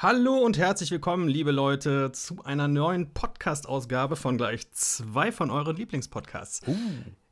[0.00, 5.74] Hallo und herzlich willkommen, liebe Leute, zu einer neuen Podcast-Ausgabe von gleich zwei von euren
[5.74, 6.60] Lieblingspodcasts.
[6.68, 6.76] Uh.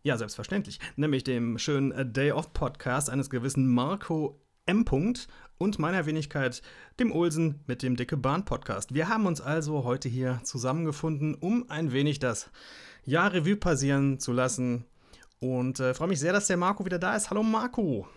[0.02, 0.80] Ja, selbstverständlich.
[0.96, 4.84] Nämlich dem schönen Day of Podcast eines gewissen Marco M.
[5.58, 6.60] und meiner Wenigkeit,
[6.98, 8.92] dem Olsen mit dem Dicke Bahn Podcast.
[8.92, 12.50] Wir haben uns also heute hier zusammengefunden, um ein wenig das
[13.04, 14.86] Jahr Revue passieren zu lassen.
[15.38, 17.30] Und äh, freue mich sehr, dass der Marco wieder da ist.
[17.30, 18.08] Hallo Marco.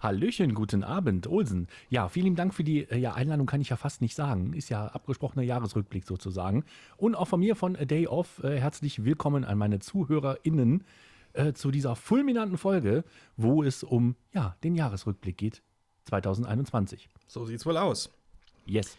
[0.00, 1.66] Hallöchen, guten Abend, Olsen.
[1.90, 4.52] Ja, vielen Dank für die äh, ja, Einladung, kann ich ja fast nicht sagen.
[4.52, 6.64] Ist ja abgesprochener Jahresrückblick sozusagen.
[6.96, 10.84] Und auch von mir von A Day Off äh, herzlich willkommen an meine ZuhörerInnen
[11.32, 13.02] äh, zu dieser fulminanten Folge,
[13.36, 15.62] wo es um ja, den Jahresrückblick geht
[16.04, 17.08] 2021.
[17.26, 18.10] So sieht's wohl aus.
[18.66, 18.96] Yes.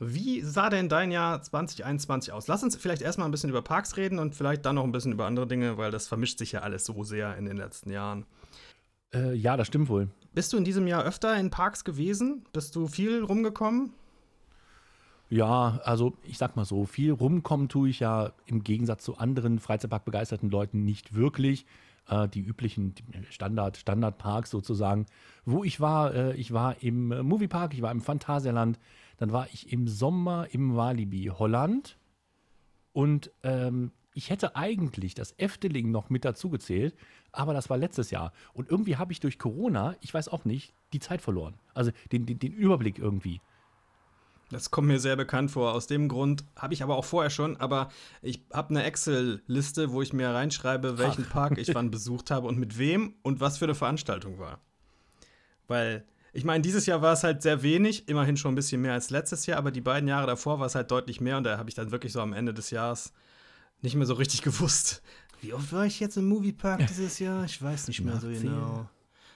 [0.00, 2.48] Wie sah denn dein Jahr 2021 aus?
[2.48, 5.12] Lass uns vielleicht erstmal ein bisschen über Parks reden und vielleicht dann noch ein bisschen
[5.12, 8.26] über andere Dinge, weil das vermischt sich ja alles so sehr in den letzten Jahren.
[9.14, 10.08] Äh, ja, das stimmt wohl.
[10.34, 12.44] Bist du in diesem Jahr öfter in Parks gewesen?
[12.52, 13.92] Bist du viel rumgekommen?
[15.30, 19.58] Ja, also ich sag mal so, viel rumkommen tue ich ja im Gegensatz zu anderen
[19.58, 21.66] Freizeitpark-begeisterten Leuten nicht wirklich.
[22.08, 22.94] Äh, die üblichen
[23.30, 25.06] Standard, Standardparks sozusagen.
[25.44, 28.78] Wo ich war, äh, ich war im Moviepark, ich war im Phantasialand,
[29.16, 31.96] dann war ich im Sommer im Walibi Holland
[32.92, 36.94] und ähm, ich hätte eigentlich das Efteling noch mit dazu gezählt,
[37.34, 38.32] aber das war letztes Jahr.
[38.52, 41.54] Und irgendwie habe ich durch Corona, ich weiß auch nicht, die Zeit verloren.
[41.74, 43.40] Also den, den, den Überblick irgendwie.
[44.50, 45.72] Das kommt mir sehr bekannt vor.
[45.72, 47.90] Aus dem Grund habe ich aber auch vorher schon, aber
[48.22, 51.32] ich habe eine Excel-Liste, wo ich mir reinschreibe, welchen Ach.
[51.32, 54.60] Park ich wann besucht habe und mit wem und was für eine Veranstaltung war.
[55.66, 58.92] Weil, ich meine, dieses Jahr war es halt sehr wenig, immerhin schon ein bisschen mehr
[58.92, 61.58] als letztes Jahr, aber die beiden Jahre davor war es halt deutlich mehr und da
[61.58, 63.12] habe ich dann wirklich so am Ende des Jahres
[63.80, 65.02] nicht mehr so richtig gewusst.
[65.44, 67.44] Wie oft war ich jetzt im Moviepark dieses Jahr?
[67.44, 68.88] Ich weiß nicht mehr so genau.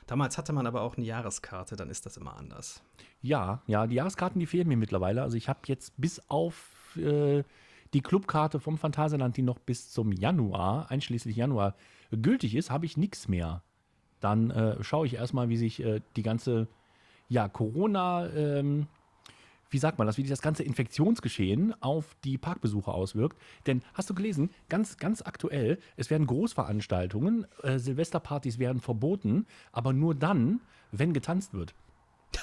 [0.07, 2.83] Damals hatte man aber auch eine Jahreskarte, dann ist das immer anders.
[3.21, 5.21] Ja, ja, die Jahreskarten, die fehlen mir mittlerweile.
[5.21, 7.45] Also ich habe jetzt bis auf äh,
[7.93, 11.75] die Clubkarte vom Phantasialand, die noch bis zum Januar, einschließlich Januar,
[12.11, 13.63] gültig ist, habe ich nichts mehr.
[14.21, 16.69] Dann äh, schaue ich erstmal, wie sich äh, die ganze
[17.29, 18.87] ja, Corona- ähm,
[19.71, 23.39] wie sagt man das, wie sich das ganze Infektionsgeschehen auf die Parkbesucher auswirkt.
[23.67, 29.93] Denn hast du gelesen, ganz, ganz aktuell, es werden Großveranstaltungen, äh, Silvesterpartys werden verboten, aber
[29.93, 30.61] nur dann,
[30.93, 31.75] wenn getanzt wird.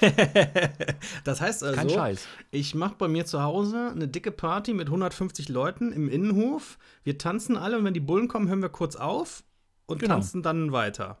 [1.24, 2.26] das heißt also, Kein Scheiß.
[2.50, 6.78] ich mache bei mir zu Hause eine dicke Party mit 150 Leuten im Innenhof.
[7.04, 9.44] Wir tanzen alle und wenn die Bullen kommen, hören wir kurz auf
[9.86, 10.14] und genau.
[10.14, 11.18] tanzen dann weiter.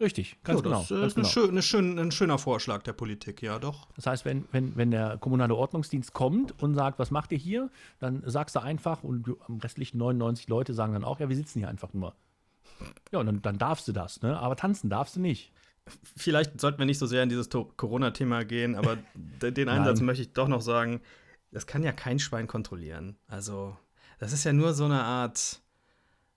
[0.00, 1.00] Richtig, ganz ja, das genau.
[1.00, 1.28] Das ist genau.
[1.28, 3.88] Schön, schön, ein schöner Vorschlag der Politik, ja doch.
[3.96, 7.70] Das heißt, wenn, wenn, wenn der kommunale Ordnungsdienst kommt und sagt, was macht ihr hier,
[7.98, 11.58] dann sagst du einfach und die restlichen 99 Leute sagen dann auch, ja, wir sitzen
[11.58, 12.14] hier einfach nur.
[13.12, 14.38] Ja, und dann, dann darfst du das, ne?
[14.38, 15.52] aber tanzen darfst du nicht.
[16.16, 20.32] Vielleicht sollten wir nicht so sehr in dieses Corona-Thema gehen, aber den Einsatz möchte ich
[20.32, 21.00] doch noch sagen,
[21.50, 23.16] das kann ja kein Schwein kontrollieren.
[23.26, 23.74] Also,
[24.18, 25.62] das ist ja nur so eine Art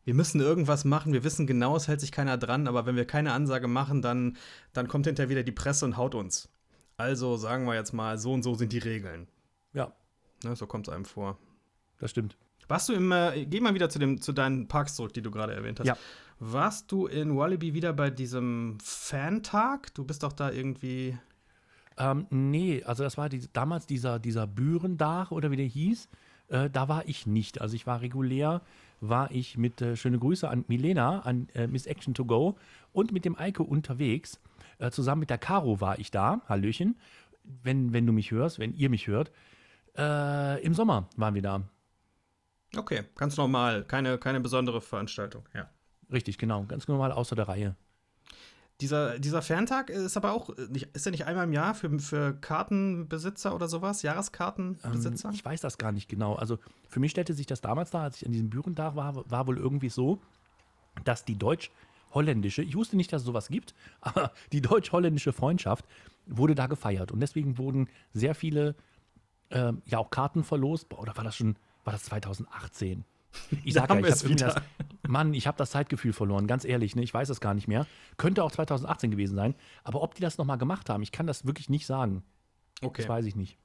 [0.04, 3.06] wir müssen irgendwas machen, wir wissen genau, es hält sich keiner dran, aber wenn wir
[3.06, 4.38] keine Ansage machen, dann,
[4.74, 6.50] dann kommt hinterher wieder die Presse und haut uns.
[6.98, 9.28] Also sagen wir jetzt mal, so und so sind die Regeln.
[9.74, 9.92] Ja.
[10.44, 11.38] Ne, so kommt es einem vor.
[12.00, 12.38] Das stimmt.
[12.68, 15.30] Warst du im, äh, geh mal wieder zu, dem, zu deinen Parks zurück, die du
[15.30, 15.88] gerade erwähnt hast.
[15.88, 15.98] Ja.
[16.40, 19.94] Warst du in Wallaby wieder bei diesem Fan-Tag?
[19.94, 21.18] Du bist doch da irgendwie.
[21.98, 26.08] Ähm, nee, also das war die, damals dieser, dieser Bürendach oder wie der hieß.
[26.48, 27.62] Äh, da war ich nicht.
[27.62, 28.62] Also ich war regulär
[29.02, 32.58] war ich mit äh, schöne Grüße an Milena, an äh, Miss Action to Go
[32.94, 34.40] und mit dem Eike unterwegs.
[34.78, 36.42] Äh, zusammen mit der Caro war ich da.
[36.48, 36.98] Hallöchen.
[37.44, 39.32] Wenn, wenn du mich hörst, wenn ihr mich hört.
[39.98, 41.64] Äh, Im Sommer waren wir da.
[42.78, 43.84] Okay, ganz normal.
[43.84, 45.70] Keine, keine besondere Veranstaltung, ja.
[46.12, 46.64] Richtig, genau.
[46.64, 47.76] Ganz normal außer der Reihe.
[48.82, 52.34] Dieser, dieser Ferntag ist aber auch, nicht, ist ja nicht einmal im Jahr für, für
[52.34, 55.30] Kartenbesitzer oder sowas, Jahreskartenbesitzer?
[55.30, 56.34] Ähm, ich weiß das gar nicht genau.
[56.34, 56.58] Also
[56.90, 59.60] für mich stellte sich das damals da, als ich an diesem Bürentag war, war wohl
[59.60, 60.20] irgendwie so,
[61.04, 65.86] dass die deutsch-holländische, ich wusste nicht, dass es sowas gibt, aber die deutsch-holländische Freundschaft
[66.26, 67.12] wurde da gefeiert.
[67.12, 68.76] Und deswegen wurden sehr viele,
[69.50, 70.92] äh, ja auch Karten verlost.
[70.96, 73.06] Oder war das schon, war das 2018?
[73.64, 74.56] Ich sage ja, ich habe das,
[75.08, 77.04] Mann, ich habe das Zeitgefühl verloren, ganz ehrlich, ne?
[77.04, 77.86] ich weiß es gar nicht mehr.
[78.18, 81.46] Könnte auch 2018 gewesen sein, aber ob die das nochmal gemacht haben, ich kann das
[81.46, 82.24] wirklich nicht sagen.
[82.82, 83.02] Okay.
[83.02, 83.58] Das weiß ich nicht.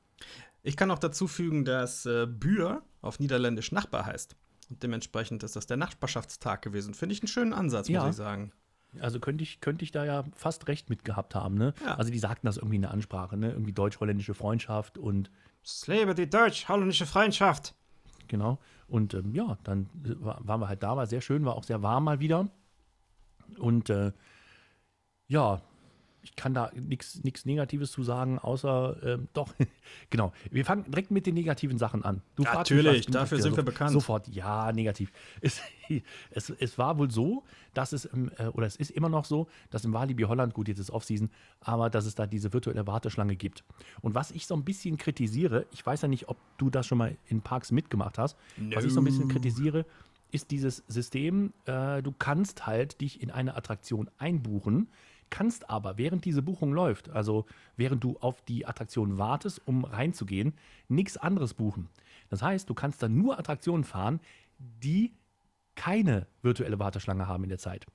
[0.63, 4.37] Ich kann auch dazu fügen, dass äh, Bühr auf Niederländisch Nachbar heißt.
[4.69, 6.95] Und dementsprechend ist das der Nachbarschaftstag gewesen.
[6.95, 8.01] Finde ich einen schönen Ansatz, ja.
[8.01, 8.53] muss ich sagen.
[9.01, 11.75] Also könnte ich, könnte ich da ja fast recht mit gehabt haben, ne?
[11.85, 11.97] Ja.
[11.97, 13.51] Also die sagten das irgendwie in der Ansprache, ne?
[13.51, 15.31] Irgendwie deutsch-holländische Freundschaft und.
[15.63, 17.75] Es lebe die deutsch-holländische Freundschaft.
[18.29, 18.59] Genau.
[18.89, 22.05] Und ähm, ja, dann waren wir halt da, war sehr schön, war auch sehr warm
[22.05, 22.49] mal wieder.
[23.59, 24.13] Und äh,
[25.29, 25.61] ja,
[26.27, 29.55] ich kann da nichts Negatives zu sagen, außer ähm, doch,
[30.11, 30.33] genau.
[30.51, 32.21] Wir fangen direkt mit den negativen Sachen an.
[32.35, 33.93] Du Natürlich, dafür sind wir bekannt.
[33.93, 35.13] Sofort, ja, negativ.
[35.41, 35.61] Es,
[36.31, 39.85] es, es war wohl so, dass es, äh, oder es ist immer noch so, dass
[39.85, 41.31] im Walibi Holland, gut, jetzt ist Offseason,
[41.61, 43.63] aber dass es da diese virtuelle Warteschlange gibt.
[44.01, 46.99] Und was ich so ein bisschen kritisiere, ich weiß ja nicht, ob du das schon
[46.99, 48.75] mal in Parks mitgemacht hast, no.
[48.75, 49.87] was ich so ein bisschen kritisiere,
[50.33, 54.89] ist dieses System, äh, du kannst halt dich in eine Attraktion einbuchen,
[55.31, 57.47] kannst aber, während diese Buchung läuft, also
[57.77, 60.55] während du auf die Attraktion wartest, um reinzugehen,
[60.89, 61.89] nichts anderes buchen.
[62.29, 64.21] Das heißt, du kannst dann nur Attraktionen fahren,
[64.59, 65.13] die
[65.75, 67.87] keine virtuelle Warteschlange haben in der Zeit.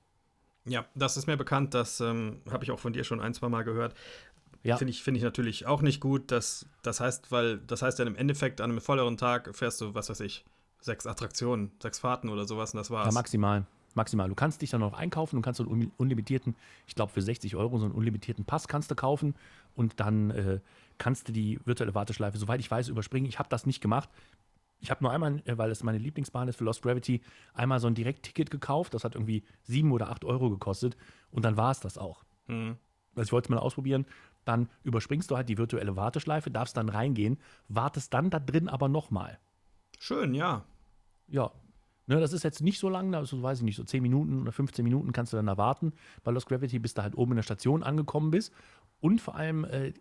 [0.64, 3.48] Ja, das ist mir bekannt, das ähm, habe ich auch von dir schon ein, zwei
[3.48, 3.94] Mal gehört.
[4.62, 4.76] Ja.
[4.76, 6.30] Finde ich, find ich natürlich auch nicht gut.
[6.30, 9.94] Dass, das heißt, weil das heißt dann im Endeffekt an einem volleren Tag fährst du,
[9.94, 10.44] was weiß ich,
[10.80, 13.06] sechs Attraktionen, sechs Fahrten oder sowas und das war's.
[13.06, 13.66] Ja, maximal.
[13.94, 14.28] Maximal.
[14.28, 16.54] Du kannst dich dann noch einkaufen und kannst so einen unlimitierten,
[16.86, 19.34] ich glaube für 60 Euro so einen unlimitierten Pass kannst du kaufen
[19.74, 20.60] und dann äh,
[20.98, 23.28] kannst du die virtuelle Warteschleife, soweit ich weiß, überspringen.
[23.28, 24.08] Ich habe das nicht gemacht.
[24.80, 27.20] Ich habe nur einmal, äh, weil es meine Lieblingsbahn ist für Lost Gravity,
[27.54, 28.94] einmal so ein Direktticket gekauft.
[28.94, 30.96] Das hat irgendwie sieben oder acht Euro gekostet
[31.30, 32.24] und dann war es das auch.
[32.46, 32.76] Mhm.
[33.14, 34.06] Also ich wollte es mal ausprobieren.
[34.44, 38.88] Dann überspringst du halt die virtuelle Warteschleife, darfst dann reingehen, wartest dann da drin aber
[38.88, 39.38] nochmal.
[40.00, 40.64] Schön, ja.
[41.28, 41.52] Ja,
[42.06, 44.52] Ne, das ist jetzt nicht so lang, also weiß ich nicht, so 10 Minuten oder
[44.52, 45.92] 15 Minuten kannst du dann da warten
[46.24, 48.52] bei Lost Gravity, bis du halt oben in der Station angekommen bist.
[49.00, 49.92] Und vor allem äh,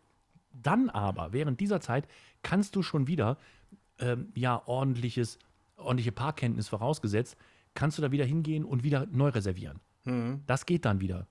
[0.51, 2.07] dann aber, während dieser Zeit,
[2.41, 3.37] kannst du schon wieder,
[3.99, 5.37] ähm, ja, ordentliches,
[5.77, 7.37] ordentliche Parkkenntnis vorausgesetzt,
[7.73, 9.79] kannst du da wieder hingehen und wieder neu reservieren.
[10.03, 10.41] Mhm.
[10.47, 11.27] Das geht dann wieder.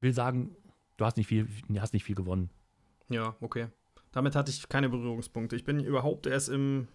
[0.00, 0.56] Will sagen,
[0.96, 1.46] du hast nicht viel,
[1.78, 2.50] hast nicht viel gewonnen.
[3.08, 3.68] Ja, okay.
[4.12, 5.56] Damit hatte ich keine Berührungspunkte.
[5.56, 6.88] Ich bin überhaupt erst im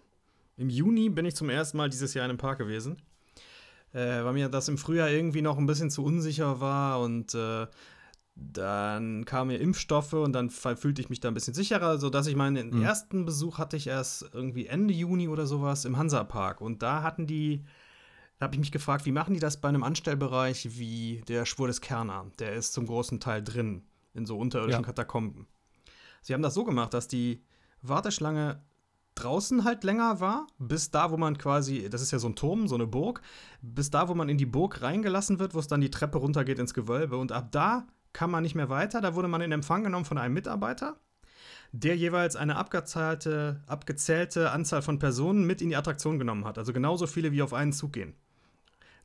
[0.57, 2.98] im Juni bin ich zum ersten Mal dieses Jahr in einem Park gewesen.
[3.94, 7.66] Äh, weil mir das im Frühjahr irgendwie noch ein bisschen zu unsicher war und äh,
[8.36, 12.36] dann kamen mir Impfstoffe und dann fühlte ich mich da ein bisschen sicherer, sodass ich
[12.36, 12.81] meinen mhm.
[12.81, 16.60] ersten Besuch hatte ich erst irgendwie Ende Juni oder sowas im Hansa-Park.
[16.60, 17.63] Und da hatten die,
[18.38, 21.68] da habe ich mich gefragt, wie machen die das bei einem Anstellbereich wie der Schwur
[21.68, 22.30] des Kerner?
[22.40, 24.88] Der ist zum großen Teil drin, in so unterirdischen ja.
[24.88, 25.48] Katakomben.
[26.22, 27.42] Sie haben das so gemacht, dass die
[27.81, 28.62] Warteschlange
[29.16, 32.68] draußen halt länger war, bis da, wo man quasi, das ist ja so ein Turm,
[32.68, 33.22] so eine Burg,
[33.62, 36.60] bis da, wo man in die Burg reingelassen wird, wo es dann die Treppe runtergeht
[36.60, 37.18] ins Gewölbe.
[37.18, 39.02] Und ab da kam man nicht mehr weiter.
[39.02, 40.98] Da wurde man in Empfang genommen von einem Mitarbeiter,
[41.72, 46.58] der jeweils eine abgezählte, abgezählte Anzahl von Personen mit in die Attraktion genommen hat.
[46.58, 48.16] Also genauso viele, wie auf einen Zug gehen.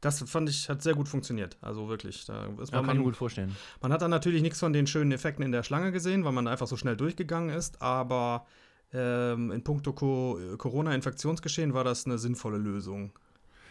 [0.01, 1.59] Das fand ich, hat sehr gut funktioniert.
[1.61, 2.25] Also wirklich.
[2.25, 3.55] Da ist ja, kann man, ich mir gut vorstellen.
[3.83, 6.49] Man hat dann natürlich nichts von den schönen Effekten in der Schlange gesehen, weil man
[6.49, 8.47] einfach so schnell durchgegangen ist, aber
[8.93, 13.13] ähm, in puncto Co Corona-Infektionsgeschehen war das eine sinnvolle Lösung.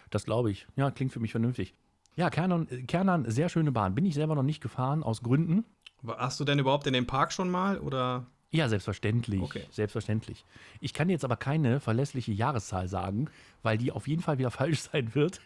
[0.09, 0.67] Das glaube ich.
[0.75, 1.75] Ja, klingt für mich vernünftig.
[2.15, 3.95] Ja, Kernan, Kernan, sehr schöne Bahn.
[3.95, 5.65] Bin ich selber noch nicht gefahren, aus Gründen.
[6.05, 8.25] Hast du denn überhaupt in dem Park schon mal oder?
[8.51, 9.41] Ja, selbstverständlich.
[9.41, 9.65] Okay.
[9.69, 10.43] Selbstverständlich.
[10.79, 13.29] Ich kann jetzt aber keine verlässliche Jahreszahl sagen,
[13.61, 15.39] weil die auf jeden Fall wieder falsch sein wird.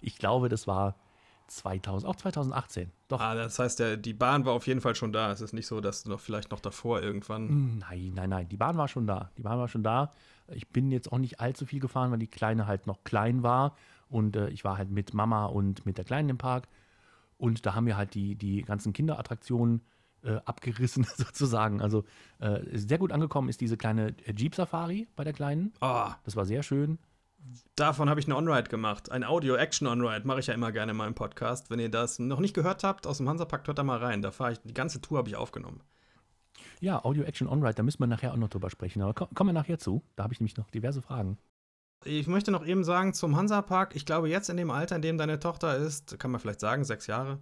[0.00, 0.96] Ich glaube, das war
[1.46, 2.90] 2000, auch 2018.
[3.08, 3.20] Doch.
[3.20, 5.30] Ah, das heißt, der, die Bahn war auf jeden Fall schon da.
[5.32, 7.48] Es ist nicht so, dass du noch vielleicht noch davor irgendwann.
[7.48, 8.48] Hm, nein, nein, nein.
[8.48, 9.30] Die Bahn war schon da.
[9.36, 10.12] Die Bahn war schon da.
[10.48, 13.76] Ich bin jetzt auch nicht allzu viel gefahren, weil die Kleine halt noch klein war.
[14.08, 16.68] Und äh, ich war halt mit Mama und mit der Kleinen im Park.
[17.38, 19.82] Und da haben wir halt die, die ganzen Kinderattraktionen
[20.22, 21.80] äh, abgerissen, sozusagen.
[21.80, 22.04] Also
[22.38, 25.72] äh, sehr gut angekommen ist diese kleine Jeep-Safari bei der Kleinen.
[25.80, 26.08] Oh.
[26.24, 26.98] Das war sehr schön
[27.76, 29.10] davon habe ich eine On-Ride gemacht.
[29.10, 31.70] Ein Audio-Action-On-Ride mache ich ja immer gerne in meinem Podcast.
[31.70, 34.22] Wenn ihr das noch nicht gehört habt, aus dem Hansapack, hört da mal rein.
[34.22, 35.80] Da fahre ich, die ganze Tour habe ich aufgenommen.
[36.80, 39.02] Ja, Audio-Action-On-Ride, da müssen wir nachher auch noch drüber sprechen.
[39.02, 40.02] Aber kommen wir nachher zu.
[40.16, 41.38] Da habe ich nämlich noch diverse Fragen.
[42.04, 45.18] Ich möchte noch eben sagen zum Hansapark, ich glaube jetzt in dem Alter, in dem
[45.18, 47.40] deine Tochter ist, kann man vielleicht sagen, sechs Jahre.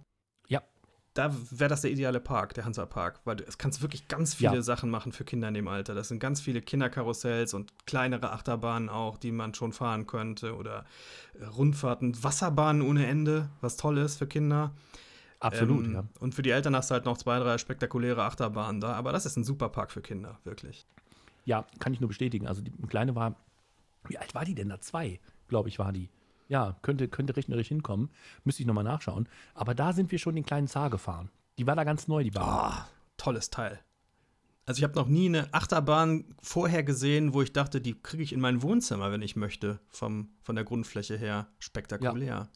[1.15, 4.35] Da wäre das der ideale Park, der Hansa Park, weil du, es kannst wirklich ganz
[4.35, 4.61] viele ja.
[4.61, 5.95] Sachen machen für Kinder in dem Alter.
[5.95, 10.85] Das sind ganz viele Kinderkarussells und kleinere Achterbahnen auch, die man schon fahren könnte oder
[11.39, 14.73] äh, Rundfahrten, Wasserbahnen ohne Ende, was toll ist für Kinder.
[15.39, 16.03] Absolut, ähm, ja.
[16.19, 19.25] Und für die Eltern hast du halt noch zwei, drei spektakuläre Achterbahnen da, aber das
[19.25, 20.85] ist ein super Park für Kinder, wirklich.
[21.45, 22.45] Ja, kann ich nur bestätigen.
[22.45, 23.35] Also die Kleine war,
[24.09, 24.81] wie alt war die denn da?
[24.81, 26.09] Zwei, glaube ich, war die.
[26.47, 28.09] Ja, könnte, könnte rechnerisch hinkommen.
[28.43, 29.27] Müsste ich nochmal nachschauen.
[29.53, 31.29] Aber da sind wir schon den kleinen Zar gefahren.
[31.57, 32.73] Die war da ganz neu, die Bahn.
[32.73, 32.81] Oh,
[33.17, 33.79] tolles Teil.
[34.65, 38.33] Also ich habe noch nie eine Achterbahn vorher gesehen, wo ich dachte, die kriege ich
[38.33, 41.47] in mein Wohnzimmer, wenn ich möchte, vom, von der Grundfläche her.
[41.59, 42.25] Spektakulär.
[42.27, 42.49] Ja.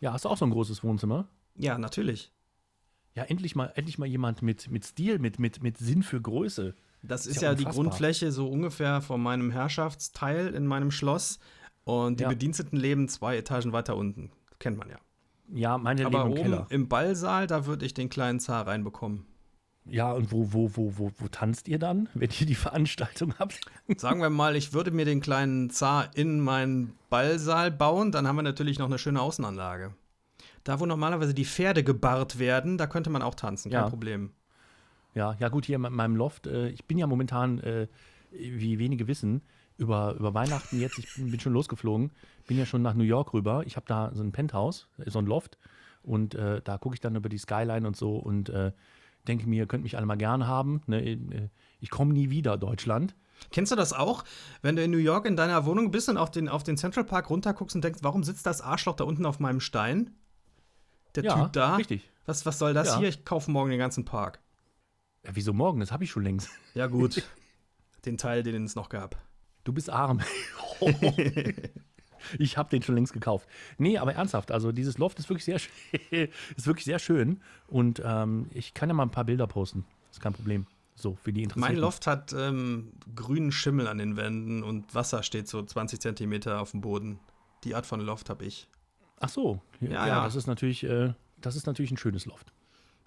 [0.00, 1.28] ja, hast du auch so ein großes Wohnzimmer?
[1.56, 2.32] Ja, natürlich.
[3.14, 6.76] Ja, endlich mal, endlich mal jemand mit, mit Stil, mit, mit, mit Sinn für Größe.
[7.02, 11.40] Das ist, ist ja, ja die Grundfläche so ungefähr von meinem Herrschaftsteil in meinem Schloss.
[11.88, 12.28] Und die ja.
[12.28, 14.30] Bediensteten leben zwei Etagen weiter unten.
[14.58, 14.96] Kennt man ja.
[15.50, 16.66] Ja, meine Aber leben im oben Keller.
[16.68, 19.24] im Ballsaal, da würde ich den kleinen Zar reinbekommen.
[19.86, 23.60] Ja, und wo, wo, wo, wo, wo tanzt ihr dann, wenn ihr die Veranstaltung habt?
[23.96, 28.36] Sagen wir mal, ich würde mir den kleinen Zar in meinen Ballsaal bauen, dann haben
[28.36, 29.94] wir natürlich noch eine schöne Außenanlage.
[30.64, 33.88] Da, wo normalerweise die Pferde gebarrt werden, da könnte man auch tanzen, kein Ja.
[33.88, 34.32] Problem.
[35.14, 36.46] Ja, ja gut, hier in meinem Loft.
[36.46, 37.88] Äh, ich bin ja momentan, äh,
[38.30, 39.40] wie wenige wissen,
[39.78, 42.10] über, über Weihnachten jetzt, ich bin, bin schon losgeflogen,
[42.46, 43.62] bin ja schon nach New York rüber.
[43.66, 45.56] Ich habe da so ein Penthouse, so ein Loft
[46.02, 48.72] und äh, da gucke ich dann über die Skyline und so und äh,
[49.26, 50.82] denke mir, könnt mich alle mal gern haben.
[50.86, 51.02] Ne?
[51.04, 51.48] Äh,
[51.80, 53.14] Ich komme nie wieder, Deutschland.
[53.52, 54.24] Kennst du das auch,
[54.62, 57.04] wenn du in New York in deiner Wohnung bist und auf den, auf den Central
[57.04, 60.10] Park runterguckst und denkst, warum sitzt das Arschloch da unten auf meinem Stein?
[61.14, 61.76] Der ja, Typ da?
[61.76, 62.10] richtig.
[62.26, 62.98] Was, was soll das Ja.
[62.98, 63.08] hier?
[63.08, 64.40] Ich kaufe morgen den ganzen Park.
[65.24, 65.80] Ja, wieso morgen?
[65.80, 66.50] Das habe ich schon längst.
[66.74, 67.22] Ja, gut.
[68.04, 69.16] den Teil, den es noch gab.
[69.64, 70.20] Du bist arm.
[72.38, 73.48] ich habe den schon längst gekauft.
[73.78, 75.60] Nee, aber ernsthaft, also dieses Loft ist wirklich sehr,
[76.56, 77.40] ist wirklich sehr schön.
[77.66, 79.84] Und ähm, ich kann ja mal ein paar Bilder posten.
[80.10, 80.66] ist kein Problem.
[80.94, 81.74] So, für die Interessierten.
[81.74, 86.60] Mein Loft hat ähm, grünen Schimmel an den Wänden und Wasser steht so 20 Zentimeter
[86.60, 87.20] auf dem Boden.
[87.62, 88.68] Die Art von Loft habe ich.
[89.20, 89.60] Ach so.
[89.80, 90.24] Ja, Ja, ja, ja.
[90.24, 92.52] Das, ist natürlich, äh, das ist natürlich ein schönes Loft.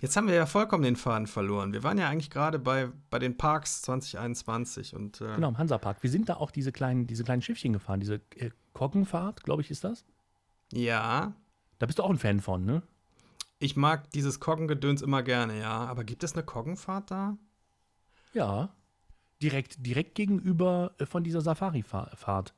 [0.01, 1.73] Jetzt haben wir ja vollkommen den Faden verloren.
[1.73, 6.01] Wir waren ja eigentlich gerade bei, bei den Parks 2021 und äh, Genau, im Hansapark.
[6.01, 7.99] Wir sind da auch diese kleinen, diese kleinen Schiffchen gefahren.
[7.99, 10.03] Diese äh, Koggenfahrt, glaube ich, ist das.
[10.73, 11.33] ja,
[11.77, 12.81] Da bist du auch ein Fan von, ne?
[13.61, 15.85] ich mag dieses Koggengedöns immer gerne, ja.
[15.85, 17.37] Aber gibt es eine Koggenfahrt da?
[18.33, 18.69] Ja.
[19.41, 22.55] Direkt, direkt gegenüber äh, von dieser Safari-Fahrt.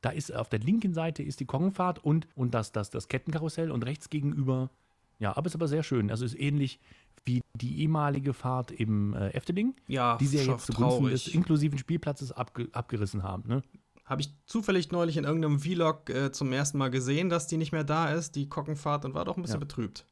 [0.00, 3.70] Da ist auf der linken Seite ist die Koggenfahrt und, und das, das, das Kettenkarussell
[3.70, 4.70] und rechts gegenüber.
[5.18, 6.10] Ja, aber ist aber sehr schön.
[6.10, 6.80] Also ist ähnlich
[7.24, 11.34] wie die ehemalige Fahrt im äh, Efteling, Ja, die sie ja jetzt zugunsten des traurig.
[11.34, 13.44] inklusiven Spielplatzes abge abgerissen haben.
[13.48, 13.62] Ne?
[14.04, 17.72] Habe ich zufällig neulich in irgendeinem Vlog äh, zum ersten Mal gesehen, dass die nicht
[17.72, 19.60] mehr da ist, die Koggenfahrt, und war doch ein bisschen Ja.
[19.60, 20.04] betrübt.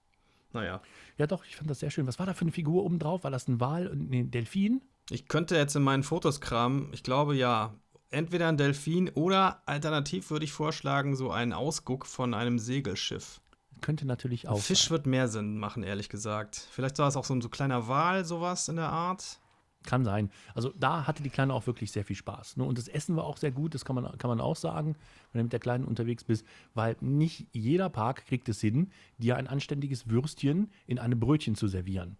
[0.54, 0.80] Naja.
[1.18, 2.06] Ja, doch, ich fand das sehr schön.
[2.06, 3.24] Was war da für eine Figur oben drauf?
[3.24, 4.80] War das ein Wal und ein Delfin?
[5.10, 6.88] Ich könnte jetzt in meinen Fotos kramen.
[6.92, 7.74] Ich glaube ja.
[8.08, 13.40] Entweder ein Delfin oder alternativ würde ich vorschlagen, so einen Ausguck von einem Segelschiff.
[13.82, 14.60] Könnte natürlich auch.
[14.60, 14.90] Fisch sein.
[14.90, 16.56] wird mehr Sinn machen, ehrlich gesagt.
[16.70, 19.40] Vielleicht war es auch so ein so kleiner Wal, sowas in der Art.
[19.84, 20.30] Kann sein.
[20.54, 22.56] Also da hatte die Kleine auch wirklich sehr viel Spaß.
[22.56, 22.64] Ne?
[22.64, 24.94] Und das Essen war auch sehr gut, das kann man, kann man auch sagen,
[25.32, 29.36] wenn du mit der Kleinen unterwegs bist, weil nicht jeder Park kriegt es hin, dir
[29.36, 32.16] ein anständiges Würstchen in einem Brötchen zu servieren.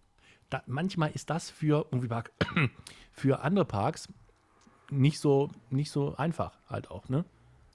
[0.49, 2.33] Da, manchmal ist das für, irgendwie Park,
[3.13, 4.09] für andere Parks
[4.91, 7.23] nicht so, nicht so einfach halt auch, ne?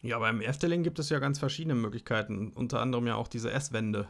[0.02, 2.52] Ja, aber im Efteling gibt es ja ganz verschiedene Möglichkeiten.
[2.54, 4.08] Unter anderem ja auch diese Esswände.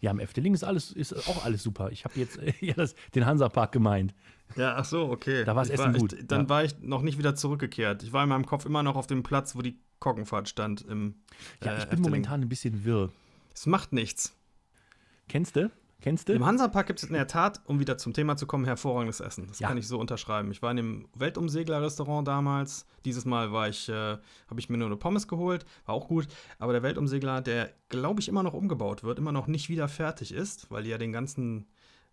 [0.00, 1.90] Ja, im Efteling ist alles, ist auch alles super.
[1.90, 4.14] Ich habe jetzt ja, das, den Hansapark gemeint.
[4.56, 5.44] Ja, ach so, okay.
[5.44, 6.48] Da war's Ich Essen war, gut, Ich, dann ja.
[6.50, 8.02] war ich noch nicht wieder zurückgekehrt.
[8.02, 11.14] Ich war in meinem Kopf immer noch auf dem Platz, wo die Koggenfahrt stand im
[11.62, 12.02] Ja, äh, ich bin Efteling.
[12.02, 13.10] momentan ein bisschen wirr.
[13.54, 14.36] Es macht nichts.
[15.28, 15.70] Kennst du?
[16.04, 16.34] Kennst du?
[16.34, 19.46] Im Hansapark gibt es in der Tat, um wieder zum Thema zu kommen, hervorragendes Essen.
[19.48, 19.68] Das Ja.
[19.68, 20.50] kann ich so unterschreiben.
[20.50, 22.84] Ich war in dem Weltumsegler-Restaurant damals.
[23.06, 26.28] Dieses Mal war ich, äh, habe ich mir nur eine Pommes geholt, war auch gut.
[26.58, 30.34] Aber der Weltumsegler, der glaube ich immer noch umgebaut wird, immer noch nicht wieder fertig
[30.34, 31.68] ist, weil die ja den ganzen,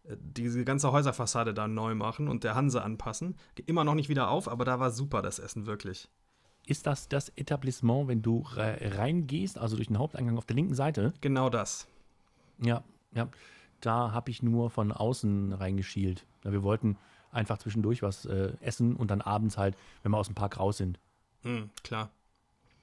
[0.05, 3.35] äh, diese ganze Häuserfassade da neu machen und der Hanse anpassen.
[3.65, 6.07] Immer noch nicht wieder auf, aber da war super das Essen wirklich.
[6.65, 10.75] Ist das das Etablissement, wenn du re- reingehst, also durch den Haupteingang auf der linken
[10.75, 11.13] Seite?
[11.19, 11.87] Genau das.
[12.59, 13.27] Ja, ja.
[13.81, 16.25] Da habe ich nur von außen reingeschielt.
[16.43, 16.97] Ja, wir wollten
[17.31, 20.77] einfach zwischendurch was äh, essen und dann abends halt, wenn wir aus dem Park raus
[20.77, 20.99] sind.
[21.41, 22.09] Hm, klar.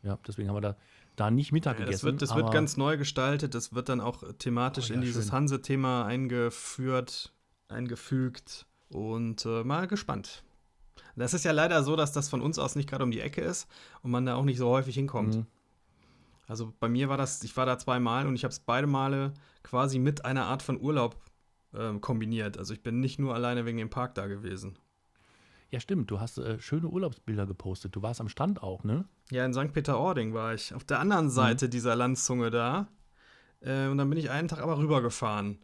[0.03, 0.77] Ja, deswegen haben wir da,
[1.17, 2.05] da nicht Mittag Ja, das gegessen.
[2.07, 3.55] wird, das wird ganz neu gestaltet.
[3.55, 5.33] Das wird dann auch thematisch Oh, ja, in dieses.
[5.33, 7.33] Hanse-Thema eingeführt,
[7.69, 10.45] eingefügt und äh, mal gespannt.
[11.17, 13.41] Das ist ja leider so, dass das von uns aus nicht gerade um die Ecke
[13.41, 13.67] ist
[14.03, 15.35] und man da auch nicht so häufig hinkommt.
[15.37, 15.47] Mhm.
[16.49, 19.35] Also bei mir war das, ich war da zweimal und ich habe es beide Male
[19.63, 21.17] quasi mit einer Art von Urlaub
[21.75, 22.59] ähm, kombiniert.
[22.59, 24.79] Also ich bin nicht nur alleine wegen dem Park da gewesen.
[25.71, 26.11] Ja, stimmt.
[26.11, 27.95] Du hast äh, schöne Urlaubsbilder gepostet.
[27.95, 29.05] Du warst am Strand auch, ne?
[29.31, 29.73] Ja, in St.
[29.75, 30.73] Peter-Ording war ich.
[30.75, 31.03] Auf der Mhm.
[31.03, 32.89] anderen Seite dieser Landzunge da.
[33.61, 35.59] Äh, und dann bin ich einen Tag aber rübergefahren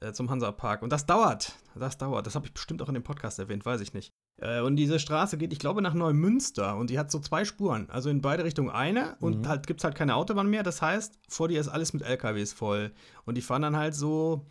[0.00, 0.80] äh, zum Hansapark.
[0.80, 1.58] Und das dauert.
[1.74, 2.26] Das dauert.
[2.26, 4.14] Das habe ich bestimmt auch in dem Podcast erwähnt, weiß ich nicht.
[4.38, 6.76] Äh, und diese Straße geht, ich glaube, nach Neumünster.
[6.76, 7.88] Und die hat so zwei Spuren.
[7.90, 9.16] Also in beide Richtungen eine.
[9.20, 9.48] Und Mhm.
[9.48, 10.62] halt gibt es halt keine Autobahn mehr.
[10.62, 12.92] Das heißt, vor dir ist alles mit LKWs voll.
[13.24, 14.46] Und die fahren dann halt so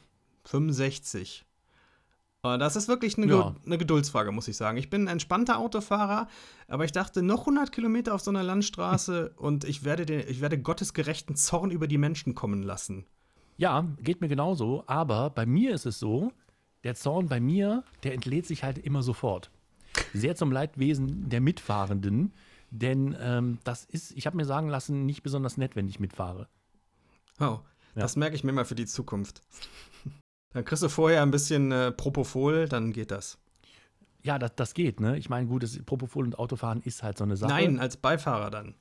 [0.46, 1.46] 65.
[2.44, 3.56] Äh, Das ist wirklich eine, Ja.
[3.66, 4.78] Eine Geduldsfrage, muss ich sagen.
[4.78, 6.28] Ich bin ein entspannter Autofahrer,
[6.68, 10.42] aber ich dachte, noch 100 Kilometer auf so einer Landstraße und ich werde, den, ich
[10.42, 13.06] werde Gottes gerechten Zorn über die Menschen kommen lassen.
[13.58, 14.84] Ja, geht mir genauso.
[14.88, 16.32] Aber bei mir ist es so,
[16.84, 19.52] der Zorn bei mir, der entlädt sich halt immer sofort.
[20.14, 22.34] Sehr zum Leidwesen der Mitfahrenden.
[22.70, 26.48] Denn ähm, das ist, ich habe mir sagen lassen, nicht besonders nett, wenn ich mitfahre.
[27.40, 27.60] Oh,
[27.96, 29.42] das merke ich mir mal für die Zukunft.
[30.54, 33.38] Dann kriegst du vorher ein bisschen äh, Propofol, dann geht das.
[34.22, 35.18] Ja, das, das geht, ne?
[35.18, 37.52] Ich meine, gut, das Propofol und Autofahren ist halt so eine Sache.
[37.52, 38.76] Nein, als Beifahrer dann.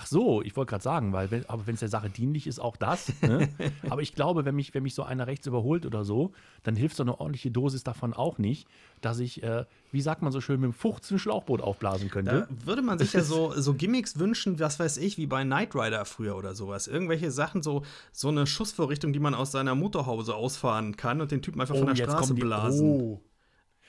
[0.00, 2.60] Ach so, ich wollte gerade sagen, weil wenn, aber wenn es der Sache dienlich ist,
[2.60, 3.12] auch das.
[3.20, 3.48] Ne?
[3.90, 6.30] aber ich glaube, wenn mich, wenn mich so einer rechts überholt oder so,
[6.62, 8.68] dann hilft so eine ordentliche Dosis davon auch nicht,
[9.00, 12.46] dass ich, äh, wie sagt man so schön, mit dem Fuchs ein Schlauchboot aufblasen könnte.
[12.48, 15.74] Da würde man sich ja so, so Gimmicks wünschen, was weiß ich, wie bei Knight
[15.74, 16.86] Rider früher oder sowas.
[16.86, 21.42] Irgendwelche Sachen, so, so eine Schussvorrichtung, die man aus seiner Motorhause ausfahren kann und den
[21.42, 22.88] Typen einfach Oh, von der jetzt Straße die, blasen.
[22.88, 23.20] Oh.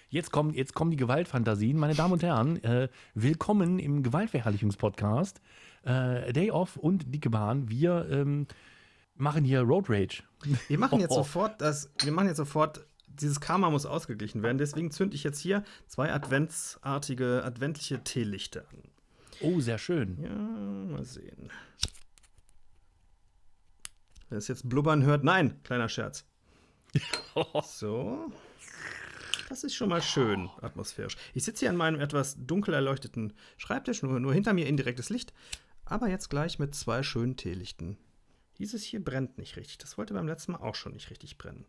[0.09, 1.77] Jetzt kommen, jetzt kommen die Gewaltfantasien.
[1.77, 5.39] Meine Damen und Herren, äh, willkommen im Gewaltverherrlichungspodcast.
[5.83, 7.69] Äh, Day Off und Dicke Bahn.
[7.69, 8.48] Wir ähm,
[9.15, 10.24] machen hier Road Rage.
[10.67, 11.15] Wir machen jetzt Oh.
[11.17, 14.57] sofort das, wir machen jetzt sofort, dieses Karma muss ausgeglichen werden.
[14.57, 18.83] Deswegen zünde ich jetzt hier zwei adventsartige, adventliche Teelichter an.
[19.41, 20.17] Oh, sehr schön.
[20.21, 21.50] Ja, mal sehen.
[24.29, 26.25] Wer es jetzt blubbern hört, nein, kleiner Scherz.
[27.63, 28.31] So.
[29.48, 31.15] Das ist schon mal schön atmosphärisch.
[31.33, 35.33] Ich sitze hier an meinem etwas dunkel erleuchteten Schreibtisch, nur, nur hinter mir indirektes Licht,
[35.89, 37.98] aber jetzt gleich mit zwei schönen Teelichten.
[38.58, 39.77] Dieses hier brennt nicht richtig.
[39.77, 41.65] Das wollte beim letzten Mal auch schon nicht richtig brennen.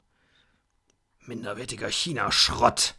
[1.27, 2.97] Minderwertiger China-Schrott.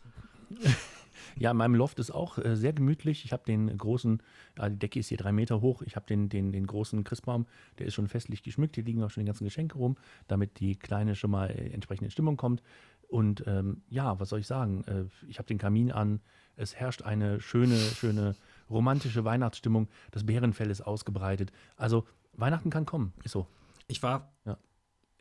[1.37, 3.25] Ja, in meinem Loft ist auch äh, sehr gemütlich.
[3.25, 4.21] Ich habe den großen,
[4.57, 5.81] äh, die Decke ist hier drei Meter hoch.
[5.81, 7.47] Ich habe den, den, den großen Christbaum,
[7.79, 8.75] der ist schon festlich geschmückt.
[8.75, 9.97] Hier liegen auch schon die ganzen Geschenke rum,
[10.27, 12.61] damit die Kleine schon mal äh, entsprechend in Stimmung kommt.
[13.07, 14.83] Und ähm, ja, was soll ich sagen?
[14.85, 16.21] Äh, ich habe den Kamin an.
[16.55, 18.35] Es herrscht eine schöne, schöne
[18.69, 19.89] romantische Weihnachtsstimmung.
[20.11, 21.51] Das Bärenfell ist ausgebreitet.
[21.75, 23.47] Also Weihnachten kann kommen, ist so.
[23.87, 24.57] Ich war Ja.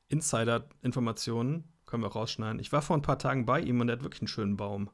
[0.08, 2.60] Insider-Informationen, können wir auch rausschneiden.
[2.60, 4.90] Ich war vor ein paar Tagen bei ihm und er hat wirklich einen schönen Baum.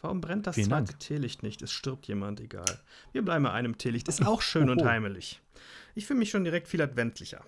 [0.00, 1.00] Warum brennt das Vielen zweite Dank.
[1.00, 1.60] Teelicht nicht?
[1.60, 2.80] Es stirbt jemand, egal.
[3.12, 4.08] Wir bleiben bei einem Teelicht.
[4.08, 5.40] Ist auch schön und heimelig.
[5.94, 7.44] Ich fühle mich schon direkt viel adventlicher.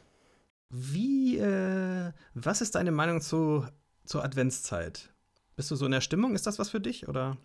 [0.69, 3.67] Wie, äh, was ist deine Meinung zu,
[4.05, 5.13] zur Adventszeit?
[5.57, 6.35] Bist du so in der Stimmung?
[6.35, 7.09] Ist das was für dich?
[7.09, 7.37] Oder?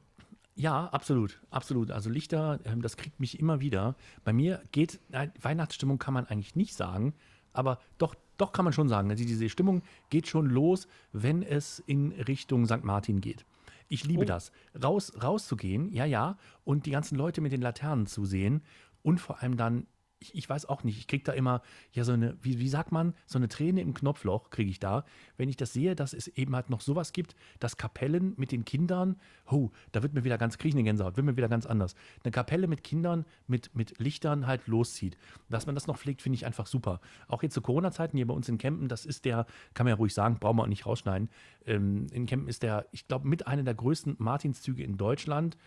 [0.60, 1.92] Ja, absolut, absolut.
[1.92, 3.96] Also Lichter, ähm, das kriegt mich immer wieder.
[4.24, 7.14] Bei mir geht, nein, Weihnachtsstimmung kann man eigentlich nicht sagen,
[7.54, 9.10] aber doch, doch kann man schon sagen.
[9.12, 12.84] Also diese Stimmung geht schon los, wenn es in Richtung St.
[12.84, 13.46] Martin geht.
[13.88, 14.26] Ich liebe Oh.
[14.26, 14.52] das.
[14.84, 18.64] Raus, rauszugehen, ja, ja, und die ganzen Leute mit den Laternen zu sehen
[19.04, 19.86] und vor allem dann,
[20.20, 22.92] ich, ich weiß auch nicht, ich kriege da immer, ja, so eine, wie, wie sagt
[22.92, 25.06] man, so eine Träne im Knopfloch kriege ich da,
[25.38, 28.66] wenn ich das sehe, dass es eben halt noch sowas gibt, dass Kapellen mit den
[28.66, 29.18] Kindern,
[29.50, 31.96] oh, da wird mir wieder ganz, eine Gänsehaut, wird mir wieder ganz anders.
[32.24, 35.18] Eine Kapelle mit Kindern, mit, mit Lichtern halt loszieht.
[35.50, 37.00] Dass man das noch pflegt, finde ich einfach super.
[37.28, 39.96] Auch jetzt zu Corona-Zeiten hier bei uns in Kempen, das ist der, kann man ja
[39.96, 41.30] ruhig sagen, brauchen wir auch nicht rausschneiden.
[41.66, 45.58] Ähm, in Kempen ist der, ich glaube, mit einer der größten Martinszüge in Deutschland.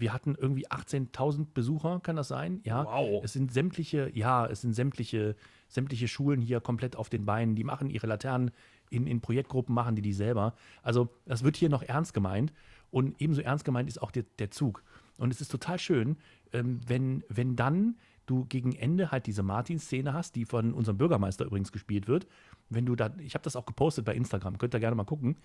[0.00, 2.60] Wir hatten irgendwie 18.000 Besucher, kann das sein?
[2.64, 2.84] Ja.
[2.84, 3.22] Wow.
[3.22, 5.36] Es sind sämtliche, ja, es sind sämtliche,
[5.68, 7.54] sämtliche Schulen hier komplett auf den Beinen.
[7.54, 8.50] Die machen ihre Laternen
[8.90, 10.54] in, in Projektgruppen, machen die die selber.
[10.82, 12.52] Also das wird hier noch ernst gemeint.
[12.90, 14.82] Und ebenso ernst gemeint ist auch der, der Zug.
[15.18, 16.16] Und es ist total schön,
[16.52, 21.44] ähm, wenn, wenn dann du gegen Ende halt diese Martin-Szene hast, die von unserem Bürgermeister
[21.44, 22.26] übrigens gespielt wird.
[22.68, 25.36] Wenn du da, ich habe das auch gepostet bei Instagram, könnt ihr gerne mal gucken.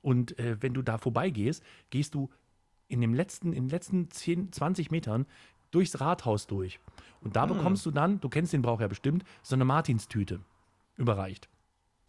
[0.00, 2.30] Und äh, wenn du da vorbeigehst, gehst du
[2.88, 5.26] in, dem letzten, in den letzten 10, 20 Metern
[5.70, 6.80] durchs Rathaus durch.
[7.20, 10.40] Und da bekommst du dann, du kennst den Brauch ja bestimmt, so eine Martinstüte
[10.96, 11.48] überreicht.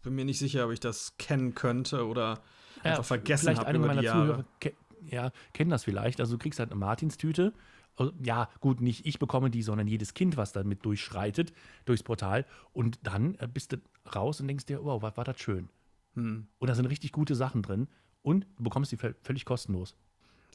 [0.02, 2.40] Bin mir nicht sicher, ob ich das kennen könnte oder
[2.82, 4.26] einfach vergessen vielleicht habe einige über die meiner Jahre.
[4.60, 4.74] Zuhörer
[5.06, 6.20] ja, kennen das vielleicht.
[6.20, 7.52] Also du kriegst halt eine Martinstüte.
[7.96, 11.52] Also, Ja, gut, nicht ich bekomme die, sondern jedes Kind, was damit durchschreitet,
[11.84, 12.46] durchs Portal.
[12.72, 13.76] Und dann äh, bist du
[14.14, 15.68] raus und denkst dir, wow, was war das schön.
[16.14, 16.46] Hm.
[16.58, 17.88] Und da sind richtig gute Sachen drin.
[18.22, 19.96] Und du bekommst die völ- völlig kostenlos.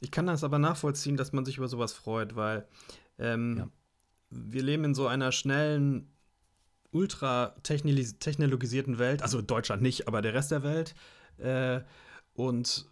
[0.00, 2.66] Ich kann das aber nachvollziehen, dass man sich über sowas freut, weil
[3.18, 3.68] ähm, Ja.
[4.30, 6.10] wir leben in so einer schnellen,
[6.90, 10.94] ultra technologisierten Welt, also Deutschland nicht, aber der Rest der Welt.
[11.38, 11.80] Äh,
[12.34, 12.86] und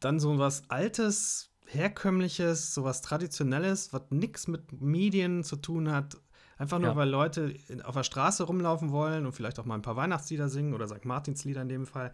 [0.00, 6.16] dann so was Altes, Herkömmliches, so was Traditionelles, was nichts mit Medien zu tun hat.
[6.58, 6.96] Einfach nur, Ja.
[6.96, 10.72] weil Leute auf der Straße rumlaufen wollen und vielleicht auch mal ein paar Weihnachtslieder singen
[10.74, 11.04] oder St.
[11.04, 12.12] Martinslieder in dem Fall.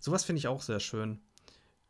[0.00, 1.20] Sowas finde ich auch sehr schön.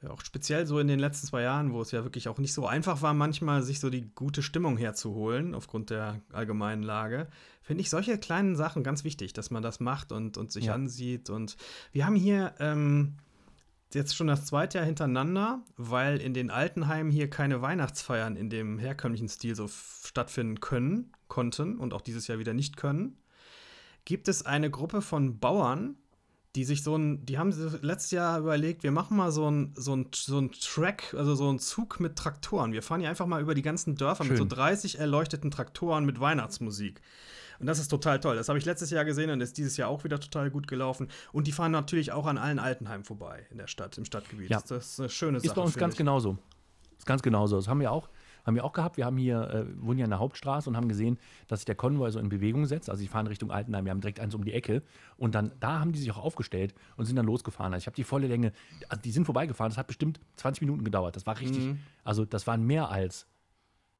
[0.07, 2.67] Auch speziell so in den letzten zwei Jahren, wo es ja wirklich auch nicht so
[2.67, 7.27] einfach war, manchmal sich so die gute Stimmung herzuholen, aufgrund der allgemeinen Lage,
[7.63, 10.75] finde ich solche kleinen Sachen ganz wichtig, dass man das macht und, und sich Ja.
[10.75, 11.31] ansieht.
[11.31, 11.57] Und
[11.91, 13.17] wir haben hier ähm,
[13.93, 18.79] jetzt schon das zweite Jahr hintereinander, weil in den Altenheimen hier keine Weihnachtsfeiern in dem
[18.79, 23.19] herkömmlichen Stil so stattfinden können, konnten und auch dieses Jahr wieder nicht können,
[24.05, 25.97] gibt es eine Gruppe von Bauern,
[26.59, 29.73] die sich so ein, die haben sich letztes Jahr überlegt, wir machen mal so ein,
[29.77, 32.73] so ein, so ein Track, also so ein Zug mit Traktoren.
[32.73, 34.49] Wir fahren hier einfach mal über die ganzen Dörfer mit so Schön.
[34.49, 37.01] 30 erleuchteten Traktoren mit Weihnachtsmusik.
[37.61, 38.35] Und das ist total toll.
[38.35, 41.07] Das habe ich letztes Jahr gesehen und ist dieses Jahr auch wieder total gut gelaufen.
[41.31, 44.51] Und die fahren natürlich auch an allen Altenheimen vorbei in der Stadt, im Stadtgebiet.
[44.51, 44.61] Ja.
[44.67, 45.47] Das ist eine schöne Sache.
[45.47, 45.99] Ist bei uns ganz ich.
[45.99, 46.39] genauso.
[46.99, 47.55] Ist ganz genauso.
[47.55, 48.09] Das haben wir auch,
[48.49, 48.97] haben wir auch gehabt.
[48.97, 51.77] Wir haben hier, äh, wohnen ja in der Hauptstraße und haben gesehen, dass sich der
[51.77, 52.91] Konvoi so in Bewegung setzt.
[52.91, 53.85] Also sie fahren Richtung Altenheim.
[53.85, 54.83] Wir haben direkt eins um die Ecke.
[55.17, 57.73] Und dann, da haben die sich auch aufgestellt und sind dann losgefahren.
[57.73, 58.53] Also ich habe die volle Länge,
[58.89, 59.71] also die sind vorbeigefahren.
[59.71, 61.15] Das hat bestimmt 20 Minuten gedauert.
[61.15, 61.79] Das war richtig, Mhm.
[62.03, 63.27] also das waren mehr als,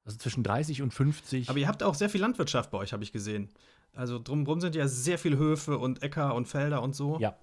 [0.05, 1.49] also zwischen 30 und 50.
[1.51, 3.49] Aber ihr habt auch sehr viel Landwirtschaft bei euch, habe ich gesehen.
[3.95, 7.19] Also drumherum sind ja sehr viele Höfe und Äcker und Felder und so.
[7.21, 7.37] Ja.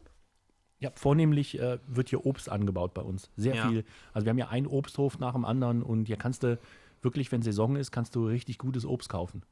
[0.79, 3.29] Ja, vornehmlich äh, wird hier Obst angebaut bei uns.
[3.37, 3.69] Sehr Ja.
[3.69, 3.85] viel.
[4.13, 6.59] Also wir haben ja einen Obsthof nach dem anderen und hier kannst du
[7.05, 9.45] wirklich, wenn Saison ist, kannst du richtig gutes Obst kaufen.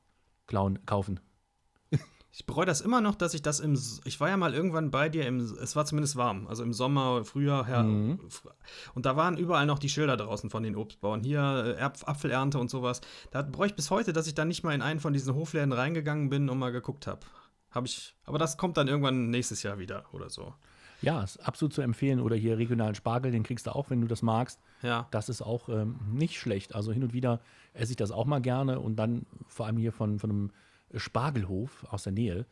[0.48, 1.22] Klauen, kaufen.
[2.36, 3.80] Ich bereue das immer noch, dass ich das im.
[4.06, 7.24] Ich war ja mal irgendwann bei dir, im, es war zumindest warm, also im Sommer,
[7.26, 8.20] Frühjahr, her, Mhm.
[8.96, 11.22] und da waren überall noch die Schilder draußen von den Obstbauern.
[11.22, 13.02] Hier äh, Erb- Apfelernte und sowas.
[13.30, 15.72] Da bereue ich bis heute, dass ich da nicht mal in einen von diesen Hofläden
[15.74, 17.20] reingegangen bin und mal geguckt habe.
[17.70, 18.16] Habe ich.
[18.26, 20.56] Aber das kommt dann irgendwann nächstes Jahr wieder oder so.
[21.04, 22.20] Ja, ist absolut zu empfehlen.
[22.20, 24.60] Oder hier regionalen Spargel, den kriegst du auch, wenn du das magst.
[24.82, 25.08] Ja.
[25.12, 26.76] Das ist auch ähm, nicht schlecht.
[26.76, 27.42] Also hin und wieder
[27.74, 30.52] esse ich das auch mal gerne und dann vor allem hier von, von einem
[30.96, 32.46] Spargelhof aus der Nähe.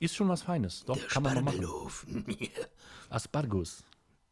[0.00, 0.84] Ist schon was Feines.
[0.84, 2.24] Doch, kann man mal machen.
[3.10, 3.84] Aspargus.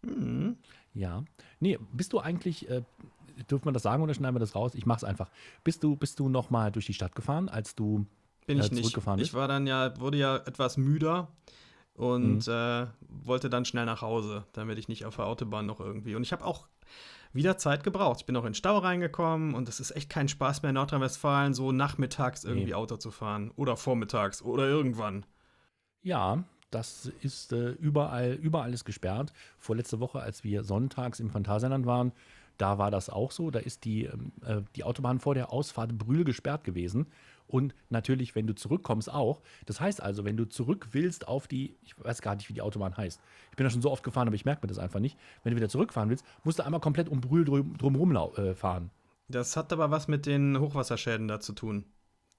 [0.03, 0.57] Mhm.
[0.95, 1.23] Ja.
[1.61, 2.83] Nee, bist du eigentlich, äh,
[3.51, 4.75] dürfen wir das sagen oder schneiden wir das raus?
[4.75, 5.31] Ich mach's einfach.
[5.63, 8.07] Bist du, bist du noch mal durch die Stadt gefahren, als du
[8.47, 8.83] Bin äh, ich nicht.
[8.83, 9.35] zurückgefahren Ich bist?
[9.35, 11.29] war dann ja, wurde ja etwas müder
[12.01, 12.53] und Mhm.
[12.53, 16.15] äh, wollte dann schnell nach Hause, damit ich nicht auf der Autobahn noch irgendwie.
[16.15, 16.67] Und ich habe auch
[17.33, 18.21] wieder Zeit gebraucht.
[18.21, 20.75] Ich bin auch in den Stau reingekommen und es ist echt kein Spaß mehr in
[20.75, 22.75] Nordrhein-Westfalen, so nachmittags irgendwie Nee.
[22.75, 23.53] Auto zu fahren.
[23.57, 25.25] Oder vormittags oder irgendwann.
[26.03, 29.33] Ja, das ist äh, überall, überall ist gesperrt.
[29.59, 32.13] Vorletzte Woche, als wir sonntags im Phantasialand waren,
[32.57, 33.51] da war das auch so.
[33.51, 37.07] Da ist die, ähm, äh, die Autobahn vor der Ausfahrt Brühl gesperrt gewesen.
[37.51, 39.43] Und natürlich, wenn du zurückkommst, auch.
[39.67, 42.63] Das heißt also, wenn du zurück willst auf die, ich weiß gar nicht, wie die
[42.63, 43.21] Autobahn heißt.
[43.51, 45.19] Ich bin da schon so oft gefahren, aber ich merke mir das einfach nicht.
[45.43, 48.91] Wenn du wieder zurückfahren willst, musst du einmal komplett um Brühl drum, drumherum äh, fahren.
[49.29, 51.85] Das hat aber was mit den Hochwasserschäden da zu tun.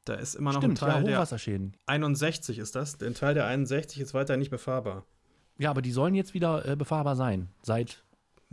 [0.05, 1.77] Da ist immer noch Stimmt, ein ja, Teil der Hochwasserschäden.
[1.85, 2.97] 61 ist das.
[2.97, 5.05] Der Teil der 61 ist weiter nicht befahrbar.
[5.57, 7.49] Ja, aber die sollen jetzt wieder äh, befahrbar sein.
[7.61, 8.03] Seit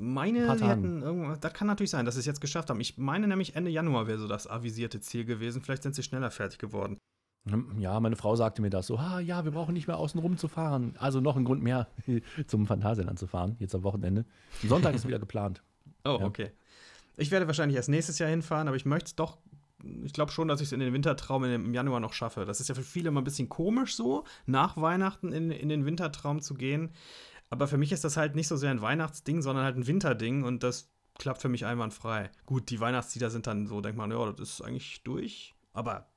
[0.01, 2.81] Meine, hätten irgendwas, das kann natürlich sein, dass sie es jetzt geschafft haben.
[2.81, 5.61] Ich meine nämlich Ende Januar wäre so das avisierte Ziel gewesen.
[5.61, 6.99] Vielleicht sind sie schneller fertig geworden.
[7.49, 10.21] Hm, Ja, meine Frau sagte mir das so, ah, ja, wir brauchen nicht mehr außen
[10.21, 10.95] rum zu fahren.
[10.99, 11.89] Also noch ein Grund mehr,
[12.47, 14.25] zum Phantasialand zu fahren, jetzt am Wochenende.
[14.67, 15.63] Sonntag ist wieder geplant.
[16.05, 16.27] Oh, Ja.
[16.27, 16.53] okay.
[17.17, 19.39] Ich werde wahrscheinlich erst nächstes Jahr hinfahren, aber ich möchte es doch.
[20.05, 22.45] Ich glaube schon, dass ich es in den Wintertraum in, im Januar noch schaffe.
[22.45, 25.85] Das ist ja für viele immer ein bisschen komisch so, nach Weihnachten in, in den
[25.85, 26.91] Wintertraum zu gehen.
[27.51, 30.45] Aber für mich ist das halt nicht so sehr ein Weihnachtsding, sondern halt ein Winterding
[30.45, 32.31] und das klappt für mich einwandfrei.
[32.47, 35.55] Gut, die Weihnachtslieder sind dann so, denkt man, ja, das ist eigentlich durch.
[35.73, 36.09] Aber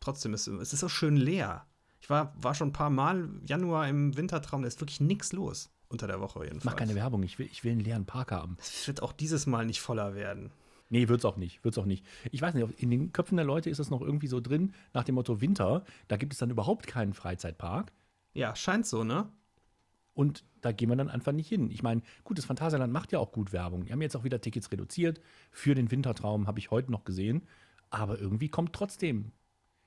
[0.00, 1.66] trotzdem ist es ist so schön leer.
[2.00, 5.70] Ich war, war schon ein paar Mal Januar im Wintertraum, da ist wirklich nichts los.
[5.90, 6.64] Unter der Woche jedenfalls.
[6.66, 8.58] Mach keine Werbung, ich will, ich will einen leeren Park haben.
[8.60, 10.52] Es wird auch dieses Mal nicht voller werden.
[10.90, 12.04] Nee, wird's auch nicht, wird's auch nicht.
[12.30, 15.04] Ich weiß nicht, in den Köpfen der Leute ist das noch irgendwie so drin, nach
[15.04, 17.92] dem Motto Winter, da gibt es dann überhaupt keinen Freizeitpark.
[18.34, 19.30] Ja, scheint so, ne?
[20.18, 21.70] Und da gehen wir dann einfach nicht hin.
[21.70, 23.84] Ich meine, gut, das Phantasialand macht ja auch gut Werbung.
[23.84, 25.20] Die haben jetzt auch wieder Tickets reduziert.
[25.52, 27.46] Für den Wintertraum habe ich heute noch gesehen.
[27.90, 29.30] Aber irgendwie kommt trotzdem.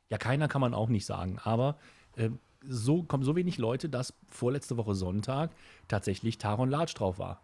[0.10, 1.38] Ja, keiner kann man auch nicht sagen.
[1.44, 1.78] Aber
[2.15, 2.30] äh,
[2.65, 5.52] so kommen so wenig Leute, dass vorletzte Woche Sonntag
[5.89, 7.41] tatsächlich Taron Latsch drauf war.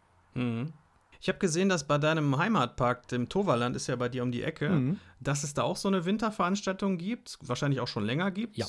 [1.20, 4.44] Ich habe gesehen, dass bei deinem Heimatpark, dem Toverland, ist ja bei dir um die
[4.44, 5.00] Ecke, Mhm.
[5.20, 8.56] dass es da auch so eine Winterveranstaltung gibt, wahrscheinlich auch schon länger gibt.
[8.56, 8.66] Ja.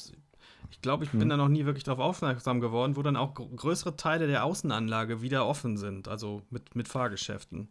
[0.70, 3.48] Ich glaube, ich bin da noch nie wirklich darauf aufmerksam geworden, wo dann auch gr-
[3.48, 7.68] größere Teile der Außenanlage wieder offen sind, also mit, mit Fahrgeschäften.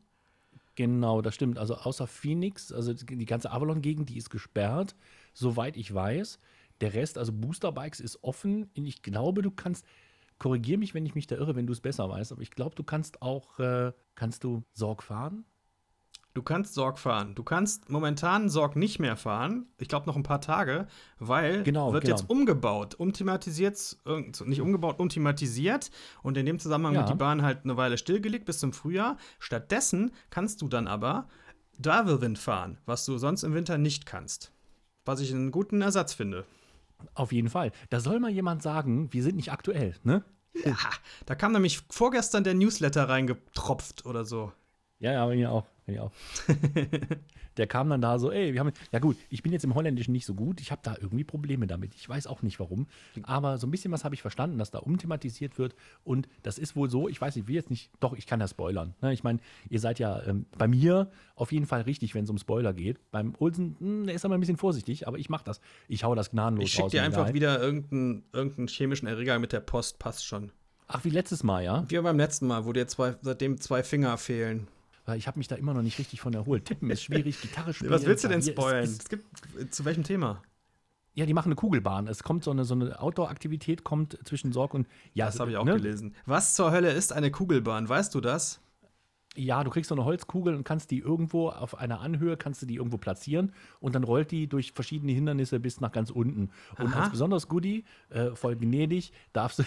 [0.75, 1.57] Genau, das stimmt.
[1.57, 4.95] Also außer Phoenix, also die ganze Avalon-Gegend, die ist gesperrt,
[5.33, 6.39] soweit ich weiß.
[6.81, 8.69] Der Rest, also Boosterbikes, ist offen.
[8.75, 9.85] Ich glaube, du kannst,
[10.37, 12.75] korrigier mich, wenn ich mich da irre, wenn du es besser weißt, aber ich glaube,
[12.75, 15.45] du kannst auch, äh, kannst du Sorg fahren?
[16.37, 17.33] Du kannst Sorg fahren.
[17.33, 19.65] Du kannst momentan Sorg nicht mehr fahren.
[19.79, 20.85] Ich glaube noch ein paar Tage,
[21.17, 22.15] weil Genau, wird genau.
[22.15, 23.97] jetzt umgebaut, umthematisiert,
[24.45, 25.89] nicht umgebaut, umthematisiert
[26.21, 26.99] und in dem Zusammenhang Ja.
[26.99, 29.17] wird die Bahn halt eine Weile stillgelegt bis zum Frühjahr.
[29.39, 31.27] Stattdessen kannst du dann aber
[31.79, 34.51] Darwelwind fahren, was du sonst im Winter nicht kannst.
[35.05, 36.45] Was ich einen guten Ersatz finde.
[37.15, 37.71] Auf jeden Fall.
[37.89, 40.23] Da soll mal jemand sagen, wir sind nicht aktuell, ne?
[40.63, 40.77] Ja,
[41.25, 44.51] da kam nämlich vorgestern der Newsletter reingetropft oder so.
[44.99, 45.65] Ja, ja, ich auch.
[45.85, 46.11] Ich auch.
[47.57, 50.11] der kam dann da so, ey, wir haben, ja gut, ich bin jetzt im Holländischen
[50.11, 51.95] nicht so gut, ich habe da irgendwie Probleme damit.
[51.95, 52.87] Ich weiß auch nicht warum,
[53.23, 56.75] aber so ein bisschen was habe ich verstanden, dass da umthematisiert wird und das ist
[56.75, 58.95] wohl so, ich weiß nicht, ich will jetzt nicht, doch, ich kann ja spoilern.
[59.01, 59.13] Ne?
[59.13, 62.37] Ich meine, ihr seid ja ähm, bei mir auf jeden Fall richtig, wenn es um
[62.37, 62.99] Spoiler geht.
[63.11, 65.61] Beim Olsen, mh, hm, der ist aber ein bisschen vorsichtig, aber ich mache das.
[65.87, 69.61] Ich hau das gnadenlos Ich schicke dir einfach wieder irgendeinen, irgendeinen chemischen Erreger mit der
[69.61, 70.51] Post, passt schon.
[70.87, 71.85] Ach, wie letztes Mal, ja?
[71.87, 74.67] Wie beim letzten Mal, wo dir zwei, seitdem zwei Finger fehlen.
[75.07, 76.65] Weil ich habe mich da immer noch nicht richtig von erholt.
[76.65, 77.91] Tippen ist schwierig, Gitarre spielen.
[77.91, 78.83] Was willst du denn spoilern?
[78.83, 79.25] Es, es gibt,
[79.73, 80.43] zu welchem Thema?
[81.13, 82.07] Ja, die machen eine Kugelbahn.
[82.07, 85.25] Es kommt so eine, so eine Outdoor-Aktivität kommt zwischen Sorg und ja.
[85.25, 85.75] Das habe ich auch ne?
[85.75, 86.13] gelesen.
[86.25, 87.87] Was zur Hölle ist eine Kugelbahn?
[87.87, 88.59] Weißt du das?
[89.33, 92.65] Ja, du kriegst so eine Holzkugel und kannst die irgendwo auf einer Anhöhe, kannst du
[92.65, 96.49] die irgendwo platzieren und dann rollt die durch verschiedene Hindernisse bis nach ganz unten.
[96.77, 97.03] Und Aha.
[97.03, 99.63] als besonders Goodie, äh, voll gnädig, darfst du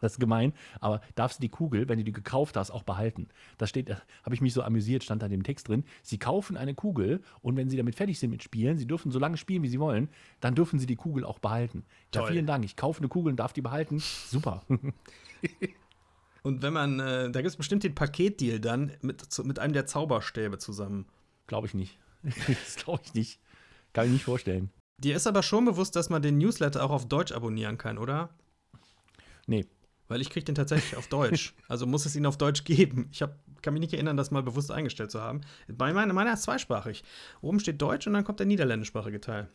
[0.00, 3.28] das ist gemein, aber darfst du die Kugel, wenn du die gekauft hast, auch behalten.
[3.58, 3.90] Da steht,
[4.22, 5.84] habe ich mich so amüsiert, stand da in dem Text drin.
[6.02, 9.18] Sie kaufen eine Kugel und wenn sie damit fertig sind mit Spielen, sie dürfen so
[9.18, 10.08] lange spielen, wie sie wollen,
[10.40, 11.84] dann dürfen sie die Kugel auch behalten.
[12.14, 12.64] Ja, vielen Dank.
[12.64, 14.00] Ich kaufe eine Kugel und darf die behalten.
[14.00, 14.62] Super.
[16.42, 19.86] und wenn man, äh, da gibt es bestimmt den Paketdeal dann mit, mit einem der
[19.86, 21.06] Zauberstäbe zusammen.
[21.46, 21.98] Glaube ich nicht.
[22.22, 23.40] das glaube ich nicht.
[23.92, 24.70] Kann ich nicht vorstellen.
[24.98, 28.30] Dir ist aber schon bewusst, dass man den Newsletter auch auf Deutsch abonnieren kann, oder?
[29.46, 29.66] Nee,
[30.08, 31.54] weil ich kriege den tatsächlich auf Deutsch.
[31.68, 33.08] Also muss es ihn auf Deutsch geben.
[33.10, 35.40] Ich hab, kann mich nicht erinnern, das mal bewusst eingestellt zu haben.
[35.68, 37.02] Bei meiner, meiner ist zweisprachig.
[37.40, 39.48] Oben steht Deutsch und dann kommt der niederländischsprachige Teil.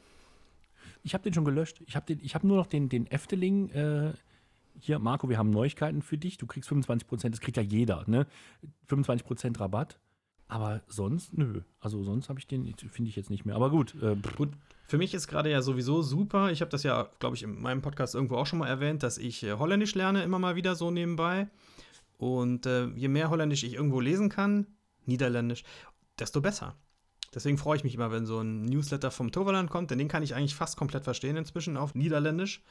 [1.04, 1.82] Ich habe den schon gelöscht.
[1.86, 3.70] Ich habe hab nur noch den, den Efteling.
[3.70, 4.14] Äh,
[4.80, 6.38] hier, Marco, wir haben Neuigkeiten für dich.
[6.38, 8.26] Du kriegst 25 Prozent, das kriegt ja jeder, ne?
[8.88, 10.00] 25 Prozent Rabatt.
[10.48, 11.62] Aber sonst, nö.
[11.80, 13.56] Also sonst habe ich den, finde ich jetzt nicht mehr.
[13.56, 13.96] Aber gut.
[14.02, 14.50] Äh, gut,
[14.90, 16.52] für mich ist gerade ja sowieso super.
[16.52, 19.20] Ich habe das ja, glaube ich, in meinem Podcast irgendwo auch schon mal erwähnt, dass
[19.20, 21.48] ich äh, Holländisch lerne, immer mal wieder so nebenbei.
[22.18, 24.66] Und äh, je mehr Holländisch ich irgendwo lesen kann,
[25.06, 25.64] Niederländisch,
[26.18, 26.76] desto besser.
[27.36, 30.24] Deswegen freue ich mich immer, wenn so ein Newsletter vom Toverland kommt, denn den kann
[30.24, 32.64] ich eigentlich fast komplett verstehen inzwischen auf Niederländisch,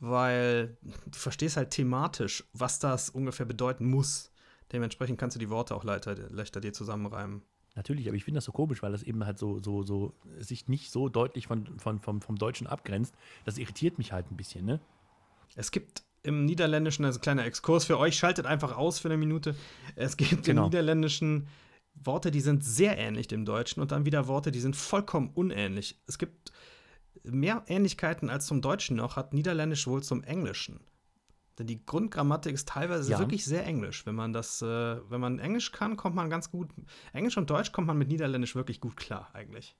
[0.00, 4.32] weil du verstehst halt thematisch, was das ungefähr bedeuten muss.
[4.72, 7.42] Dementsprechend kannst du die Worte auch leichter, leichter dir zusammenreimen.
[7.76, 10.66] Natürlich, aber ich finde das so komisch, weil das eben halt so, so, so sich
[10.66, 13.14] nicht so deutlich von, von, vom, vom Deutschen abgrenzt.
[13.44, 14.80] Das irritiert mich halt ein bisschen, ne?
[15.54, 19.18] Es gibt im Niederländischen, also ein kleiner Exkurs für euch, schaltet einfach aus für eine
[19.18, 19.54] Minute.
[19.94, 20.62] Es gibt genau.
[20.62, 21.48] im Niederländischen
[21.94, 26.00] Worte, die sind sehr ähnlich dem Deutschen und dann wieder Worte, die sind vollkommen unähnlich.
[26.06, 26.52] Es gibt
[27.22, 30.80] mehr Ähnlichkeiten als zum Deutschen noch, hat Niederländisch wohl zum Englischen.
[31.58, 33.18] Denn die Grundgrammatik ist teilweise ja.
[33.18, 34.04] wirklich sehr englisch.
[34.04, 34.66] Wenn man das, äh,
[35.10, 36.68] wenn man Englisch kann, kommt man ganz gut.
[37.12, 39.74] Englisch und Deutsch kommt man mit Niederländisch wirklich gut klar, eigentlich.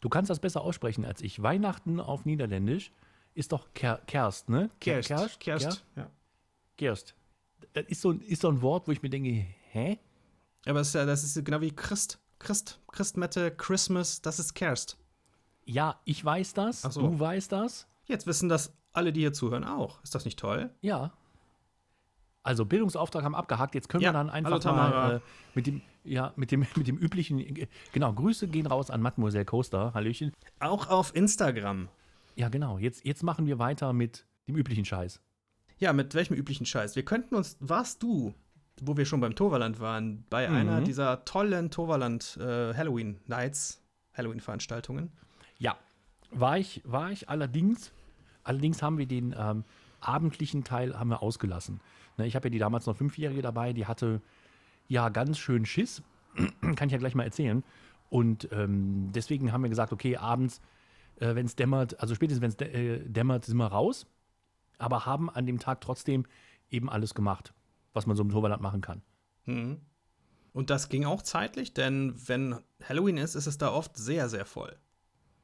[0.00, 1.42] Du kannst das besser aussprechen als ich.
[1.42, 2.92] Weihnachten auf Niederländisch
[3.34, 4.70] ist doch Ker Kerst, ne?
[4.80, 5.08] Kerst.
[5.08, 6.10] Kerst, Kerst, ja.
[6.76, 7.14] Kerst.
[7.72, 9.98] Das ist so, ist so ein Wort, wo ich mir denke, hä?
[10.66, 12.18] Aber das ist, ja, das ist genau wie Christ.
[12.38, 14.98] Christ, Christmette, Christmas, das ist Kerst.
[15.64, 16.82] Ja, ich weiß das.
[16.82, 17.00] So.
[17.00, 17.86] Du weißt das.
[18.04, 20.02] Jetzt wissen das alle, die hier zuhören, auch.
[20.02, 20.70] Ist das nicht toll?
[20.80, 21.12] Ja.
[22.42, 23.74] Also Bildungsauftrag haben abgehakt.
[23.74, 25.20] Jetzt können ja, wir dann einfach mal äh,
[25.54, 29.94] mit dem ja, mit dem, mit dem üblichen, genau, Grüße gehen raus an Mademoiselle Coaster.
[29.94, 30.32] Hallöchen.
[30.60, 31.88] Auch auf Instagram.
[32.34, 32.78] Ja, genau.
[32.78, 35.20] Jetzt, jetzt machen wir weiter mit dem üblichen Scheiß.
[35.78, 36.96] Ja, mit welchem üblichen Scheiß?
[36.96, 38.34] Wir könnten uns, warst du,
[38.80, 40.56] wo wir schon beim Toverland waren, bei mhm.
[40.56, 43.82] einer dieser tollen Toverland äh, Halloween Nights,
[44.14, 45.12] Halloween-Veranstaltungen?
[45.58, 45.76] Ja,
[46.30, 47.92] war ich, war ich allerdings.
[48.44, 49.64] Allerdings haben wir den ähm,
[50.00, 51.80] abendlichen Teil haben wir ausgelassen.
[52.22, 54.20] Ne, ich habe ja die damals noch Fünfjährige dabei, die hatte
[54.88, 56.02] ja ganz schön Schiss.
[56.76, 57.64] Kann ich ja gleich mal erzählen.
[58.10, 60.60] Und ähm, deswegen haben wir gesagt, okay, abends,
[61.16, 64.06] äh, wenn es dämmert, also spätestens wenn es äh, dämmert, sind wir raus.
[64.78, 66.24] Aber haben an dem Tag trotzdem
[66.70, 67.52] eben alles gemacht,
[67.92, 69.02] was man so im Toverland machen kann.
[69.46, 69.80] Mhm.
[70.52, 74.44] Und das ging auch zeitlich, denn wenn Halloween ist, ist es da oft sehr, sehr
[74.44, 74.76] voll.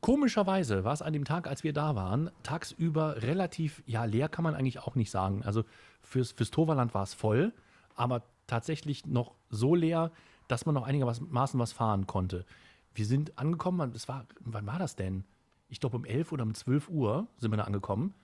[0.01, 4.45] Komischerweise war es an dem Tag, als wir da waren, tagsüber relativ, ja, leer kann
[4.45, 5.43] man eigentlich auch nicht sagen.
[5.45, 5.65] Also
[6.03, 7.53] fürs, fürs Toverland war es voll,
[7.97, 10.13] aber tatsächlich noch so leer,
[10.47, 12.47] dass man noch einigermaßen was fahren konnte.
[12.95, 15.25] Wir sind angekommen, das war, wann war das denn?
[15.69, 18.15] Ich glaube um 11 oder um 12 Uhr sind wir da angekommen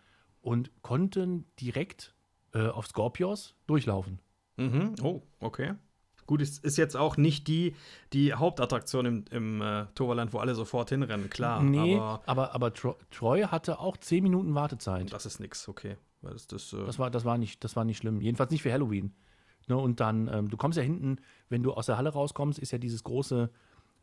[0.40, 2.14] und konnten direkt
[2.54, 4.20] äh, auf Scorpios durchlaufen.
[4.56, 4.94] Mhm.
[5.02, 5.74] Oh, okay.
[6.26, 7.74] Gut, es ist jetzt auch nicht die,
[8.12, 11.62] die Hauptattraktion im, im äh, Toverland, wo alle sofort hinrennen, klar.
[11.62, 15.12] Nee, aber, aber, aber Tro Troy hatte auch 10 Minuten Wartezeit.
[15.12, 15.96] Das ist nix, okay.
[16.22, 18.20] Das, das, äh das, war, das, war nicht, das war nicht schlimm.
[18.20, 19.14] Jedenfalls nicht für Halloween.
[19.66, 21.16] Ne, und dann, ähm, du kommst ja hinten,
[21.48, 23.50] wenn du aus der Halle rauskommst, ist ja dieses große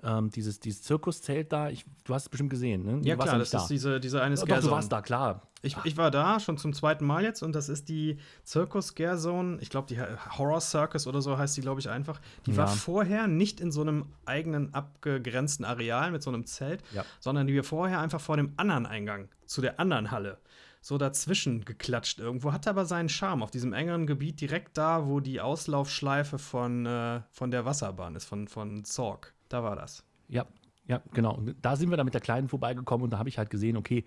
[0.03, 1.69] ähm, dieses, dieses Zirkuszelt da.
[1.69, 2.99] Ich, du hast es bestimmt gesehen, ne?
[3.01, 4.75] Du Ja, klar, nicht das ist diese, diese eine Doch, Scare du Zone.
[4.75, 5.47] warst da, klar.
[5.63, 9.17] Ich, ich war da schon zum zweiten Mal jetzt und das ist die Circus Scare
[9.19, 9.59] Zone.
[9.61, 9.99] Ich glaube, die
[10.37, 12.19] Horror Circus oder so heißt die, glaube ich, einfach.
[12.47, 12.71] Die war Ja.
[12.71, 17.05] vorher nicht in so einem eigenen abgegrenzten Areal mit so einem Zelt, Ja.
[17.19, 20.39] sondern die war vorher einfach vor dem anderen Eingang zu der anderen Halle.
[20.83, 25.19] So dazwischen geklatscht irgendwo, hatte aber seinen Charme auf diesem engeren Gebiet, direkt da, wo
[25.19, 29.35] die Auslaufschleife von, äh, von der Wasserbahn ist, von, von Zorg.
[29.51, 30.03] Da war das.
[30.29, 30.45] Ja,
[30.87, 31.35] ja, genau.
[31.35, 33.75] Und da sind wir dann mit der Kleinen vorbeigekommen und da habe ich halt gesehen,
[33.75, 34.05] okay,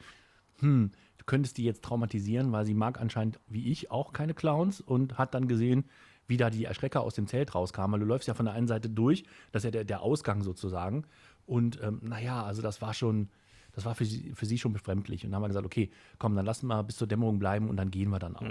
[0.61, 4.81] hm, du könntest die jetzt traumatisieren, weil sie mag anscheinend, wie ich, auch keine Clowns
[4.81, 5.85] und hat dann gesehen,
[6.27, 7.93] wie da die Erschrecker aus dem Zelt rauskamen.
[7.93, 10.43] Weil du läufst ja von der einen Seite durch, das ist ja der, der Ausgang
[10.43, 11.05] sozusagen.
[11.45, 13.29] Und ähm, naja, also das war schon,
[13.73, 15.25] das war für sie, für sie schon befremdlich.
[15.25, 17.77] Und dann haben wir gesagt, okay, komm, dann lass mal bis zur Dämmerung bleiben und
[17.77, 18.43] dann gehen wir dann auch.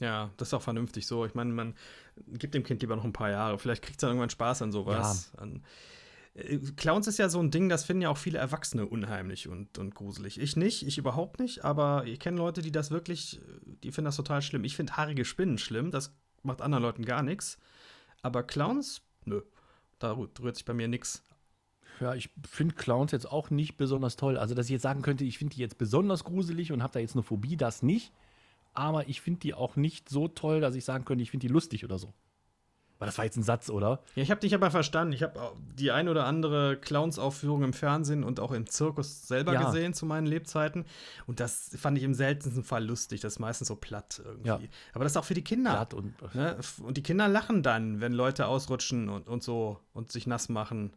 [0.00, 1.24] Ja, das ist auch vernünftig so.
[1.24, 1.74] Ich meine, man
[2.26, 3.58] gibt dem Kind lieber noch ein paar Jahre.
[3.58, 5.32] Vielleicht kriegt es dann irgendwann Spaß an sowas.
[5.36, 5.62] An,
[6.34, 9.78] äh, Clowns ist ja so ein Ding, das finden ja auch viele Erwachsene unheimlich und,
[9.78, 10.40] und gruselig.
[10.40, 13.40] Ich nicht, ich überhaupt nicht, aber ich kenne Leute, die das wirklich,
[13.82, 14.64] die finden das total schlimm.
[14.64, 17.58] Ich finde haarige Spinnen schlimm, das macht anderen Leuten gar nichts.
[18.22, 19.42] Aber Clowns, nö,
[19.98, 21.22] da rü- rührt sich bei mir nichts.
[22.00, 24.36] Ja, ich finde Clowns jetzt auch nicht besonders toll.
[24.36, 27.00] Also, dass ich jetzt sagen könnte, ich finde die jetzt besonders gruselig und habe da
[27.00, 28.12] jetzt eine Phobie, das nicht.
[28.74, 31.52] Aber ich finde die auch nicht so toll, dass ich sagen könnte, ich finde die
[31.52, 32.14] lustig oder so.
[33.02, 33.98] Weil das war jetzt ein Satz, oder?
[34.14, 35.12] Ja, ich habe dich aber verstanden.
[35.12, 35.36] Ich habe
[35.74, 39.64] die ein oder andere Clowns-Aufführung im Fernsehen und auch im Zirkus selber Ja.
[39.64, 40.84] gesehen zu meinen Lebzeiten.
[41.26, 43.20] Und das fand ich im seltensten Fall lustig.
[43.20, 44.46] Das ist meistens so platt irgendwie.
[44.46, 44.60] Ja.
[44.92, 45.72] Aber das ist auch für die Kinder.
[45.72, 46.56] Glatt und Ne?
[46.80, 50.92] Und die Kinder lachen dann, wenn Leute ausrutschen und, und so und sich nass machen.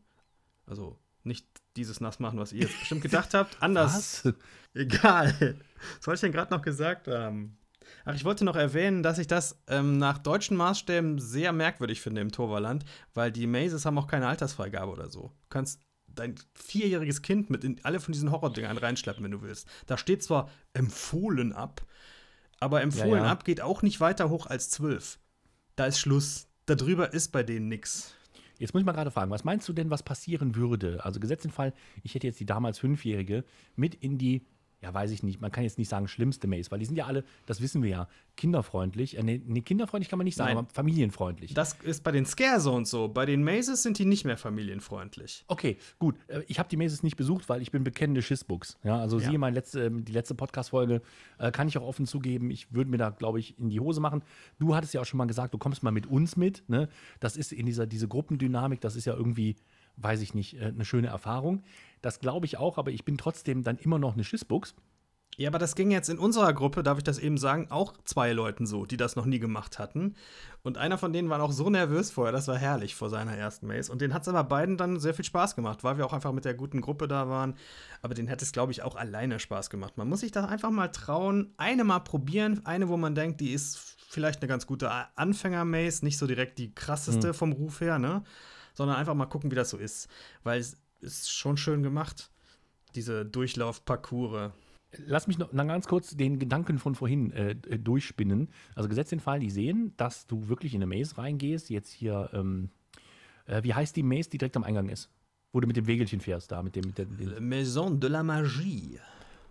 [0.68, 3.58] Also nicht dieses nass machen, was ihr jetzt bestimmt gedacht habt.
[3.64, 4.24] Anders.
[4.26, 4.34] Was?
[4.76, 5.58] Egal.
[5.98, 7.58] Was wollte ich denn gerade noch gesagt haben?
[8.06, 12.22] Ach, ich wollte noch erwähnen, dass ich das ähm, nach deutschen Maßstäben sehr merkwürdig finde
[12.22, 15.22] im Torvaland, weil die Mazes haben auch keine Altersfreigabe oder so.
[15.22, 19.68] Du kannst dein vierjähriges Kind mit in alle von diesen Horrordingern reinschleppen, wenn du willst.
[19.86, 21.86] Da steht zwar empfohlen ab,
[22.60, 23.32] aber empfohlen Ja, ja.
[23.32, 25.20] ab geht auch nicht weiter hoch als zwölf.
[25.76, 26.48] Da ist Schluss.
[26.66, 28.16] Darüber ist bei denen nix.
[28.58, 31.04] Jetzt muss ich mal gerade fragen, was meinst du denn, was passieren würde?
[31.04, 33.44] Also gesetzt den Fall, ich hätte jetzt die damals Fünfjährige
[33.76, 34.46] mit in die,
[34.86, 37.06] ja weiß ich nicht, man kann jetzt nicht sagen schlimmste Maze, weil die sind ja
[37.08, 39.18] alle, das wissen wir ja, kinderfreundlich.
[39.18, 40.58] Äh, nee, nee, kinderfreundlich kann man nicht sagen, Nein.
[40.60, 41.54] aber familienfreundlich.
[41.56, 43.08] Das ist bei den Scare Zones so.
[43.08, 45.44] Bei den Mazes sind die nicht mehr familienfreundlich.
[45.48, 46.16] Okay, gut.
[46.28, 48.78] Äh, Ich habe die Mazes nicht besucht, weil ich bin bekennende Schissbuchs.
[48.84, 49.30] Ja, also Ja.
[49.30, 51.02] siehe meine letzte, ähm, die letzte Podcast-Folge,
[51.40, 52.52] äh, kann ich auch offen zugeben.
[52.52, 54.22] Ich würde mir da, glaube ich, in die Hose machen.
[54.60, 56.64] Du hattest ja auch schon mal gesagt, du kommst mal mit uns mit.
[56.68, 56.88] Ne?
[57.20, 59.56] Das ist in dieser diese Gruppendynamik, das ist ja irgendwie,
[59.98, 61.64] weiß ich nicht, äh, eine schöne Erfahrung.
[62.02, 64.76] Das glaube ich auch, aber ich bin trotzdem dann immer noch eine Schissbuchs.
[65.38, 68.32] Ja, aber das ging jetzt in unserer Gruppe, darf ich das eben sagen, auch zwei
[68.32, 70.16] Leuten so, die das noch nie gemacht hatten.
[70.64, 73.68] Und einer von denen war auch so nervös vorher, das war herrlich vor seiner ersten
[73.68, 73.92] Maze.
[73.92, 76.32] Und den hat es aber beiden dann sehr viel Spaß gemacht, weil wir auch einfach
[76.32, 77.56] mit der guten Gruppe da waren.
[78.02, 79.98] Aber den hätte es, glaube ich, auch alleine Spaß gemacht.
[79.98, 83.52] Man muss sich da einfach mal trauen, eine mal probieren, eine, wo man denkt, die
[83.52, 83.78] ist
[84.08, 88.24] vielleicht eine ganz gute Anfänger-Maze, nicht so direkt die krasseste vom Ruf her, ne?
[88.76, 90.08] Sondern einfach mal gucken, wie das so ist.
[90.44, 92.30] Weil es ist schon schön gemacht,
[92.94, 94.52] diese Durchlauf-Parcours.
[95.06, 98.50] Lass mich noch ganz kurz den Gedanken von vorhin äh, äh, durchspinnen.
[98.76, 101.70] Also gesetzt den Fall, die sehen, dass du wirklich in eine Maze reingehst.
[101.70, 102.70] Jetzt hier, ähm,
[103.46, 105.10] äh, wie heißt die Maze, die direkt am Eingang ist?
[105.52, 106.86] Wo du mit dem Wegelchen fährst, da mit dem.
[106.86, 107.48] Mit dem.
[107.48, 109.00] Maison de la Magie.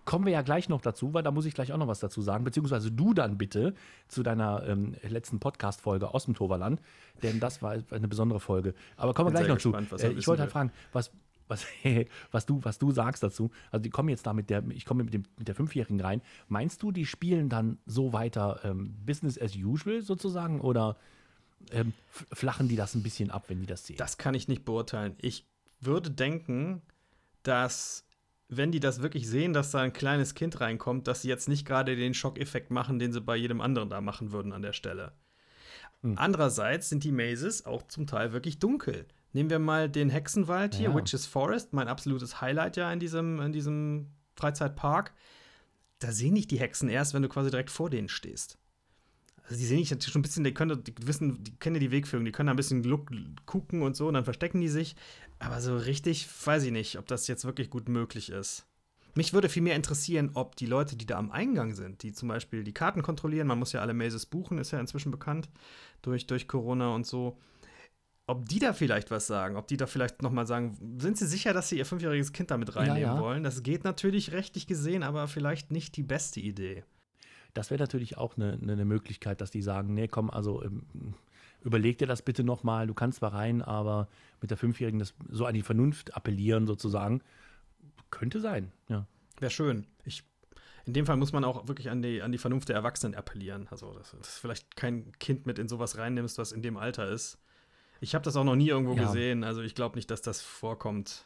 [0.04, 2.20] Kommen wir ja gleich noch dazu, weil da muss ich gleich auch noch was dazu
[2.22, 2.44] sagen.
[2.44, 3.74] Beziehungsweise du dann bitte
[4.08, 6.80] zu deiner ähm, letzten Podcast-Folge aus dem Toverland,
[7.22, 8.74] denn das war eine besondere Folge.
[8.96, 9.96] Aber kommen wir gleich noch gespannt, zu.
[9.96, 11.10] Äh, ich wollte halt fragen, was,
[11.48, 11.66] was,
[12.30, 13.50] was, du, was du sagst dazu.
[13.70, 16.22] Also die kommen jetzt da mit der, ich komme mit, dem, mit der Fünfjährigen rein.
[16.48, 20.96] Meinst du, die spielen dann so weiter ähm, Business as usual sozusagen oder
[21.70, 23.96] ähm, flachen die das ein bisschen ab, wenn die das sehen?
[23.96, 25.16] Das kann ich nicht beurteilen.
[25.20, 25.46] Ich
[25.80, 26.82] würde denken,
[27.42, 28.04] dass,
[28.48, 31.66] wenn die das wirklich sehen, dass da ein kleines Kind reinkommt, dass sie jetzt nicht
[31.66, 35.12] gerade den Schockeffekt machen, den sie bei jedem anderen da machen würden an der Stelle.
[36.02, 36.14] Hm.
[36.18, 39.06] Andererseits sind die Mazes auch zum Teil wirklich dunkel.
[39.32, 40.94] Nehmen wir mal den Hexenwald hier, Ja.
[40.94, 45.12] Witches Forest, mein absolutes Highlight ja in diesem, in diesem Freizeitpark.
[45.98, 48.58] Da sehen nicht die Hexen erst, wenn du quasi direkt vor denen stehst.
[49.44, 51.80] Also die sehen nicht natürlich schon ein bisschen, die können, die wissen, die kennen ja
[51.80, 53.10] die Wegführung, die können da ein bisschen look,
[53.44, 54.96] gucken und so und dann verstecken die sich.
[55.38, 58.66] Aber so richtig weiß ich nicht, ob das jetzt wirklich gut möglich ist.
[59.14, 62.64] Mich würde vielmehr interessieren, ob die Leute, die da am Eingang sind, die zum Beispiel
[62.64, 65.48] die Karten kontrollieren, man muss ja alle Mazes buchen, ist ja inzwischen bekannt
[66.02, 67.38] durch, durch Corona und so,
[68.26, 71.52] ob die da vielleicht was sagen, ob die da vielleicht nochmal sagen, sind sie sicher,
[71.52, 73.20] dass sie ihr fünfjähriges Kind damit reinnehmen ja.
[73.20, 73.44] wollen?
[73.44, 76.84] Das geht natürlich rechtlich gesehen, aber vielleicht nicht die beste Idee.
[77.54, 81.14] Das wäre natürlich auch eine, eine, Möglichkeit, dass die sagen, nee, komm, also ähm,
[81.62, 84.08] überleg dir das bitte nochmal, du kannst zwar rein, aber
[84.40, 87.22] mit der Fünfjährigen das so an die Vernunft appellieren sozusagen.
[88.10, 89.06] Könnte sein, ja.
[89.38, 89.86] Wäre schön.
[90.04, 90.24] Ich,
[90.84, 93.66] in dem Fall muss man auch wirklich an die, an die Vernunft der Erwachsenen appellieren.
[93.70, 97.38] Also, dass, dass vielleicht kein Kind mit in sowas reinnimmst, was in dem Alter ist.
[98.00, 99.04] Ich habe das auch noch nie irgendwo ja.
[99.04, 101.24] gesehen, also ich glaube nicht, dass das vorkommt.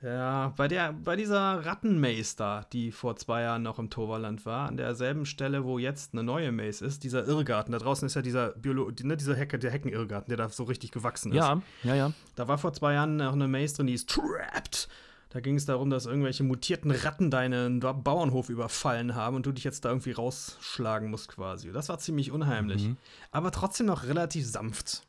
[0.00, 4.68] Ja, bei der, bei dieser Rattenmaze da, die vor zwei Jahren noch im Toverland war,
[4.68, 8.22] an derselben Stelle, wo jetzt eine neue Maze ist, dieser Irrgarten, da draußen ist ja
[8.22, 11.38] dieser Biolo ne, dieser Hecke, der Heckenirrgarten, der da so richtig gewachsen ist.
[11.38, 12.12] Ja, ja, ja.
[12.36, 14.88] Da war vor zwei Jahren noch eine Maze drin, die ist trapped.
[15.30, 19.64] Da ging es darum, dass irgendwelche mutierten Ratten deinen Bauernhof überfallen haben und du dich
[19.64, 21.70] jetzt da irgendwie rausschlagen musst quasi.
[21.72, 22.86] Das war ziemlich unheimlich.
[22.86, 22.96] Mhm.
[23.30, 25.07] Aber trotzdem noch relativ sanft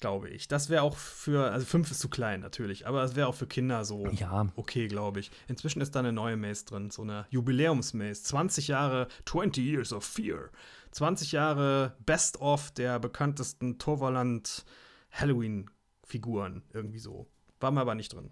[0.00, 0.48] glaube ich.
[0.48, 3.46] Das wäre auch für, also fünf ist zu klein natürlich, aber es wäre auch für
[3.46, 4.48] Kinder so ja.
[4.56, 5.30] okay, glaube ich.
[5.48, 8.22] Inzwischen ist da eine neue Maze drin, so eine Jubiläumsmaze.
[8.22, 10.50] 20 Jahre, 20 Years of Fear.
[10.92, 14.64] 20 Jahre Best of der bekanntesten Toverland
[15.12, 17.28] Halloween-Figuren, irgendwie so.
[17.60, 18.30] War mir aber nicht drin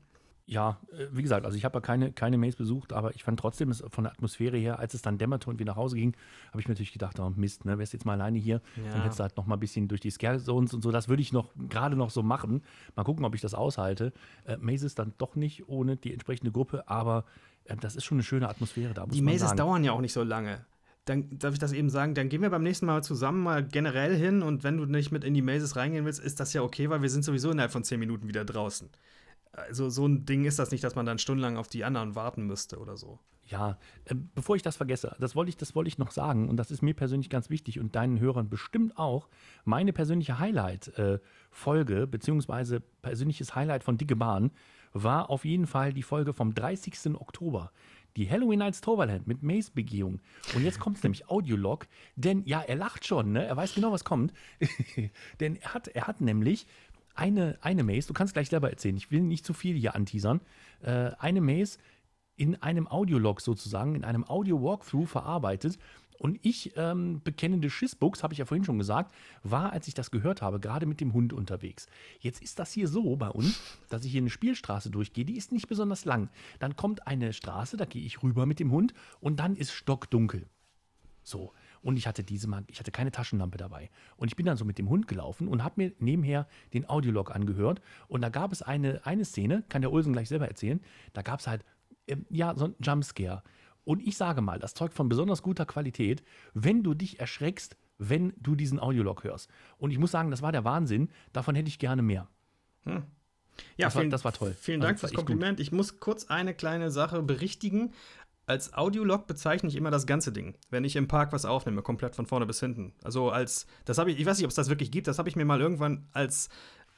[0.49, 3.39] ja, äh, wie gesagt, also ich habe ja keine, keine Mails besucht, aber ich fand
[3.39, 6.17] trotzdem es von der Atmosphäre her, als es dann dämmerte und wir nach Hause ging,
[6.49, 8.93] habe ich mir natürlich gedacht, oh Mist, ne, wärst jetzt mal alleine hier, ja.
[8.93, 11.09] dann hättest du halt noch mal ein bisschen durch die Scare Zones und so, das
[11.09, 12.63] würde ich noch gerade noch so machen.
[12.97, 14.13] Mal gucken, ob ich das aushalte.
[14.45, 17.27] Äh, Mazes dann doch nicht ohne die entsprechende Gruppe, aber
[17.65, 19.07] äh, das ist schon eine schöne Atmosphäre da.
[19.07, 20.65] die Mazes dauern ja auch nicht so lange.
[21.05, 24.17] Dann darf ich das eben sagen, dann gehen wir beim nächsten Mal zusammen mal generell
[24.17, 26.89] hin und wenn du nicht mit in die Mazes reingehen willst, ist das ja okay,
[26.89, 28.89] weil wir sind sowieso innerhalb von zehn Minuten wieder draußen
[29.53, 32.45] also so ein Ding ist das nicht, dass man dann stundenlang auf die anderen warten
[32.45, 33.19] müsste oder so.
[33.49, 36.57] Ja, äh, bevor ich das vergesse, das wollte ich, das wollte ich noch sagen und
[36.59, 39.29] das ist mir persönlich ganz wichtig und deinen Hörern bestimmt auch.
[39.65, 44.51] Meine persönliche Highlight-Folge, äh, beziehungsweise persönliches Highlight von Dicke Bahn,
[44.93, 47.15] war auf jeden Fall die Folge vom 30.
[47.15, 47.73] Oktober.
[48.17, 50.21] Die Halloween Nights Toverland mit Maze-Begehung.
[50.55, 51.87] Und jetzt kommt es nämlich Audiolog,
[52.17, 53.45] denn ja, er lacht schon, ne?
[53.47, 54.33] Er weiß genau, was kommt.
[55.41, 56.67] denn er hat, er hat nämlich
[57.19, 60.41] eine, eine Maze, du kannst gleich selber erzählen, ich will nicht zu viel hier anteasern,
[60.83, 61.79] äh, eine Maze
[62.37, 65.79] in einem Audiolog sozusagen, in einem Audio-Walkthrough verarbeitet.
[66.19, 69.15] Und ich, ähm, bekennende Schissbuchs, habe ich ja vorhin schon gesagt,
[69.45, 71.87] war, als ich das gehört habe, gerade mit dem Hund unterwegs.
[72.19, 75.53] Jetzt ist das hier so bei uns, dass ich hier eine Spielstraße durchgehe, die ist
[75.53, 76.29] nicht besonders lang.
[76.59, 80.47] Dann kommt eine Straße, da gehe ich rüber mit dem Hund und dann ist stockdunkel.
[81.23, 81.53] So.
[81.83, 83.91] Und ich hatte diese mal, ich hatte keine Taschenlampe dabei.
[84.17, 87.35] Und ich bin dann so mit dem Hund gelaufen und habe mir nebenher den Audiolog
[87.35, 87.81] angehört.
[88.09, 90.81] Und da gab es eine, eine Szene, kann der Olsen gleich selber erzählen,
[91.13, 91.65] da gab es halt,
[92.07, 93.43] äh, ja, so ein Jumpscare.
[93.85, 96.23] Und ich sage mal, das zeugt von besonders guter Qualität,
[96.53, 99.51] wenn du dich erschreckst, wenn du diesen Audiolog hörst.
[99.79, 101.09] Und ich muss sagen, das war der Wahnsinn.
[101.33, 102.29] Davon hätte ich gerne mehr.
[102.85, 103.05] Hm.
[103.77, 104.55] Ja, das, vielen, war, das war toll.
[104.61, 105.59] Vielen Dank also, fürs Kompliment.
[105.59, 105.67] Gut.
[105.67, 107.93] Ich muss kurz eine kleine Sache berichtigen
[108.49, 112.17] als Audiolog bezeichne ich immer das ganze Ding, wenn ich im Park was aufnehme, komplett
[112.17, 112.95] von vorne bis hinten.
[113.05, 115.29] Also als, das habe ich, ich weiß nicht, ob es das wirklich gibt, das habe
[115.29, 116.49] ich mir mal irgendwann als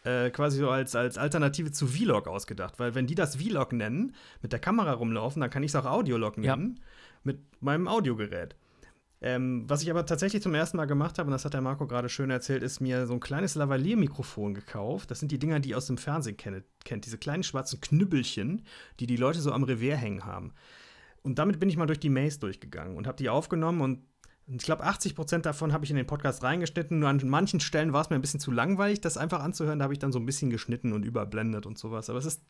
[0.05, 4.15] äh, quasi so als, als Alternative zu Vlog ausgedacht, weil wenn die das Vlog nennen,
[4.43, 6.83] mit der Kamera rumlaufen, dann kann ich es auch Audiolog nennen, ja.
[7.25, 8.55] mit meinem Audiogerät.
[9.23, 11.87] Ähm, was ich aber tatsächlich zum ersten Mal gemacht habe, und das hat der Marco
[11.87, 15.11] gerade schön erzählt, ist mir so ein kleines Lavalier-Mikrofon gekauft.
[15.11, 17.05] Das sind die Dinger, die ihr aus dem Fernsehen kennt, kennt.
[17.05, 18.65] Diese kleinen schwarzen Knüppelchen,
[18.99, 20.55] die die Leute so am Revier hängen haben.
[21.23, 24.01] Und damit bin ich mal durch die Maze durchgegangen und habe die aufgenommen und
[24.53, 26.99] ich glaube, 80 Prozent davon habe ich in den Podcast reingeschnitten.
[26.99, 29.79] Nur an manchen Stellen war es mir ein bisschen zu langweilig, das einfach anzuhören.
[29.79, 32.11] Da habe ich dann so ein bisschen geschnitten und überblendet und sowas.
[32.11, 32.43] Aber es ist,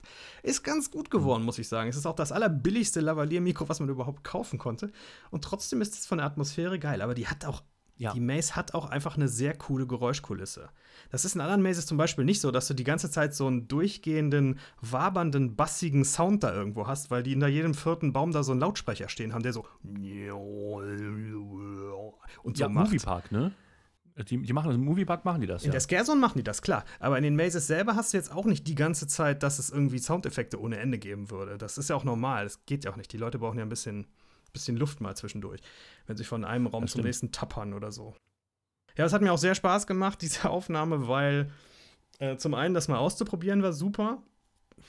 [0.42, 1.90] ist ganz gut geworden, muss ich sagen.
[1.90, 4.92] Es ist auch das allerbilligste Lavalier-Mikro, was man überhaupt kaufen konnte.
[5.30, 7.02] Und trotzdem ist es von der Atmosphäre geil.
[7.02, 7.62] Aber die hat auch
[8.00, 8.14] ja.
[8.14, 10.70] Die Maze hat auch einfach eine sehr coole Geräuschkulisse.
[11.10, 13.46] Das ist in anderen Mazes zum Beispiel nicht so, dass du die ganze Zeit so
[13.46, 18.42] einen durchgehenden, wabernden, bassigen Sound da irgendwo hast, weil die in jedem vierten Baum da
[18.42, 19.66] so einen Lautsprecher stehen haben, der so
[22.42, 22.86] und so ja, macht.
[22.86, 23.52] Moviepark, ne?
[24.16, 25.62] Die, die machen das, im Moviepark machen die das.
[25.62, 25.72] In ja.
[25.72, 26.84] der Scarezone machen die das, klar.
[27.00, 29.68] Aber in den Mazes selber hast du jetzt auch nicht die ganze Zeit, dass es
[29.68, 31.58] irgendwie Soundeffekte ohne Ende geben würde.
[31.58, 32.44] Das ist ja auch normal.
[32.44, 33.12] Das geht ja auch nicht.
[33.12, 34.06] Die Leute brauchen ja ein bisschen
[34.52, 35.60] bisschen Luft mal zwischendurch,
[36.06, 38.14] wenn sie von einem Raum zum nächsten tappern oder so.
[38.96, 41.50] Ja, es hat mir auch sehr Spaß gemacht, diese Aufnahme, weil
[42.18, 44.22] äh, zum einen das mal auszuprobieren war super.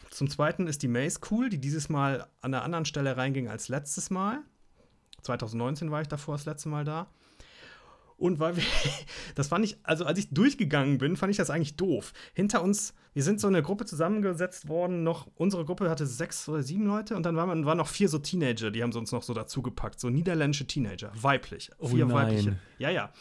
[0.10, 3.68] Zum zweiten ist die Maze cool, die dieses Mal an einer anderen Stelle reinging als
[3.68, 4.42] letztes Mal.
[5.22, 7.10] 2019 war ich davor das letzte Mal da.
[8.22, 8.64] Und weil wir,
[9.36, 12.14] das fand ich, also als ich durchgegangen bin, fand ich das eigentlich doof.
[12.36, 16.62] Hinter uns, wir sind so eine Gruppe zusammengesetzt worden, noch, unsere Gruppe hatte sechs oder
[16.62, 19.24] sieben Leute und dann waren, waren noch vier so Teenager, die haben sie uns noch
[19.24, 21.72] so dazugepackt, so niederländische Teenager, weiblich.
[21.80, 22.16] Oh vier nein.
[22.16, 22.60] weibliche.
[22.78, 23.12] Ja, ja.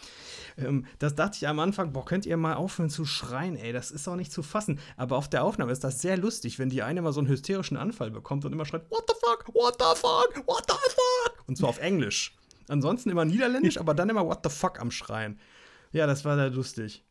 [0.59, 3.91] Ähm, das dachte ich am Anfang, boah, könnt ihr mal aufhören zu schreien, ey, das
[3.91, 4.81] ist auch nicht zu fassen.
[4.99, 7.79] Aber auf der Aufnahme ist das sehr lustig, wenn die eine mal so einen hysterischen
[7.79, 11.49] Anfall bekommt und immer schreit, what the fuck, what the fuck, what the fuck?
[11.49, 12.37] Und zwar auf Englisch.
[12.71, 15.39] Ansonsten immer niederländisch, aber dann immer What the fuck am Schreien.
[15.93, 17.05] Ja, das war sehr lustig.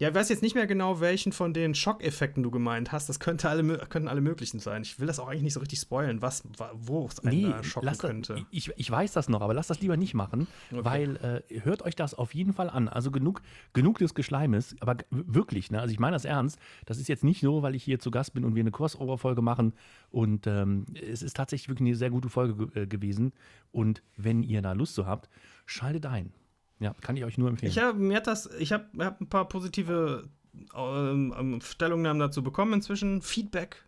[0.00, 3.10] Ja, ich weiß jetzt nicht mehr genau, welchen von den Schockeffekten du gemeint hast.
[3.10, 4.80] Das könnte alle, könnten alle möglichen sein.
[4.80, 6.42] Ich will das auch eigentlich nicht so richtig spoilen, was,
[6.72, 8.46] wo es einen Nee, da schocken lass das, könnte.
[8.50, 10.84] ich, ich weiß das noch, aber lasst das lieber nicht machen, Okay.
[10.84, 12.88] weil äh, hört euch das auf jeden Fall an.
[12.88, 13.42] Also genug,
[13.74, 15.82] genug des Geschleimes, aber wirklich, ne?
[15.82, 16.58] also ich meine das ernst.
[16.86, 19.42] Das ist jetzt nicht so, weil ich hier zu Gast bin und wir eine Crossover-Folge
[19.42, 19.74] machen.
[20.10, 23.34] Und ähm, es ist tatsächlich wirklich eine sehr gute Folge ge äh, gewesen.
[23.70, 25.28] Und wenn ihr da Lust zu habt,
[25.66, 26.32] schaltet ein.
[26.80, 27.70] Ja, kann ich euch nur empfehlen.
[27.70, 30.28] Ich habe mir hat das, ich habe hab ein paar positive
[30.74, 33.22] ähm, ähm, Stellungnahmen dazu bekommen inzwischen.
[33.22, 33.84] Feedback,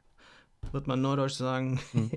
[0.73, 1.81] wird man neudeutsch sagen.
[1.93, 2.11] Hm.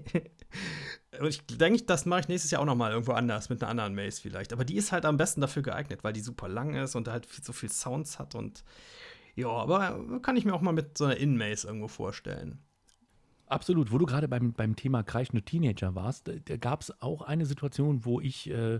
[1.19, 3.71] Und ich denke, das mache ich nächstes Jahr auch noch mal irgendwo anders, mit einer
[3.71, 4.51] anderen Maze vielleicht.
[4.51, 7.25] Aber die ist halt am besten dafür geeignet, weil die super lang ist und halt
[7.25, 8.63] viel, so viel Sounds hat und
[9.35, 12.59] ja, aber kann ich mir auch mal mit so einer In-Maze irgendwo vorstellen.
[13.47, 13.91] Absolut.
[13.91, 17.45] Wo du gerade beim, beim Thema kreischende Teenager warst, da, da gab es auch eine
[17.45, 18.79] Situation, wo ich äh,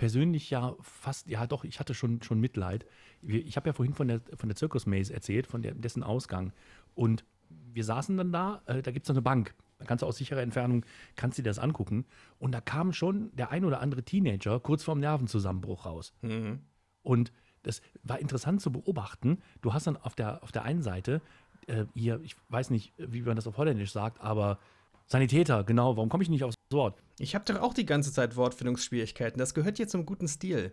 [0.00, 2.86] persönlich ja fast, ja doch, ich hatte schon, schon Mitleid.
[3.20, 6.54] Ich habe ja vorhin von der, von der Circus Maze erzählt, von der, dessen Ausgang.
[6.94, 9.54] Und wir saßen dann da, äh, da gibt es so eine Bank.
[9.78, 10.86] Da kannst du aus sicherer Entfernung,
[11.16, 12.06] kannst du dir das angucken.
[12.38, 16.14] Und da kam schon der ein oder andere Teenager kurz vorm Nervenzusammenbruch raus.
[16.22, 16.60] Mhm.
[17.02, 17.30] Und
[17.62, 19.42] das war interessant zu beobachten.
[19.60, 21.20] Du hast dann auf der, auf der einen Seite
[21.66, 24.60] äh, hier, ich weiß nicht, wie man das auf Holländisch sagt, aber
[25.10, 27.02] Sanitäter, genau, warum komme ich nicht aufs Wort?
[27.18, 29.38] Ich habe doch auch die ganze Zeit Wortfindungsschwierigkeiten.
[29.38, 30.72] Das gehört hier zum guten Stil.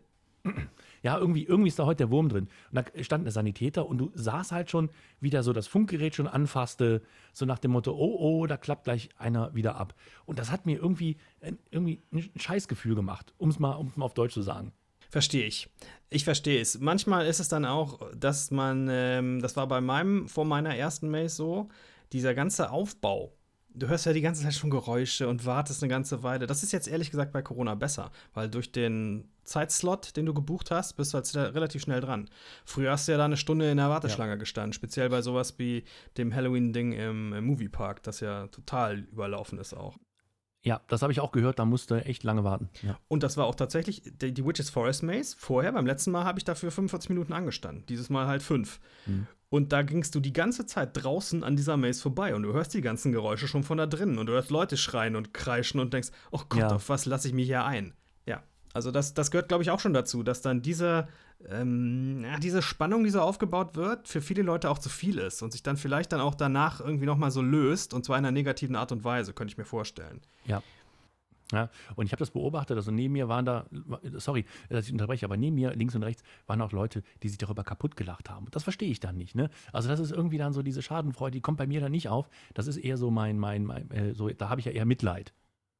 [1.02, 2.48] Ja, irgendwie, irgendwie ist da heute der Wurm drin.
[2.72, 6.14] Und da stand ein Sanitäter und du sahst halt schon, wie der so das Funkgerät
[6.16, 7.02] schon anfasste,
[7.34, 9.96] so nach dem Motto, oh, oh, da klappt gleich einer wieder ab.
[10.26, 14.06] Und das hat mir irgendwie, ein- irgendwie ein Scheißgefühl gemacht, um es mal, um's mal
[14.06, 14.72] auf Deutsch zu sagen.
[15.10, 15.68] Verstehe ich.
[16.12, 16.80] Ich verstehe es.
[16.80, 21.10] Manchmal ist es dann auch, dass man, ähm, das war bei meinem, vor meiner ersten
[21.10, 21.70] Maze so,
[22.14, 23.34] dieser ganze Aufbau.
[23.78, 26.48] Du hörst ja die ganze Zeit schon Geräusche und wartest eine ganze Weile.
[26.48, 30.72] Das ist jetzt ehrlich gesagt bei Corona besser, weil durch den Zeitslot, den du gebucht
[30.72, 32.28] hast, bist du halt relativ schnell dran.
[32.66, 35.84] Früher hast du ja da eine Stunde in der Warteschlange gestanden, speziell bei sowas wie
[36.18, 39.96] dem Halloween-Ding im, im Moviepark, das ja total überlaufen ist auch.
[40.64, 42.70] Ja, das habe ich auch gehört, da musste echt lange warten.
[42.82, 43.00] Ja.
[43.08, 45.36] Und das war auch tatsächlich die, die Witches Forest Maze.
[45.38, 47.86] Vorher, beim letzten Mal, habe ich dafür 45 Minuten angestanden.
[47.88, 48.80] Dieses Mal halt fünf.
[49.06, 49.28] Mhm.
[49.50, 52.74] Und da gingst du die ganze Zeit draußen an dieser Maze vorbei und du hörst
[52.74, 55.94] die ganzen Geräusche schon von da drinnen und du hörst Leute schreien und kreischen und
[55.94, 56.76] denkst, oh Gott, Ja.
[56.76, 57.94] auf was lasse ich mich hier ein?
[58.26, 58.44] Ja,
[58.74, 61.08] also das, das gehört, glaube ich, auch schon dazu, dass dann diese,
[61.50, 65.42] ähm, ja, diese Spannung, die so aufgebaut wird, für viele Leute auch zu viel ist
[65.42, 68.34] und sich dann vielleicht dann auch danach irgendwie nochmal so löst und zwar in einer
[68.34, 70.20] negativen Art und Weise, könnte ich mir vorstellen.
[70.46, 70.62] Ja.
[71.54, 73.68] Ja, und ich habe das beobachtet, also neben mir waren da,
[74.16, 77.38] sorry, dass ich unterbreche, aber neben mir, links und rechts, waren auch Leute, die sich
[77.38, 78.48] darüber kaputt gelacht haben.
[78.52, 79.50] Das verstehe ich dann nicht, ne?
[79.72, 82.30] Also das ist irgendwie dann so diese Schadenfreude, die kommt bei mir dann nicht auf.
[82.54, 85.34] Das ist eher so mein, mein, mein äh, so, da habe ich ja eher Mitleid.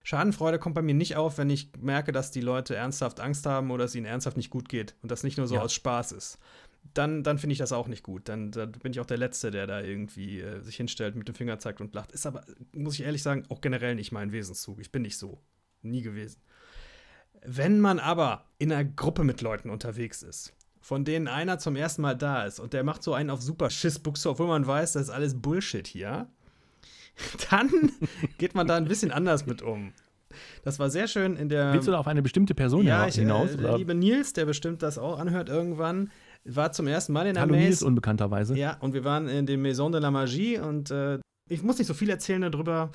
[0.04, 3.72] Schadenfreude kommt bei mir nicht auf, wenn ich merke, dass die Leute ernsthaft Angst haben
[3.72, 5.62] oder es ihnen ernsthaft nicht gut geht und das nicht nur so Ja.
[5.62, 6.40] aus Spaß ist.
[6.94, 8.30] Dann, dann finde ich das auch nicht gut.
[8.30, 11.36] Dann, dann bin ich auch der Letzte, der da irgendwie äh, sich hinstellt, mit dem
[11.36, 12.14] Finger zeigt und lacht.
[12.14, 14.80] Ist aber, muss ich ehrlich sagen, auch generell nicht mein Wesenszug.
[14.80, 15.42] Ich bin nicht so.
[15.90, 16.42] Nie gewesen.
[17.46, 22.02] Wenn man aber in einer Gruppe mit Leuten unterwegs ist, von denen einer zum ersten
[22.02, 25.04] Mal da ist und der macht so einen auf super Schissbuchse, obwohl man weiß, das
[25.04, 26.28] ist alles Bullshit hier,
[27.50, 27.70] dann
[28.38, 29.94] geht man da ein bisschen anders mit um.
[30.64, 31.74] Das war sehr schön in der.
[31.74, 33.52] Willst du da auf eine bestimmte Person ja, ich, hinaus?
[33.52, 33.64] äh, oder?
[33.64, 36.12] der liebe Nils, der bestimmt das auch anhört irgendwann,
[36.46, 37.86] war zum ersten Mal in der Hallo Nils, Maze.
[37.86, 38.58] unbekannterweise.
[38.58, 41.20] Ja, und wir waren in dem Maison de la Magie und äh,
[41.50, 42.92] ich muss nicht so viel erzählen darüber.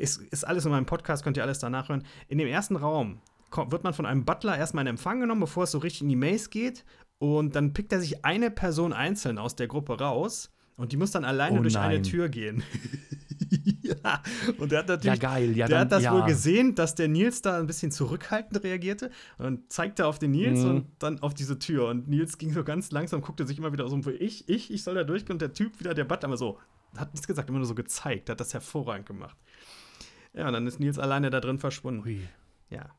[0.00, 2.04] Ist, ist alles in meinem Podcast, könnt ihr alles danach hören.
[2.28, 3.20] In dem ersten Raum
[3.68, 6.16] wird man von einem Butler erstmal in Empfang genommen, bevor es so richtig in die
[6.16, 6.84] Maze geht.
[7.18, 11.10] Und dann pickt er sich eine Person einzeln aus der Gruppe raus und die muss
[11.10, 12.00] dann alleine Oh durch eine.
[12.00, 12.62] Tür gehen.
[13.82, 14.22] ja,
[14.58, 15.56] und der hat natürlich Ja, geil.
[15.56, 16.14] Ja, der dann, hat das ja.
[16.14, 20.60] wohl gesehen, dass der Nils da ein bisschen zurückhaltend reagierte und zeigte auf den Nils
[20.60, 20.70] Mhm.
[20.70, 21.88] und dann auf diese Tür.
[21.88, 24.82] Und Nils ging so ganz langsam, guckte sich immer wieder so um, ich, ich, ich
[24.82, 25.34] soll da durchgehen.
[25.34, 26.58] Und der Typ wieder, der Butler, immer so,
[26.96, 29.36] hat nichts gesagt, immer nur so gezeigt, hat das hervorragend gemacht.
[30.34, 32.02] Ja, und dann ist Nils alleine da drin verschwunden.
[32.06, 32.20] Ui.
[32.68, 32.90] Ja.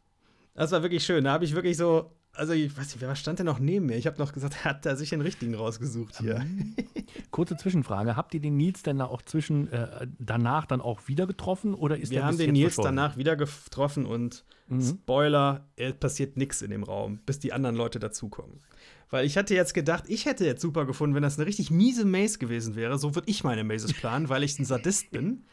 [0.53, 1.23] Das war wirklich schön.
[1.23, 3.95] Da habe ich wirklich so, also ich weiß nicht, wer stand denn noch neben mir?
[3.97, 6.45] Ich habe noch gesagt, er hat da sich den richtigen rausgesucht hier.
[7.31, 8.15] Kurze Zwischenfrage.
[8.17, 11.97] Habt ihr den Nils denn da auch zwischen äh, danach dann auch wieder getroffen oder
[11.97, 12.97] ist Wir haben den Nils verschwunden?
[12.97, 14.81] danach wieder getroffen und Mhm.
[14.83, 18.61] Spoiler, es passiert nichts in dem Raum, bis die anderen Leute dazukommen.
[19.09, 22.05] Weil ich hatte jetzt gedacht, ich hätte jetzt super gefunden, wenn das eine richtig miese
[22.05, 22.97] Maze gewesen wäre.
[22.97, 25.43] So würde ich meine Mazes planen, weil ich ein Sadist bin.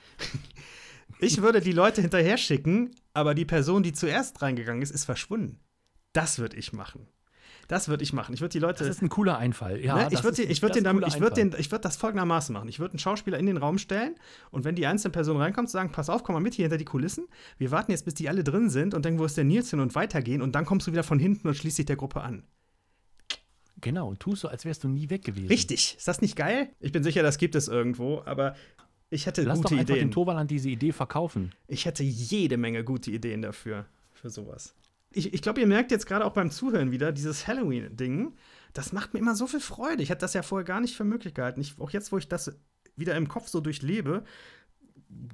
[1.20, 5.58] Ich würde die Leute hinterher schicken, aber die Person, die zuerst reingegangen ist, ist verschwunden.
[6.12, 7.06] Das würde ich machen.
[7.66, 8.32] Das würde ich machen.
[8.32, 8.78] Ich würde die Leute.
[8.84, 9.78] Das ist ein cooler Einfall.
[9.84, 10.08] Ja, Ne?
[10.10, 12.66] ich würde ich würd das den, dann- ich würd den, ich würd das folgendermaßen machen.
[12.68, 14.14] Ich würde einen Schauspieler in den Raum stellen
[14.50, 16.86] und wenn die einzelne Person reinkommt, sagen, pass auf, komm mal mit hier hinter die
[16.86, 17.26] Kulissen.
[17.58, 19.80] Wir warten jetzt, bis die alle drin sind und denken, wo ist der Nils hin
[19.80, 22.44] und weitergehen und dann kommst du wieder von hinten und schließt dich der Gruppe an.
[23.80, 25.48] Genau, und tust so, als wärst du nie weg gewesen.
[25.48, 25.96] Richtig.
[25.98, 26.70] Ist das nicht geil?
[26.80, 28.56] Ich bin sicher, das gibt es irgendwo, aber
[29.10, 30.08] ich hätte Lass gute doch einfach Ideen.
[30.08, 31.52] dem Toverland diese Idee verkaufen.
[31.66, 34.74] Ich hätte jede Menge gute Ideen dafür, für sowas.
[35.10, 38.34] Ich, ich glaube, ihr merkt jetzt gerade auch beim Zuhören wieder, dieses Halloween-Ding,
[38.74, 40.02] das macht mir immer so viel Freude.
[40.02, 41.60] Ich hätte das ja vorher gar nicht für möglich gehalten.
[41.60, 42.54] Ich, auch jetzt, wo ich das
[42.96, 44.24] wieder im Kopf so durchlebe,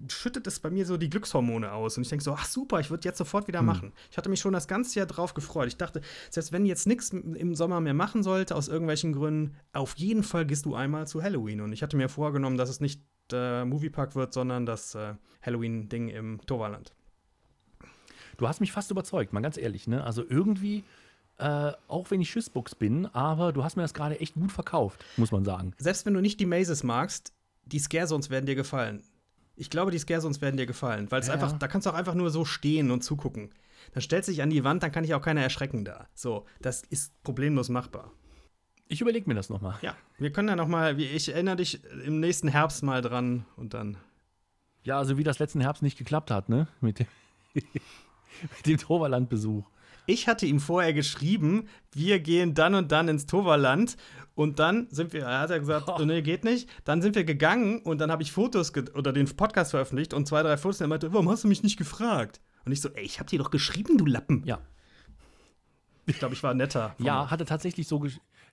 [0.09, 1.97] schüttet es bei mir so die Glückshormone aus.
[1.97, 3.93] Und ich denke so, ach super, ich würde jetzt sofort wieder machen.
[4.11, 5.69] Ich hatte mich schon das ganze Jahr drauf gefreut.
[5.69, 6.01] Ich dachte,
[6.31, 10.47] selbst wenn jetzt nichts im Sommer mehr machen sollte, aus irgendwelchen Gründen, auf jeden Fall
[10.47, 11.61] gehst du einmal zu Halloween.
[11.61, 13.01] Und ich hatte mir vorgenommen, dass es nicht
[13.31, 16.93] der Moviepark wird, sondern das äh, Halloween-Ding im Toverland.
[18.37, 19.87] Du hast mich fast überzeugt, mal ganz ehrlich.
[19.87, 20.05] Ne?
[20.05, 20.85] Also irgendwie,
[21.39, 25.05] äh, auch wenn ich Schissbuchs bin, aber du hast mir das gerade echt gut verkauft,
[25.17, 25.73] muss man sagen.
[25.79, 27.33] Selbst wenn du nicht die Mazes magst,
[27.65, 29.03] die Scare Zones werden dir gefallen.
[29.57, 31.35] Ich glaube, die Scare Zones werden dir gefallen, weil es Ja.
[31.35, 33.51] einfach, da kannst du auch einfach nur so stehen und zugucken.
[33.93, 36.07] Dann stellst du dich an die Wand, dann kann dich auch keiner erschrecken da.
[36.15, 38.11] So, das ist problemlos machbar.
[38.89, 39.79] Ich überlege mir das nochmal.
[39.83, 43.47] Ja, wir können ja noch mal, wie- ich erinnere dich im nächsten Herbst mal dran
[43.57, 43.97] und dann.
[44.83, 46.67] Ja, also wie das letzten Herbst nicht geklappt hat, ne?
[46.81, 47.07] Mit dem,
[47.55, 49.65] mit dem Toverland-Besuch.
[50.07, 53.97] Ich hatte ihm vorher geschrieben, wir gehen dann und dann ins Toverland
[54.35, 56.05] und dann sind wir, hat er gesagt, Oh.
[56.05, 56.69] nee, geht nicht.
[56.85, 60.43] Dann sind wir gegangen und dann habe ich Fotos oder den Podcast veröffentlicht und zwei,
[60.43, 62.41] drei Fotos und er meinte, warum hast du mich nicht gefragt?
[62.65, 64.43] Und ich so, ey, ich hab dir doch geschrieben, du Lappen.
[64.45, 64.59] Ja.
[66.07, 66.95] Ich glaube, ich war netter.
[66.99, 68.05] Ja, hatte tatsächlich so.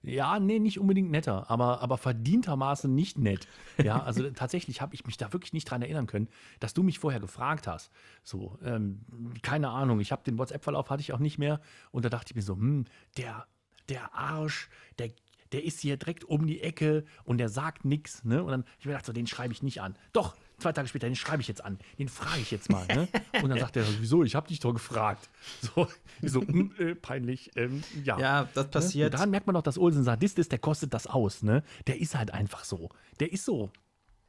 [0.04, 3.48] Ja, nee, nicht unbedingt netter, aber, aber verdientermaßen nicht nett.
[3.84, 6.28] Ja, also tatsächlich habe ich mich da wirklich nicht dran erinnern können,
[6.60, 7.92] dass du mich vorher gefragt hast.
[8.24, 9.02] So, ähm,
[9.44, 11.62] keine Ahnung, ich habe den WhatsApp-Verlauf hatte ich auch nicht mehr
[11.92, 12.86] und da dachte ich mir so, hm,
[13.18, 13.46] der,
[13.90, 15.12] der Arsch, der,
[15.52, 18.44] der ist hier direkt um die Ecke und der sagt nichts, ne?
[18.44, 19.96] Und dann ich mir gedacht, so, den schreibe ich nicht an.
[20.14, 21.78] Doch, zwei Tage später, den schreibe ich jetzt an.
[22.00, 23.08] Den frage ich jetzt mal, ne?
[23.42, 24.24] Und dann sagt er, wieso?
[24.24, 25.30] Ich habe dich doch gefragt.
[25.62, 25.88] So,
[26.22, 28.20] so hm, äh, peinlich, ähm, ja.
[28.20, 28.72] Ja, das Ne?
[28.72, 29.06] passiert.
[29.08, 31.64] Und daran merkt man doch, dass Olsen Sadist ist, der kostet das aus, ne?
[31.88, 32.90] Der ist halt einfach so.
[33.20, 33.72] Der ist so.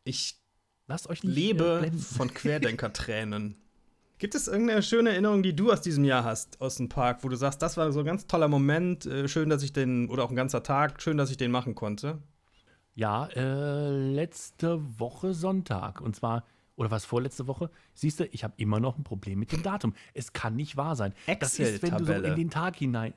[0.05, 0.39] Ich
[0.89, 1.99] Lasst euch nicht äh, lebe blenden.
[2.01, 3.57] von Querdenkertränen.
[4.23, 7.29] Gibt es irgendeine schöne Erinnerung, die du aus diesem Jahr hast, aus dem Park, wo
[7.29, 10.23] du sagst, das war so ein ganz toller Moment, äh, schön, dass ich den, oder
[10.23, 12.23] auch ein ganzer Tag, schön, dass ich den machen konnte?
[12.95, 16.01] Ja, äh, letzte Woche Sonntag.
[16.01, 16.45] Und zwar,
[16.77, 17.69] oder was, vorletzte Woche?
[17.95, 19.93] Siehst du, ich habe immer noch ein Problem mit dem Datum.
[20.15, 21.15] Es kann nicht wahr sein.
[21.41, 23.15] Das ist, wenn du so in den Tag hinein.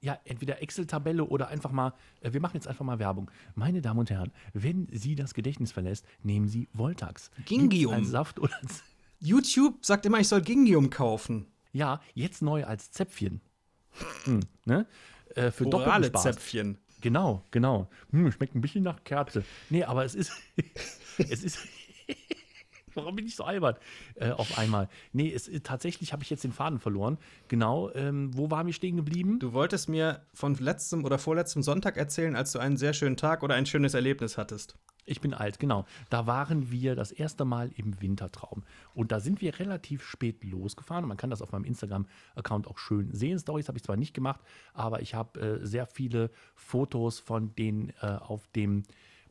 [0.00, 3.32] Ja, entweder Excel-Tabelle oder einfach mal, äh, wir machen jetzt einfach mal Werbung.
[3.56, 7.32] Meine Damen und Herren, wenn Sie das Gedächtnis verlässt, nehmen Sie Voltax.
[7.46, 7.94] Gingium.
[7.94, 8.54] Als Saft oder
[9.20, 11.46] YouTube sagt immer, ich soll Gingium kaufen.
[11.72, 13.40] Ja, jetzt neu als Zäpfchen.
[14.24, 14.86] Hm, ne?
[15.34, 16.12] äh, für Orale.
[16.12, 16.78] Zäpfchen.
[17.00, 17.88] Genau, genau.
[18.10, 19.44] Hm, schmeckt ein bisschen nach Kerze.
[19.70, 20.32] Nee, aber es ist.
[21.18, 21.58] es ist.
[22.98, 23.76] Warum bin ich so albern?
[24.16, 24.88] Äh, auf einmal.
[25.12, 27.18] Nee, es, ist- tatsächlich habe ich jetzt den Faden verloren.
[27.48, 29.38] Genau, ähm, wo waren wir stehen geblieben?
[29.38, 33.42] Du wolltest mir von letztem oder vorletztem Sonntag erzählen, als du einen sehr schönen Tag
[33.42, 34.76] oder ein schönes Erlebnis hattest.
[35.10, 35.86] Ich bin alt, genau.
[36.10, 38.62] Da waren wir das erste Mal im Wintertraum.
[38.92, 41.04] Und da sind wir relativ spät losgefahren.
[41.04, 43.38] Und man kann das auf meinem Instagram-Account auch schön sehen.
[43.38, 44.40] Stories habe ich zwar nicht gemacht,
[44.74, 48.82] aber ich habe äh, sehr viele Fotos von den äh, auf dem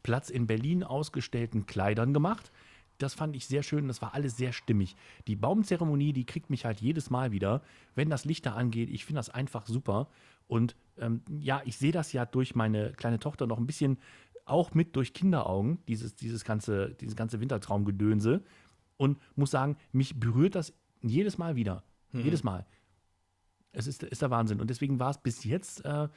[0.01, 2.51] Platz in Berlin ausgestellten Kleidern gemacht.
[2.97, 4.95] Das fand ich sehr schön, das war alles sehr stimmig.
[5.27, 7.61] Die Baumzeremonie, die kriegt mich halt jedes Mal wieder,
[7.95, 8.89] wenn das Licht da angeht.
[8.89, 10.09] Ich finde das einfach super.
[10.47, 13.99] Und ähm, ja, ich sehe das ja durch meine kleine Tochter noch ein bisschen
[14.45, 18.41] auch mit durch Kinderaugen, dieses, dieses ganze, dieses ganze Wintertraumgedönse.
[18.95, 21.83] Und muss sagen, mich berührt das jedes Mal wieder.
[22.13, 22.65] Jedes Mal.
[23.73, 24.59] Es ist, ist der Wahnsinn.
[24.59, 26.07] Und deswegen war es bis jetzt äh,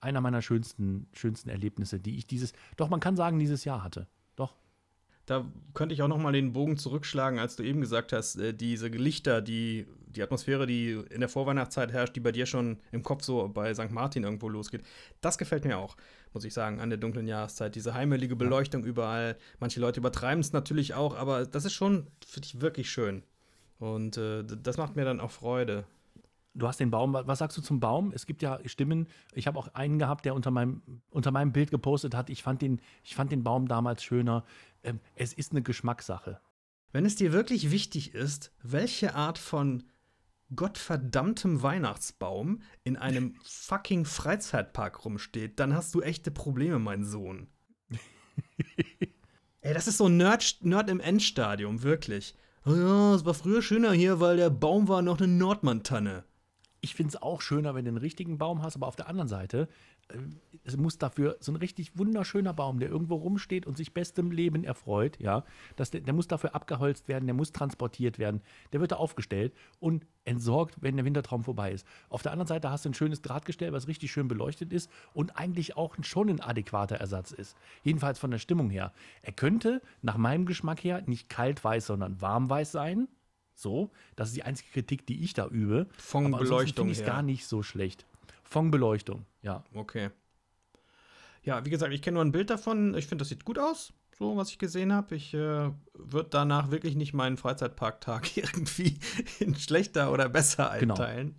[0.00, 4.06] einer meiner schönsten, schönsten Erlebnisse, die ich dieses, doch man kann sagen, dieses Jahr hatte.
[5.30, 8.52] Da könnte ich auch noch mal den Bogen zurückschlagen, als du eben gesagt hast, äh,
[8.52, 13.04] diese Lichter, die, die Atmosphäre, die in der Vorweihnachtszeit herrscht, die bei dir schon im
[13.04, 13.92] Kopf so bei St.
[13.92, 14.82] Martin irgendwo losgeht.
[15.20, 15.96] Das gefällt mir auch,
[16.32, 17.76] muss ich sagen, an der dunklen Jahreszeit.
[17.76, 19.36] Diese heimelige Beleuchtung überall.
[19.60, 23.22] Manche Leute übertreiben es natürlich auch, aber das ist schon für dich wirklich schön.
[23.78, 25.84] Und äh, das macht mir dann auch Freude.
[26.54, 28.12] Du hast den Baum, was sagst du zum Baum?
[28.12, 31.70] Es gibt ja Stimmen, ich habe auch einen gehabt, der unter meinem, unter meinem Bild
[31.70, 34.44] gepostet hat, ich fand den, ich fand den Baum damals schöner.
[34.82, 36.40] Ähm, es ist eine Geschmackssache.
[36.92, 39.84] Wenn es dir wirklich wichtig ist, welche Art von
[40.56, 47.46] gottverdammtem Weihnachtsbaum in einem fucking Freizeitpark rumsteht, dann hast du echte Probleme, mein Sohn.
[49.60, 52.34] Ey, das ist so Nerd, Nerd im Endstadium, wirklich.
[52.66, 56.24] Oh ja, es war früher schöner hier, weil der Baum war noch eine Nordmann-Tanne.
[56.80, 59.28] Ich finde es auch schöner, wenn du einen richtigen Baum hast, aber auf der anderen
[59.28, 59.68] Seite,
[60.08, 60.18] äh,
[60.64, 64.64] es muss dafür so ein richtig wunderschöner Baum, der irgendwo rumsteht und sich bestem Leben
[64.64, 65.44] erfreut, ja,
[65.76, 68.40] das, der, der muss dafür abgeholzt werden, der muss transportiert werden,
[68.72, 71.86] der wird da aufgestellt und entsorgt, wenn der Wintertraum vorbei ist.
[72.08, 75.36] Auf der anderen Seite hast du ein schönes Drahtgestell, was richtig schön beleuchtet ist und
[75.36, 77.56] eigentlich auch schon ein adäquater Ersatz ist.
[77.82, 78.92] Jedenfalls von der Stimmung her.
[79.22, 83.08] Er könnte nach meinem Geschmack her nicht kalt-weiß, sondern warm-weiß sein,
[83.60, 85.86] so, das ist die einzige Kritik, die ich da übe.
[85.98, 88.06] Von Beleuchtung finde ich gar nicht so schlecht.
[88.42, 89.64] Von Beleuchtung, ja.
[89.74, 90.10] Okay.
[91.42, 92.94] Ja, wie gesagt, ich kenne nur ein Bild davon.
[92.94, 95.14] Ich finde, das sieht gut aus, so was ich gesehen habe.
[95.14, 98.98] Ich äh, würde danach wirklich nicht meinen Freizeitparktag irgendwie
[99.38, 100.94] in schlechter oder besser Genau.
[100.94, 101.36] einteilen.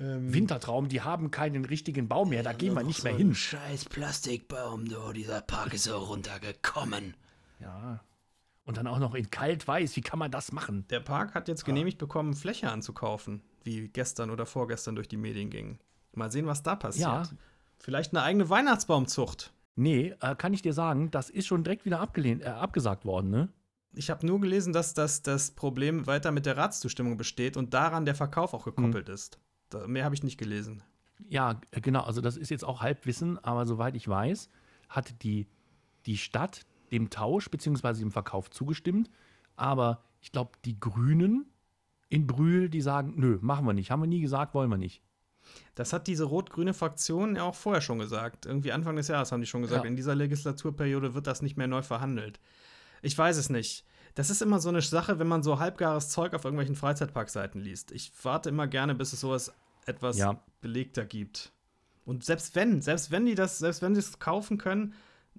[0.00, 3.30] Ähm, Wintertraum, die haben keinen richtigen Baum mehr, da gehen wir nicht mehr so hin.
[3.30, 5.12] Ein scheiß Plastikbaum, du.
[5.12, 7.16] Dieser Park ist so runtergekommen.
[7.58, 8.00] Ja.
[8.68, 10.84] Und dann auch noch in kalt-weiß, wie kann man das machen?
[10.90, 15.48] Der Park hat jetzt genehmigt bekommen, Fläche anzukaufen, wie gestern oder vorgestern durch die Medien
[15.48, 15.78] ging.
[16.12, 17.08] Mal sehen, was da passiert.
[17.08, 17.22] Ja.
[17.78, 19.54] Vielleicht eine eigene Weihnachtsbaumzucht.
[19.74, 23.30] Nee, äh, kann ich dir sagen, das ist schon direkt wieder abgelehnt, äh, abgesagt worden,
[23.30, 23.48] ne?
[23.94, 28.04] Ich habe nur gelesen, dass das, das Problem weiter mit der Ratszustimmung besteht und daran
[28.04, 29.38] der Verkauf auch gekoppelt ist.
[29.70, 30.82] Da, mehr habe ich nicht gelesen.
[31.26, 34.50] Ja, äh, genau, also das ist jetzt auch Halbwissen, aber soweit ich weiß,
[34.90, 35.46] hat die,
[36.04, 37.94] die Stadt dem Tausch bzw.
[38.00, 39.10] dem Verkauf zugestimmt.
[39.56, 41.46] Aber ich glaube, die Grünen
[42.08, 43.90] in Brühl, die sagen, nö, machen wir nicht.
[43.90, 45.02] Haben wir nie gesagt, wollen wir nicht.
[45.74, 48.46] Das hat diese rot-grüne Fraktion ja auch vorher schon gesagt.
[48.46, 49.88] Irgendwie Anfang des Jahres haben die schon gesagt, Ja.
[49.90, 52.40] in dieser Legislaturperiode wird das nicht mehr neu verhandelt.
[53.02, 53.84] Ich weiß es nicht.
[54.14, 57.92] Das ist immer so eine Sache, wenn man so halbgares Zeug auf irgendwelchen Freizeitparkseiten liest.
[57.92, 59.52] Ich warte immer gerne, bis es sowas
[59.86, 60.42] etwas Ja.
[60.60, 61.52] belegter gibt.
[62.04, 64.94] Und selbst wenn, selbst wenn die das, selbst wenn sie es kaufen können,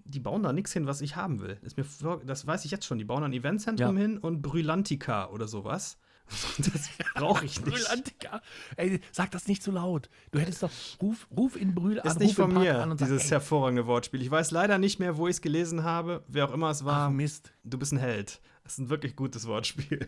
[0.05, 1.57] die bauen da nichts hin, was ich haben will.
[1.61, 2.97] Ist mir vor, das weiß ich jetzt schon.
[2.97, 4.01] Die bauen ein Eventzentrum Ja.
[4.01, 5.97] hin und Brülantica oder sowas.
[6.59, 7.75] Das brauche ich nicht.
[7.75, 8.41] Brühl-Antika.
[8.77, 10.09] Ey, sag das nicht zu laut.
[10.31, 10.69] Du hättest doch,
[11.01, 14.21] ruf, ruf in Brühl an, Ist nicht von mir, sag, dieses ey, hervorragende Wortspiel.
[14.21, 16.23] Ich weiß leider nicht mehr, wo ich es gelesen habe.
[16.27, 17.51] Wer auch immer es war, ach Mist.
[17.63, 18.41] du bist ein Held.
[18.63, 20.07] Das ist ein wirklich gutes Wortspiel.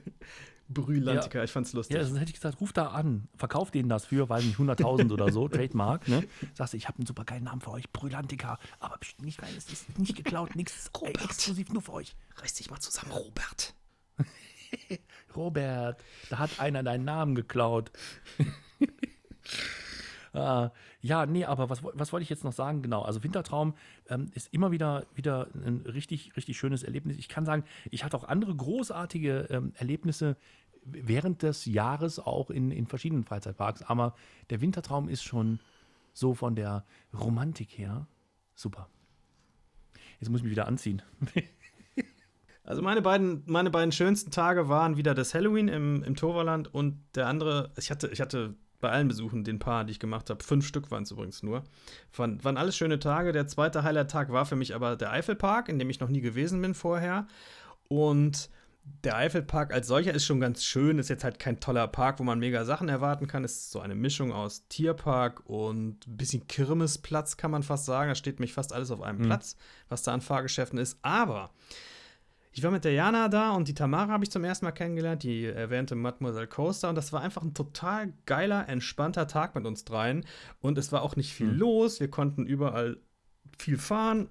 [0.73, 1.97] Brülantica, ich fand's lustig.
[1.97, 5.11] Ja, sonst hätte ich gesagt, ruf da an, verkauf denen das für, weiß nicht, 100.000
[5.11, 6.23] oder so, Trademark, ne?
[6.53, 9.53] Sagst du, ich habe einen super geilen Namen für euch, Brülantica, aber pst, nicht rein,
[9.57, 12.15] es ist nicht geklaut, nichts, exklusiv nur für euch.
[12.37, 13.73] Reiß dich mal zusammen, Robert.
[15.35, 17.91] Robert, da hat einer deinen Namen geklaut.
[20.33, 20.69] äh,
[21.01, 22.81] ja, nee, aber was, was wollte ich jetzt noch sagen?
[22.81, 23.73] Genau, also Wintertraum
[24.09, 27.17] ähm, ist immer wieder, wieder ein richtig, richtig schönes Erlebnis.
[27.17, 30.37] Ich kann sagen, ich hatte auch andere großartige ähm, Erlebnisse
[30.83, 34.15] während des Jahres auch in, in verschiedenen Freizeitparks, aber
[34.49, 35.59] der Wintertraum ist schon
[36.13, 38.07] so von der Romantik her
[38.55, 38.87] super.
[40.19, 41.01] Jetzt muss ich mich wieder anziehen.
[42.63, 47.03] Also meine beiden, meine beiden schönsten Tage waren wieder das Halloween im, im Toverland und
[47.15, 50.43] der andere, ich hatte, ich hatte bei allen Besuchen, den paar, die ich gemacht habe,
[50.43, 51.63] fünf Stück waren es übrigens nur,
[52.15, 53.31] waren, waren alles schöne Tage.
[53.31, 56.61] Der zweite Highlight-Tag war für mich aber der Eifelpark, in dem ich noch nie gewesen
[56.61, 57.27] bin vorher.
[57.87, 58.49] Und
[59.03, 62.23] der Eifelpark als solcher ist schon ganz schön, ist jetzt halt kein toller Park, wo
[62.23, 63.43] man mega Sachen erwarten kann.
[63.43, 68.09] Ist so eine Mischung aus Tierpark und ein bisschen Kirmesplatz, kann man fast sagen.
[68.09, 69.55] Da steht nämlich fast alles auf einem Platz,
[69.89, 70.97] was da an Fahrgeschäften ist.
[71.03, 71.51] Aber
[72.53, 75.23] ich war mit der Jana da und die Tamara habe ich zum ersten Mal kennengelernt,
[75.23, 76.89] die erwähnte Mademoiselle Coaster.
[76.89, 80.25] Und das war einfach ein total geiler, entspannter Tag mit uns dreien.
[80.59, 82.01] Und es war auch nicht viel los.
[82.01, 82.97] Wir konnten überall
[83.57, 84.27] viel fahren.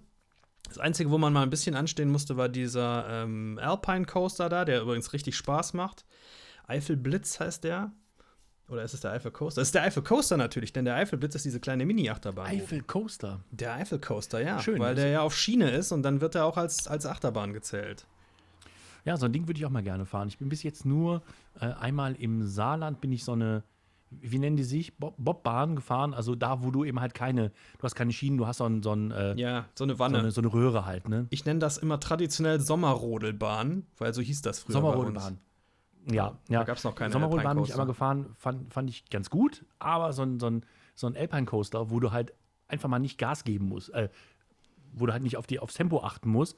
[0.68, 4.66] Das Einzige, wo man mal ein bisschen anstehen musste, war dieser ähm, Alpine Coaster da,
[4.66, 6.04] der übrigens richtig Spaß macht.
[6.66, 7.92] Eifel Blitz heißt der.
[8.70, 9.60] Oder ist es der Eifel Coaster?
[9.60, 12.46] Das ist der Eifel Coaster natürlich, denn der Eifel Blitz ist diese kleine Mini-Achterbahn.
[12.46, 13.40] Eifel Coaster.
[13.50, 14.60] Der Eifel Coaster, ja.
[14.60, 17.52] Schön, weil der ja auf Schiene ist und dann wird er auch als, als Achterbahn
[17.52, 18.06] gezählt.
[19.04, 20.28] Ja, so ein Ding würde ich auch mal gerne fahren.
[20.28, 21.22] Ich bin bis jetzt nur
[21.60, 23.64] äh, einmal im Saarland bin ich so eine,
[24.10, 26.14] wie nennen die sich, Bob Bobbahn gefahren.
[26.14, 27.48] Also da, wo du eben halt keine,
[27.78, 29.98] du hast keine Schienen, du hast so, ein, so, ein, äh, Ja, so eine so,
[29.98, 30.18] Wanne.
[30.18, 31.26] eine, so eine Röhre halt, ne?
[31.30, 34.74] Ich nenne das immer traditionell Sommerrodelbahn, weil so hieß das früher.
[34.76, 35.38] bei Sommerrodelbahn.
[36.06, 36.60] Ja, ja.
[36.60, 40.12] Da gab's noch keine Sommerrodelbahn bin ich einmal gefahren, fand, fand ich ganz gut, aber
[40.12, 42.32] so ein, so ein, so ein Alpine Coaster, wo du halt
[42.68, 44.08] einfach mal nicht Gas geben musst, äh,
[44.92, 46.56] wo du halt nicht auf die, aufs Tempo achten musst,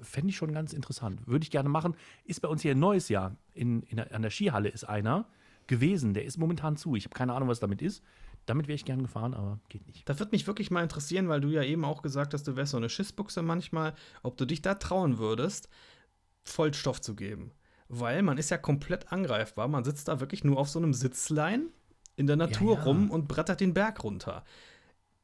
[0.00, 1.26] fände ich schon ganz interessant.
[1.26, 1.96] Würde ich gerne machen.
[2.24, 3.36] Ist bei uns hier ein neues Jahr.
[3.54, 5.26] In, in der, an der Skihalle ist einer
[5.66, 6.94] gewesen, der ist momentan zu.
[6.96, 8.02] Ich habe keine Ahnung, was damit ist.
[8.44, 10.08] Damit wäre ich gerne gefahren, aber geht nicht.
[10.08, 12.72] Das wird mich wirklich mal interessieren, weil du ja eben auch gesagt hast, du wärst
[12.72, 15.68] so eine Schissbuchse manchmal, ob du dich da trauen würdest,
[16.44, 17.50] Vollstoff zu geben.
[17.88, 19.68] Weil man ist ja komplett angreifbar.
[19.68, 21.68] Man sitzt da wirklich nur auf so einem Sitzlein
[22.16, 22.82] in der Natur ja.
[22.82, 24.44] rum und brettert den Berg runter.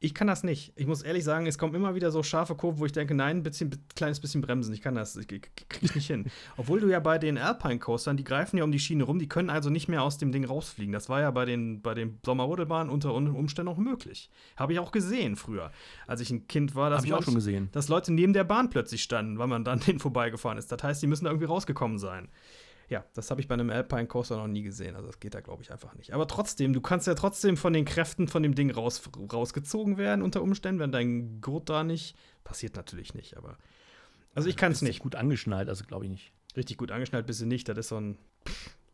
[0.04, 0.72] Ich kann das nicht.
[0.74, 3.36] Ich muss ehrlich sagen, es kommen immer wieder so scharfe Kurven, wo ich denke, nein,
[3.36, 4.74] ein bisschen, kleines bisschen bremsen.
[4.74, 6.26] Ich kann das, ich, ich krieg nicht hin.
[6.56, 9.28] Obwohl du ja bei den Alpine Coastern, die greifen ja um die Schiene rum, die
[9.28, 10.92] können also nicht mehr aus dem Ding rausfliegen.
[10.92, 14.28] Das war ja bei den, bei den Sommerrodelbahnen unter Umständen auch möglich.
[14.56, 15.70] Habe ich auch gesehen früher,
[16.08, 16.90] als ich ein Kind war.
[16.90, 17.68] Habe ich auch schon gesehen.
[17.70, 20.72] Dass Leute neben der Bahn plötzlich standen, weil man dann denen vorbeigefahren ist.
[20.72, 22.28] Das heißt, die müssen da irgendwie rausgekommen sein.
[22.92, 24.96] Ja, das habe ich bei einem Alpine Coaster noch nie gesehen.
[24.96, 26.12] Also das geht da, glaube ich, einfach nicht.
[26.12, 29.00] Aber trotzdem, du kannst ja trotzdem von den Kräften von dem Ding raus,
[29.32, 32.14] rausgezogen werden unter Umständen, wenn dein Gurt da nicht.
[32.44, 33.56] Passiert natürlich nicht, aber.
[34.34, 34.98] Also ich kann es nicht.
[34.98, 36.32] Gut angeschnallt, also glaube ich nicht.
[36.54, 37.66] Richtig gut angeschnallt bist du nicht.
[37.66, 38.18] Das ist so ein.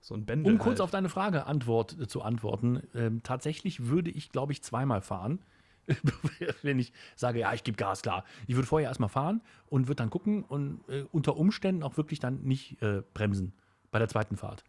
[0.01, 0.83] So ein Bändel um kurz halt.
[0.83, 5.41] auf deine Frage Antwort äh, zu antworten, ähm, tatsächlich würde ich, glaube ich, zweimal fahren.
[6.63, 8.25] wenn ich sage, ja, ich gebe Gas, klar.
[8.47, 12.21] Ich würde vorher erstmal fahren und würde dann gucken und äh, unter Umständen auch wirklich
[12.21, 13.55] dann nicht äh, bremsen
[13.91, 14.65] bei der zweiten Fahrt.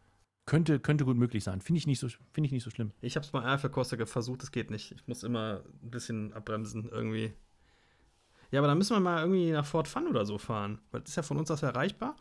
[0.45, 1.61] Könnte, könnte gut möglich sein.
[1.61, 2.91] Finde ich, nicht so, find ich nicht so schlimm.
[3.01, 4.91] Ich habe es bei Alpha Coaster versucht, es geht nicht.
[4.91, 7.34] Ich muss immer ein bisschen abbremsen irgendwie.
[8.51, 10.80] Ja, aber dann müssen wir mal irgendwie nach Fort Fun oder so fahren.
[10.91, 12.15] Weil das ist ja von uns aus erreichbar.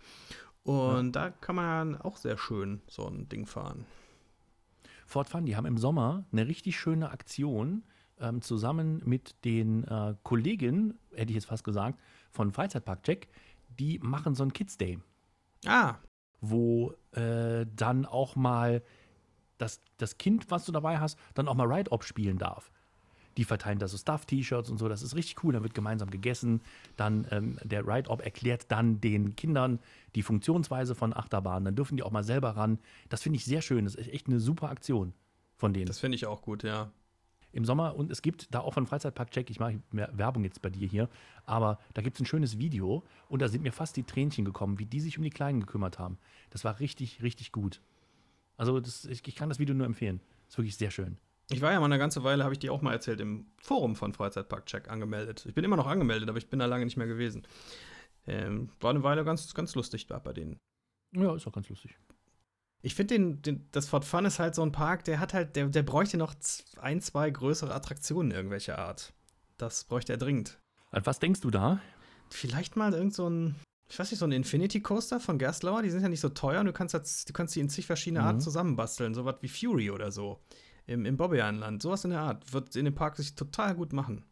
[0.62, 1.28] Und ja.
[1.28, 3.86] da kann man auch sehr schön so ein Ding fahren.
[5.06, 7.82] Fort Fun, die haben im Sommer eine richtig schöne Aktion
[8.20, 11.98] ähm, zusammen mit den äh, Kolleginnen, hätte ich jetzt fast gesagt,
[12.30, 13.28] von Freizeitpark Jack.
[13.78, 14.98] Die machen so ein Kids Day.
[15.64, 15.94] Ah,
[16.40, 18.82] wo äh, dann auch mal
[19.58, 22.70] das, das Kind, was du dabei hast, dann auch mal Ride-Op spielen darf.
[23.36, 25.52] Die verteilen da so Stuff-T-Shirts und so, das ist richtig cool.
[25.52, 26.60] Dann wird gemeinsam gegessen.
[26.96, 29.78] Dann ähm, der Ride-Op erklärt dann den Kindern
[30.16, 31.64] die Funktionsweise von Achterbahnen.
[31.64, 32.78] Dann dürfen die auch mal selber ran.
[33.08, 33.84] Das finde ich sehr schön.
[33.84, 35.12] Das ist echt eine super Aktion
[35.56, 35.86] von denen.
[35.86, 36.90] Das finde ich auch gut, ja
[37.52, 40.62] im Sommer und es gibt da auch von Freizeitpark Check, ich mache mehr Werbung jetzt
[40.62, 41.08] bei dir hier,
[41.44, 44.78] aber da gibt es ein schönes Video und da sind mir fast die Tränchen gekommen,
[44.78, 46.18] wie die sich um die Kleinen gekümmert haben.
[46.50, 47.80] Das war richtig, richtig gut.
[48.56, 50.20] Also das, ich, ich kann das Video nur empfehlen.
[50.48, 51.16] Ist wirklich sehr schön.
[51.50, 53.96] Ich war ja mal eine ganze Weile, habe ich dir auch mal erzählt, im Forum
[53.96, 55.46] von Freizeitpark Check angemeldet.
[55.46, 57.46] Ich bin immer noch angemeldet, aber ich bin da lange nicht mehr gewesen.
[58.26, 60.58] Ähm, war eine Weile ganz, ganz lustig da bei denen.
[61.14, 61.96] Ja, ist auch ganz lustig.
[62.80, 65.56] Ich finde den, den, das Fort Fun ist halt so ein Park, der hat halt,
[65.56, 66.34] der, der bräuchte noch
[66.80, 69.12] ein, zwei größere Attraktionen irgendwelcher Art.
[69.56, 70.58] Das bräuchte er dringend.
[70.90, 71.80] An was denkst du da?
[72.30, 73.56] Vielleicht mal irgend so ein,
[73.88, 76.60] ich weiß nicht, so ein Infinity Coaster von Gerstlauer, die sind ja nicht so teuer
[76.60, 78.26] und du kannst, jetzt, du kannst die in zig verschiedene mhm.
[78.26, 80.38] Arten zusammenbasteln, so was wie Fury oder so.
[80.86, 81.82] Im, im Bobbejahnland.
[81.82, 82.52] Sowas in der Art.
[82.52, 84.24] Wird in dem Park sich total gut machen.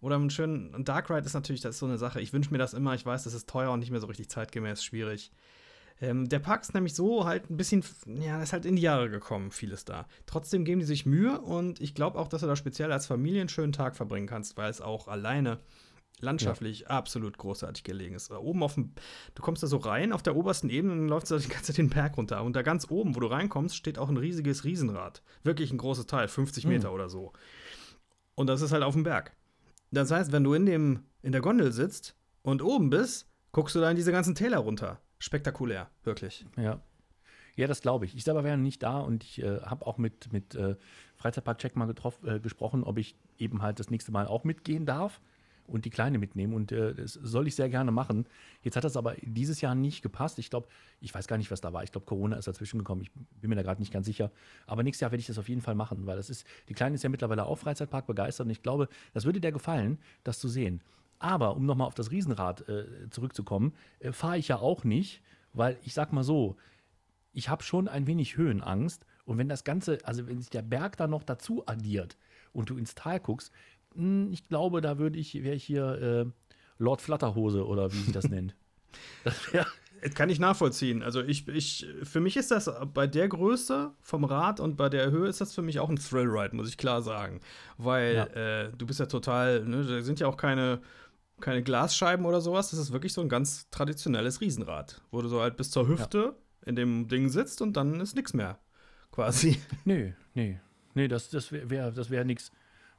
[0.00, 2.20] Oder einen schönen Dark Ride ist natürlich, das ist so eine Sache.
[2.20, 4.30] Ich wünsche mir das immer, ich weiß, das ist teuer und nicht mehr so richtig
[4.30, 5.32] zeitgemäß, schwierig.
[6.00, 7.84] Ähm, der Park ist nämlich so halt ein bisschen,
[8.20, 10.06] ja, ist halt in die Jahre gekommen, vieles da.
[10.26, 13.40] Trotzdem geben die sich Mühe und ich glaube auch, dass du da speziell als Familie
[13.40, 15.58] einen schönen Tag verbringen kannst, weil es auch alleine
[16.22, 16.86] landschaftlich ja.
[16.88, 18.30] absolut großartig gelegen ist.
[18.30, 18.92] Oben auf dem,
[19.34, 21.78] du kommst da so rein, auf der obersten Ebene, und läufst da die ganze Zeit
[21.78, 22.42] den Berg runter.
[22.42, 25.22] Und da ganz oben, wo du reinkommst, steht auch ein riesiges Riesenrad.
[25.42, 26.94] Wirklich ein großes Teil, 50 Meter mhm.
[26.94, 27.32] oder so.
[28.34, 29.36] Und das ist halt auf dem Berg.
[29.90, 33.80] Das heißt, wenn du in, dem, in der Gondel sitzt und oben bist, guckst du
[33.80, 36.44] da in diese ganzen Täler runter spektakulär, wirklich.
[36.56, 36.80] Ja.
[37.54, 38.16] Ja, das glaube ich.
[38.16, 40.76] Ich selber wäre nicht da und ich äh, habe auch mit, mit äh,
[41.16, 41.92] Freizeitpark-Check mal
[42.24, 45.20] äh, gesprochen, ob ich eben halt das nächste Mal auch mitgehen darf
[45.66, 46.54] und die Kleine mitnehmen.
[46.54, 48.26] Und äh, das soll ich sehr gerne machen.
[48.62, 50.38] Jetzt hat das aber dieses Jahr nicht gepasst.
[50.38, 50.66] Ich glaube,
[51.00, 51.84] ich weiß gar nicht, was da war.
[51.84, 53.02] Ich glaube, Corona ist dazwischen gekommen.
[53.02, 54.30] Ich bin mir da gerade nicht ganz sicher.
[54.66, 56.94] Aber nächstes Jahr werde ich das auf jeden Fall machen, weil das ist, die Kleine
[56.94, 60.48] ist ja mittlerweile auch Freizeitpark begeistert und ich glaube, das würde dir gefallen, das zu
[60.48, 60.82] sehen.
[61.22, 65.78] Aber um nochmal auf das Riesenrad äh, zurückzukommen, äh, fahre ich ja auch nicht, weil
[65.84, 66.56] ich sag mal so,
[67.32, 69.06] ich habe schon ein wenig Höhenangst.
[69.24, 72.16] Und wenn das Ganze, also wenn sich der Berg da noch dazu addiert
[72.52, 73.52] und du ins Tal guckst,
[73.94, 76.26] mh, hm, ich glaube, da würde ich, wäre ich hier äh,
[76.78, 78.56] Lord Flatterhose oder wie sich das nennt.
[79.24, 79.66] Das wäre.
[80.14, 81.02] Kann ich nachvollziehen.
[81.02, 85.10] Also ich, ich, für mich ist das bei der Größe vom Rad und bei der
[85.10, 87.40] Höhe ist das für mich auch ein Thrill-Ride, muss ich klar sagen.
[87.78, 88.24] Weil ja.
[88.64, 90.82] äh, du bist ja total, ne, da sind ja auch keine
[91.40, 92.70] keine Glasscheiben oder sowas.
[92.70, 96.18] Das ist wirklich so ein ganz traditionelles Riesenrad, wo du so halt bis zur Hüfte
[96.18, 96.68] ja.
[96.68, 98.58] in dem Ding sitzt und dann ist nichts mehr.
[99.10, 99.60] Quasi.
[99.84, 100.60] Nee, nee.
[100.94, 102.52] Nee, das, das wäre das wär nichts.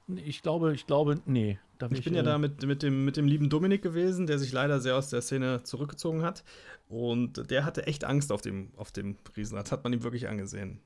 [0.07, 1.59] Ich glaube, ich glaube, nee.
[1.79, 4.37] ich, ich bin ja äh, da mit, mit, dem, mit dem lieben Dominik gewesen, der
[4.37, 6.43] sich leider sehr aus der Szene zurückgezogen hat.
[6.89, 9.67] Und der hatte echt Angst auf dem, auf dem Riesenrad.
[9.67, 10.81] Das hat man ihm wirklich angesehen.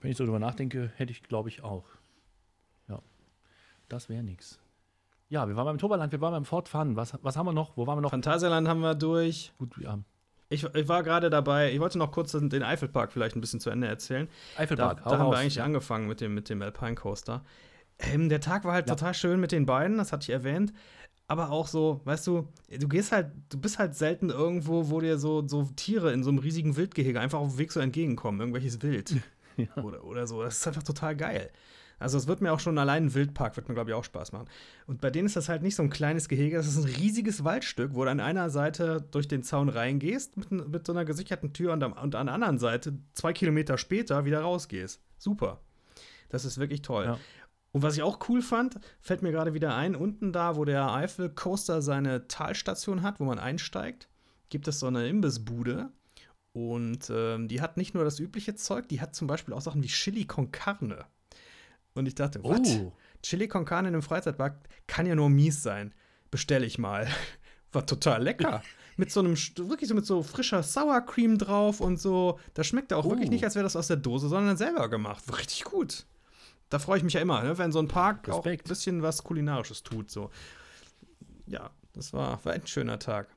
[0.00, 1.86] Wenn ich so drüber nachdenke, hätte ich, glaube ich, auch.
[2.88, 3.02] Ja.
[3.88, 4.59] Das wäre nichts.
[5.30, 6.96] Ja, wir waren beim Toberland, wir waren beim Fortfahren.
[6.96, 7.76] Was, was haben wir noch?
[7.76, 8.10] Wo waren wir noch?
[8.10, 9.52] Phantasialand haben wir durch.
[9.58, 9.98] Gut, ja.
[10.48, 13.70] Ich, ich war gerade dabei, ich wollte noch kurz den Eifelpark vielleicht ein bisschen zu
[13.70, 14.28] Ende erzählen.
[14.56, 15.64] Eifelpark, Da, da haben wir eigentlich ja.
[15.64, 17.44] angefangen mit dem, mit dem Alpine Coaster.
[18.00, 18.96] Ähm, der Tag war halt ja.
[18.96, 20.72] total schön mit den beiden, das hatte ich erwähnt.
[21.28, 25.16] Aber auch so, weißt du, du gehst halt, du bist halt selten irgendwo, wo dir
[25.16, 28.82] so, so Tiere in so einem riesigen Wildgehege einfach auf dem Weg so entgegenkommen, irgendwelches
[28.82, 29.14] Wild.
[29.56, 29.84] ja.
[29.84, 30.42] oder, oder so.
[30.42, 31.52] Das ist einfach total geil.
[32.00, 34.32] Also es wird mir auch schon allein ein Wildpark, wird mir, glaube ich, auch Spaß
[34.32, 34.48] machen.
[34.86, 37.44] Und bei denen ist das halt nicht so ein kleines Gehege, das ist ein riesiges
[37.44, 41.52] Waldstück, wo du an einer Seite durch den Zaun reingehst mit, mit so einer gesicherten
[41.52, 45.00] Tür und, am, und an der anderen Seite zwei Kilometer später wieder rausgehst.
[45.18, 45.60] Super.
[46.30, 47.04] Das ist wirklich toll.
[47.04, 47.18] Ja.
[47.72, 50.92] Und was ich auch cool fand, fällt mir gerade wieder ein, unten da, wo der
[50.92, 54.08] Eiffel Coaster seine Talstation hat, wo man einsteigt,
[54.48, 55.90] gibt es so eine Imbissbude.
[56.52, 59.82] Und ähm, die hat nicht nur das übliche Zeug, die hat zum Beispiel auch Sachen
[59.84, 61.04] wie Chili con Carne.
[61.94, 62.60] Und ich dachte, was?
[62.78, 62.92] Oh.
[63.22, 65.92] Chili con Carne in einem Freizeitpark kann ja nur mies sein.
[66.30, 67.08] Bestelle ich mal.
[67.72, 68.62] War total lecker.
[68.96, 72.38] mit so einem, wirklich so mit so frischer Sour Cream drauf und so.
[72.54, 73.32] Das schmeckt auch wirklich Oh.
[73.32, 75.26] nicht, als wäre das aus der Dose, sondern selber gemacht.
[75.28, 76.06] War richtig gut.
[76.68, 77.58] Da freue ich mich ja immer, ne?
[77.58, 78.68] wenn so ein Park auch ein Respekt.
[78.68, 80.10] bisschen was Kulinarisches tut.
[80.10, 80.30] So.
[81.46, 83.28] Ja, das war, war ein schöner Tag.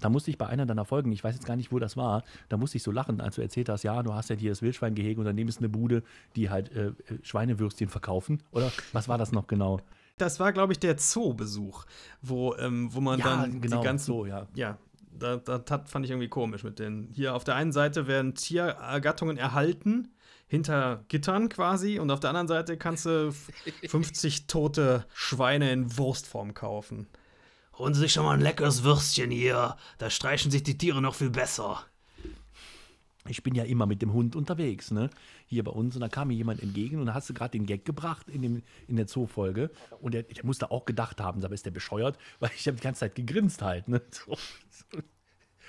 [0.00, 2.22] Da musste ich bei einer deiner Folgen, ich weiß jetzt gar nicht, wo das war,
[2.48, 4.62] da musste ich so lachen, als du erzählt hast, ja, du hast ja hier das
[4.62, 6.02] Wildschweingehege und daneben ist eine Bude,
[6.36, 6.92] die halt äh, äh,
[7.22, 8.42] Schweinewürstchen verkaufen.
[8.52, 9.80] Oder was war das noch genau?
[10.18, 11.84] Das war, glaube ich, der Zoo-Besuch,
[12.22, 14.46] wo, ähm, wo man dann genau, die ganzen so, ja.
[14.54, 14.78] ja,
[15.18, 17.08] da, da, das fand ich irgendwie komisch mit den.
[17.12, 20.08] Hier auf der einen Seite werden Tiergattungen erhalten,
[20.48, 23.50] hinter Gittern quasi, und auf der anderen Seite kannst du f-
[23.88, 27.06] 50 tote Schweine in Wurstform kaufen.
[27.78, 29.76] Holen Sie sich schon mal ein leckeres Würstchen hier.
[29.98, 31.84] Da streichen sich die Tiere noch viel besser.
[33.28, 35.10] Ich bin ja immer mit dem Hund unterwegs, ne?
[35.46, 35.94] Hier bei uns.
[35.94, 38.42] Und da kam mir jemand entgegen und da hast du gerade den Gag gebracht in,
[38.42, 39.70] dem, in der Zoo-Folge.
[40.00, 42.82] Und der, der musste auch gedacht haben, aber ist der bescheuert, weil ich habe die
[42.82, 44.00] ganze Zeit gegrinst halt, ne?
[44.10, 44.36] So,
[44.70, 45.02] so.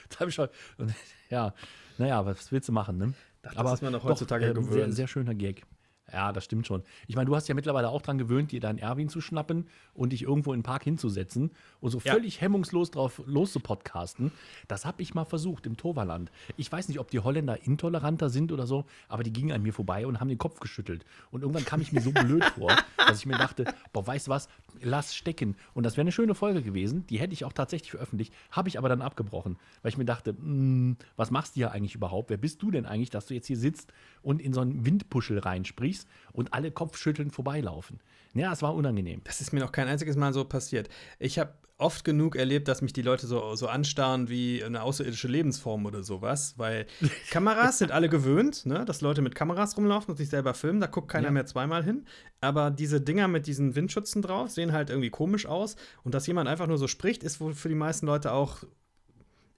[0.09, 0.53] Total bescheuert.
[0.77, 0.93] Und,
[1.29, 1.53] ja,
[1.97, 3.13] naja, was willst du machen, ne?
[3.41, 4.93] das ist man doch heutzutage Sehr, gewöhnt.
[4.93, 5.63] sehr schöner Gag.
[6.11, 6.83] Ja, das stimmt schon.
[7.07, 10.13] Ich meine, du hast ja mittlerweile auch dran gewöhnt, dir deinen Erwin zu schnappen und
[10.13, 11.51] dich irgendwo in den Park hinzusetzen
[11.81, 12.13] und so Ja.
[12.13, 14.31] völlig hemmungslos drauf loszupodcasten.
[14.67, 16.31] Das habe ich mal versucht im Toverland.
[16.55, 19.73] Ich weiß nicht, ob die Holländer intoleranter sind oder so, aber die gingen an mir
[19.73, 21.05] vorbei und haben den Kopf geschüttelt.
[21.31, 24.31] Und irgendwann kam ich mir so blöd vor, dass ich mir dachte, boah, weißt du
[24.31, 24.47] was,
[24.81, 25.55] lass stecken.
[25.73, 27.05] Und das wäre eine schöne Folge gewesen.
[27.07, 30.33] Die hätte ich auch tatsächlich veröffentlicht, habe ich aber dann abgebrochen, weil ich mir dachte,
[30.33, 32.29] "Mm, was machst du hier eigentlich überhaupt?
[32.29, 35.39] Wer bist du denn eigentlich, dass du jetzt hier sitzt und in so einen Windpuschel
[35.39, 37.99] reinsprichst und alle Kopfschütteln vorbeilaufen?
[38.33, 39.21] Ja, es war unangenehm.
[39.23, 40.89] Das ist mir noch kein einziges Mal so passiert.
[41.19, 45.27] Ich habe oft genug erlebt, dass mich die Leute so, so anstarren wie eine außerirdische
[45.27, 46.87] Lebensform oder sowas, weil
[47.29, 50.87] Kameras sind alle gewöhnt, ne, dass Leute mit Kameras rumlaufen und sich selber filmen, da
[50.87, 51.31] guckt keiner Ja.
[51.31, 52.05] mehr zweimal hin.
[52.41, 56.49] Aber diese Dinger mit diesen Windschützen drauf sehen halt irgendwie komisch aus und dass jemand
[56.49, 58.63] einfach nur so spricht, ist wohl für die meisten Leute auch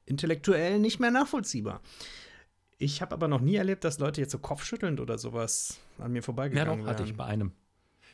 [0.05, 1.81] intellektuell nicht mehr nachvollziehbar.
[2.77, 6.19] Ich habe aber noch nie erlebt, dass Leute jetzt so kopfschüttelnd oder sowas an mir
[6.19, 7.51] Ja, vorbeigegangen doch, hatte ich bei einem.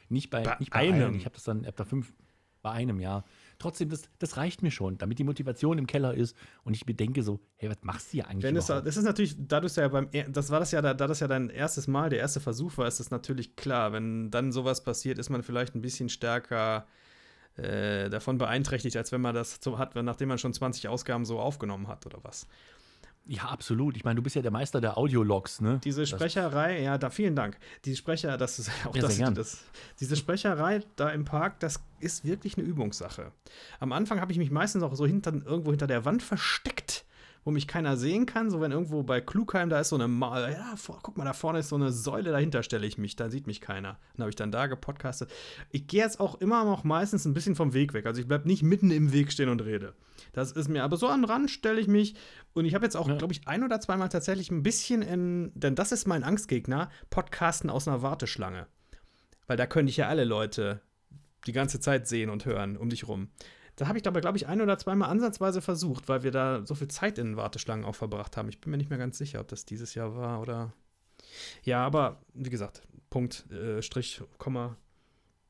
[0.09, 0.93] Nicht bei, Bei nicht bei einem?
[0.95, 1.15] einem.
[1.15, 2.13] Ich habe das dann, hab da fünf,
[2.61, 3.23] bei einem, ja.
[3.59, 6.93] Trotzdem, das, das reicht mir schon, damit die Motivation im Keller ist und ich mir
[6.93, 9.67] denke so, hey, was machst du hier eigentlich Wenn es, das ist natürlich, da du
[9.67, 12.39] ja beim, das war das ja, da, da das ja dein erstes Mal, der erste
[12.39, 13.93] Versuch war, ist das natürlich klar.
[13.93, 16.87] Wenn dann sowas passiert, ist man vielleicht ein bisschen stärker
[17.57, 21.39] äh, davon beeinträchtigt, als wenn man das so hat, nachdem man schon 20 Ausgaben so
[21.39, 22.47] aufgenommen hat oder was.
[23.27, 23.97] Ja, absolut.
[23.97, 25.79] Ich meine, du bist ja der Meister der Audiologs, ne?
[25.83, 27.57] Diese Das- Sprecherei, ja, da vielen Dank.
[27.83, 29.63] Die Sprecher, das ist auch Ja, das, das,
[29.99, 33.31] diese Sprecherei da im Park, das ist wirklich eine Übungssache.
[33.79, 36.94] Am Anfang habe ich mich meistens auch so hinter, irgendwo hinter der Wand versteckt,
[37.45, 38.49] wo mich keiner sehen kann.
[38.49, 41.33] So wenn irgendwo bei Klugheim da ist so eine, Ma ja, vor, guck mal, da
[41.33, 43.99] vorne ist so eine Säule, dahinter stelle ich mich, da sieht mich keiner.
[44.15, 45.31] Dann habe ich dann da gepodcastet.
[45.71, 48.07] Ich gehe jetzt auch immer noch meistens ein bisschen vom Weg weg.
[48.07, 49.93] Also ich bleibe nicht mitten im Weg stehen und rede.
[50.33, 52.15] Das ist mir, aber so am Rand stelle ich mich.
[52.53, 53.15] Und ich habe jetzt auch, Ja.
[53.15, 57.69] glaube ich, ein oder zweimal tatsächlich ein bisschen in, denn das ist mein Angstgegner, Podcasten
[57.69, 58.67] aus einer Warteschlange.
[59.45, 60.81] Weil da könnte ich ja alle Leute
[61.45, 63.29] die ganze Zeit sehen und hören um dich rum.
[63.75, 66.75] Da habe ich dabei, glaube ich, ein oder zweimal ansatzweise versucht, weil wir da so
[66.75, 68.47] viel Zeit in Warteschlangen auch verbracht haben.
[68.49, 70.71] Ich bin mir nicht mehr ganz sicher, ob das dieses Jahr war oder.
[71.63, 74.77] Ja, aber wie gesagt, Punkt, äh, Strich, Komma,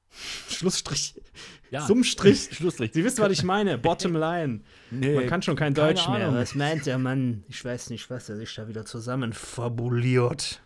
[0.49, 1.21] Schlussstrich,
[1.69, 2.49] ja, Summstrich.
[2.51, 2.91] Schlussstrich.
[2.93, 3.77] Sie wissen, was ich meine.
[3.77, 4.61] Bottom line.
[4.89, 6.27] Nee, Man kann schon kein keine Deutsch mehr.
[6.27, 6.35] Ahnung.
[6.39, 7.43] Was meint der Mann?
[7.47, 10.61] Ich weiß nicht, was er sich da wieder zusammenfabuliert.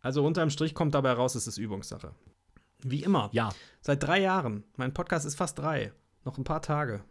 [0.00, 2.12] Also unterm Strich kommt dabei raus, es ist Übungssache.
[2.82, 3.30] Wie immer.
[3.32, 3.50] ja.
[3.80, 4.64] Seit drei Jahren.
[4.76, 5.92] Mein Podcast ist fast drei.
[6.24, 7.02] Noch ein paar Tage.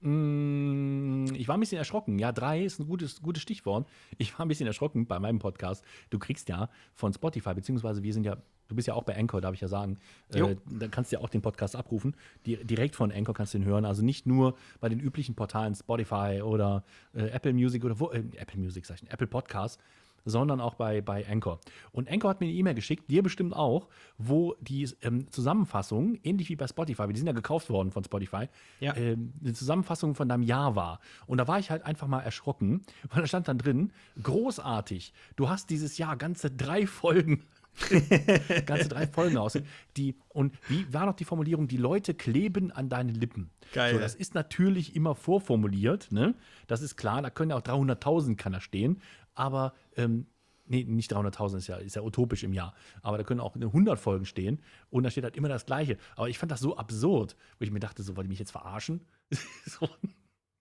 [0.00, 2.18] Mm, Ich war ein bisschen erschrocken.
[2.18, 3.88] Ja, drei ist ein gutes, gutes Stichwort.
[4.18, 5.84] Ich war ein bisschen erschrocken bei meinem Podcast.
[6.10, 8.36] Du kriegst ja von Spotify, beziehungsweise wir sind ja,
[8.68, 9.98] du bist ja auch bei Anchor, darf ich ja sagen.
[10.32, 12.14] Äh, da kannst du ja auch den Podcast abrufen.
[12.44, 13.84] Di direkt von Anchor kannst du ihn hören.
[13.84, 16.84] Also nicht nur bei den üblichen Portalen Spotify oder
[17.14, 19.80] äh, Apple Music oder wo, äh, Apple Music, sag ich, Apple Podcast,
[20.26, 21.60] sondern auch bei, bei Anchor.
[21.92, 26.50] Und Anchor hat mir eine E-Mail geschickt, dir bestimmt auch, wo die ähm, Zusammenfassung, ähnlich
[26.50, 28.48] wie bei Spotify, die sind ja gekauft worden von Spotify,
[28.80, 28.94] Ja.
[28.96, 31.00] ähm, eine Zusammenfassung von deinem Jahr war.
[31.26, 35.48] Und da war ich halt einfach mal erschrocken, weil da stand dann drin, großartig, du
[35.48, 37.44] hast dieses Jahr ganze drei Folgen
[38.66, 39.58] ganze drei Folgen aus.
[39.98, 41.68] Die, und wie war noch die Formulierung?
[41.68, 43.50] Die Leute kleben an deinen Lippen.
[43.74, 43.92] Geil.
[43.94, 46.34] So, das ist natürlich immer vorformuliert, ne?
[46.68, 49.00] Das ist klar, da können ja auch 300.000 kann da stehen,
[49.36, 50.26] aber ähm,
[50.66, 53.98] nee, nicht 300.000 ist ja, ist ja utopisch im Jahr, aber da können auch 100
[53.98, 54.60] Folgen stehen
[54.90, 55.96] und da steht halt immer das Gleiche.
[56.16, 58.52] Aber ich fand das so absurd, wo ich mir dachte, so, wollt ihr mich jetzt
[58.52, 59.00] verarschen?
[59.66, 59.88] so.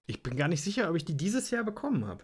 [0.07, 2.23] Ich bin gar nicht sicher, ob ich die dieses Jahr bekommen habe.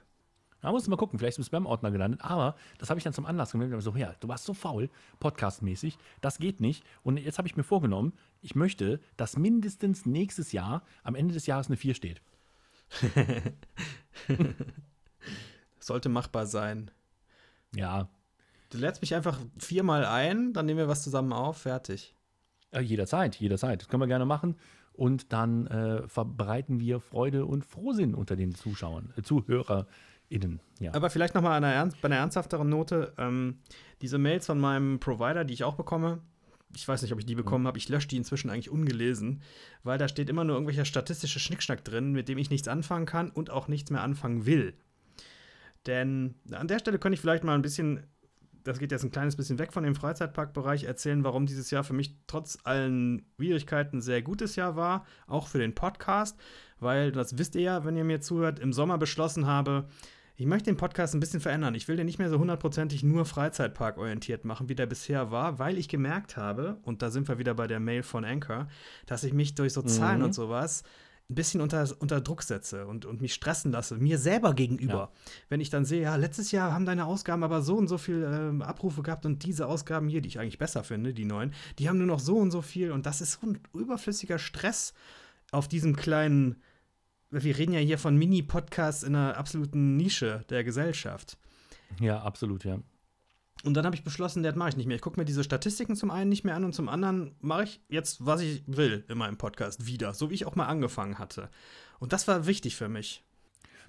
[0.62, 2.22] Da musst du mal gucken, vielleicht ist im Spam-Ordner gelandet.
[2.24, 3.82] Aber das habe ich dann zum Anlass genommen.
[3.82, 4.90] So, ja, du warst so faul,
[5.20, 5.98] podcastmäßig.
[6.22, 6.84] Das geht nicht.
[7.02, 11.48] Und jetzt habe ich mir vorgenommen, ich möchte, dass mindestens nächstes Jahr am Ende des
[11.48, 12.22] Jahres eine 4 steht.
[15.92, 16.90] Sollte machbar sein.
[17.76, 18.10] Ja,
[18.72, 22.16] Du lädst mich einfach viermal ein, dann nehmen wir was zusammen auf, fertig.
[22.72, 23.82] äh, jederzeit, jederzeit.
[23.82, 24.56] Das können wir gerne machen.
[24.94, 30.62] Und dann äh, verbreiten wir Freude und Frohsinn unter den Zuschauern, äh, ZuhörerInnen.
[30.80, 30.94] Ja.
[30.94, 33.14] Aber vielleicht noch mal einer ernst, bei einer ernsthafteren Note.
[33.18, 33.60] Ähm,
[34.02, 36.22] diese Mails von meinem Provider, die ich auch bekomme,
[36.74, 39.42] ich weiß nicht, ob ich die bekommen habe, ich lösche die inzwischen eigentlich ungelesen,
[39.84, 43.30] weil da steht immer nur irgendwelcher statistische Schnickschnack drin, mit dem ich nichts anfangen kann
[43.32, 44.76] und auch nichts mehr anfangen will.
[45.88, 48.04] Denn an der Stelle könnte ich vielleicht mal ein bisschen,
[48.64, 51.94] das geht jetzt ein kleines bisschen weg von dem Freizeitparkbereich, erzählen, warum dieses Jahr für
[51.94, 56.38] mich trotz allen Schwierigkeiten ein sehr gutes Jahr war, auch für den Podcast,
[56.80, 59.88] weil, das wisst ihr ja, wenn ihr mir zuhört, im Sommer beschlossen habe,
[60.38, 61.76] ich möchte den Podcast ein bisschen verändern.
[61.76, 65.78] Ich will den nicht mehr so hundertprozentig nur Freizeitpark-orientiert machen, wie der bisher war, weil
[65.78, 68.68] ich gemerkt habe, und da sind wir wieder bei der Mail von Anchor,
[69.06, 70.26] dass ich mich durch so Zahlen Mhm.
[70.26, 70.84] und sowas
[71.30, 74.94] ein bisschen unter, unter Druck setze und, und mich stressen lasse, mir selber gegenüber.
[74.94, 75.12] Ja.
[75.50, 78.24] Wenn ich dann sehe, ja, letztes Jahr haben deine Ausgaben aber so und so viel
[78.24, 81.88] ähm, Abrufe gehabt und diese Ausgaben hier, die ich eigentlich besser finde, die neuen, die
[81.88, 84.94] haben nur noch so und so viel und das ist so ein überflüssiger Stress
[85.52, 86.62] auf diesem kleinen,
[87.30, 91.38] wir reden ja hier von Mini-Podcasts in einer absoluten Nische der Gesellschaft.
[92.00, 92.80] ja, absolut, ja.
[93.64, 94.96] Und dann habe ich beschlossen, das mache ich nicht mehr.
[94.96, 97.82] Ich gucke mir diese Statistiken zum einen nicht mehr an und zum anderen mache ich
[97.90, 101.50] jetzt, was ich will in meinem Podcast wieder, so wie ich auch mal angefangen hatte.
[102.00, 103.24] Und das war wichtig für mich.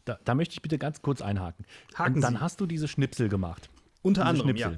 [0.04, 1.64] Da, da möchte ich bitte ganz kurz einhaken.
[1.94, 2.40] Haken Und dann Sie.
[2.40, 3.70] hast du diese Schnipsel gemacht.
[4.02, 4.72] Unter diese anderem, ja.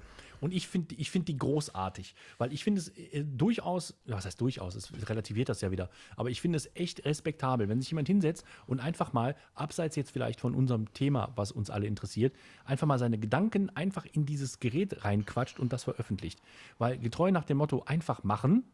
[0.44, 4.38] Und ich finde ich find die großartig, weil ich finde es äh, durchaus, was heißt
[4.38, 8.08] durchaus, es relativiert das ja wieder, aber ich finde es echt respektabel, wenn sich jemand
[8.08, 12.36] hinsetzt und einfach mal, abseits jetzt vielleicht von unserem Thema, was uns alle interessiert,
[12.66, 16.42] einfach mal seine Gedanken einfach in dieses Gerät reinquatscht und das veröffentlicht.
[16.76, 18.64] Weil getreu nach dem Motto einfach machen,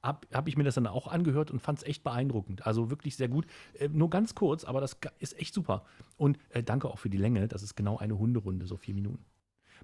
[0.00, 2.64] habe hab ich mir das dann auch angehört und fand es echt beeindruckend.
[2.64, 3.44] Also wirklich sehr gut.
[3.74, 5.84] Äh, nur ganz kurz, aber das ist echt super.
[6.16, 7.48] Und äh, danke auch für die Länge.
[7.48, 9.24] Das ist genau eine Hunderunde, so vier Minuten.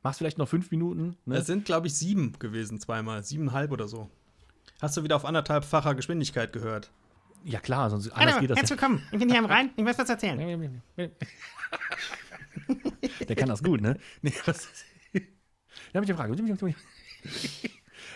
[0.04, 1.16] Machst vielleicht noch fünf Minuten.
[1.24, 1.38] Ne?
[1.38, 3.24] Es sind, glaube ich, sieben gewesen, zweimal.
[3.24, 4.10] Siebeneinhalb oder so.
[4.82, 6.90] Hast du wieder auf anderthalbfacher Geschwindigkeit gehört?
[7.42, 9.02] Ja klar, sonst anders geht das herzlich willkommen.
[9.12, 9.70] Ich bin hier am Rhein.
[9.76, 10.82] Ich muss was erzählen.
[10.96, 11.06] ja.
[13.28, 13.96] Der kann das gut, ne?
[14.22, 14.68] Nee, was
[15.12, 15.20] Da
[15.94, 16.74] habe ich eine Frage.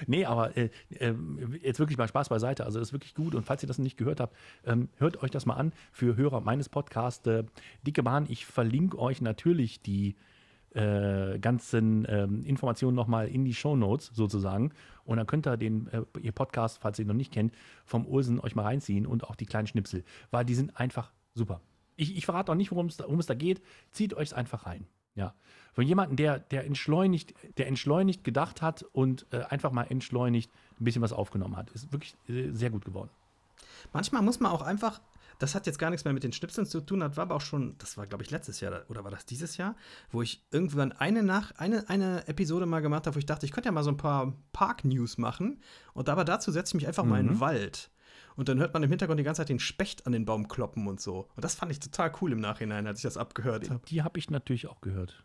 [0.06, 1.14] Nee, aber äh, äh,
[1.62, 2.66] jetzt wirklich mal Spaß beiseite.
[2.66, 3.34] Also, das ist wirklich gut.
[3.34, 4.36] Und falls ihr das noch nicht gehört habt,
[4.66, 7.26] ähm, hört euch das mal an für Hörer meines Podcasts.
[7.26, 7.44] Äh,
[7.86, 10.16] Dicke Bahn, ich verlinke euch natürlich die
[10.74, 14.72] äh, ganzen ähm, Informationen nochmal in die Shownotes sozusagen.
[15.04, 17.54] Und dann könnt ihr den äh, ihr Podcast, falls ihr ihn noch nicht kennt,
[17.84, 21.60] vom Ursen euch mal reinziehen und auch die kleinen Schnipsel, weil die sind einfach super.
[21.96, 23.60] Ich, ich verrate auch nicht, worum es, da- worum es da geht.
[23.90, 24.86] Zieht euch es einfach rein.
[25.14, 25.34] Ja.
[25.72, 30.50] Von jemandem, der, der entschleunigt, der entschleunigt gedacht hat und äh, einfach mal entschleunigt
[30.80, 31.70] ein bisschen was aufgenommen hat.
[31.70, 33.10] Ist wirklich äh, sehr gut geworden.
[33.92, 35.00] Manchmal muss man auch einfach,
[35.38, 37.40] das hat jetzt gar nichts mehr mit den Schnipseln zu tun, das war aber auch
[37.40, 39.76] schon, das war glaube ich letztes Jahr oder war das dieses Jahr,
[40.10, 43.52] wo ich irgendwann eine nach eine, eine Episode mal gemacht habe, wo ich dachte, ich
[43.52, 45.60] könnte ja mal so ein paar Park-News machen
[45.94, 47.90] und aber dazu setze ich mich einfach mal in den Wald.
[48.36, 50.86] Und dann hört man im Hintergrund die ganze Zeit den Specht an den Baum kloppen
[50.86, 51.28] und so.
[51.34, 53.80] Und das fand ich total cool im Nachhinein, als ich das abgehört habe.
[53.88, 55.24] Die habe ich natürlich auch gehört.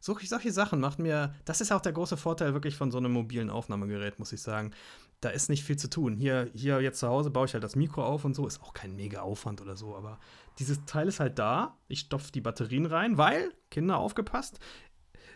[0.00, 3.12] So, solche Sachen macht mir, das ist auch der große Vorteil wirklich von so einem
[3.12, 4.72] mobilen Aufnahmegerät, muss ich sagen.
[5.20, 6.16] Da ist nicht viel zu tun.
[6.16, 8.72] Hier, hier jetzt zu Hause baue ich halt das Mikro auf und so, ist auch
[8.72, 10.20] kein mega Aufwand oder so, aber
[10.60, 11.76] dieses Teil ist halt da.
[11.88, 14.60] Ich stopfe die Batterien rein, weil, Kinder aufgepasst,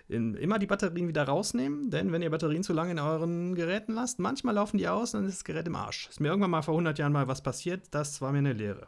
[0.09, 3.95] in, immer die Batterien wieder rausnehmen, denn wenn ihr Batterien zu lange in euren Geräten
[3.95, 6.09] lasst, manchmal laufen die aus und dann ist das Gerät im Arsch.
[6.09, 8.87] Ist mir irgendwann mal vor 100 Jahren mal was passiert, das war mir eine Lehre.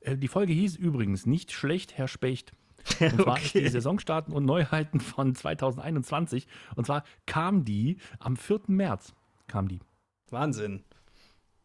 [0.00, 2.52] Äh, Die Folge hieß übrigens nicht schlecht, Herr Specht.
[3.00, 6.46] Und zwar ist die Saisonstarten und Neuheiten von 2021.
[6.76, 8.60] Und zwar kam die am 4.
[8.68, 9.14] März.
[9.46, 9.80] Kam die.
[10.30, 10.84] Wahnsinn.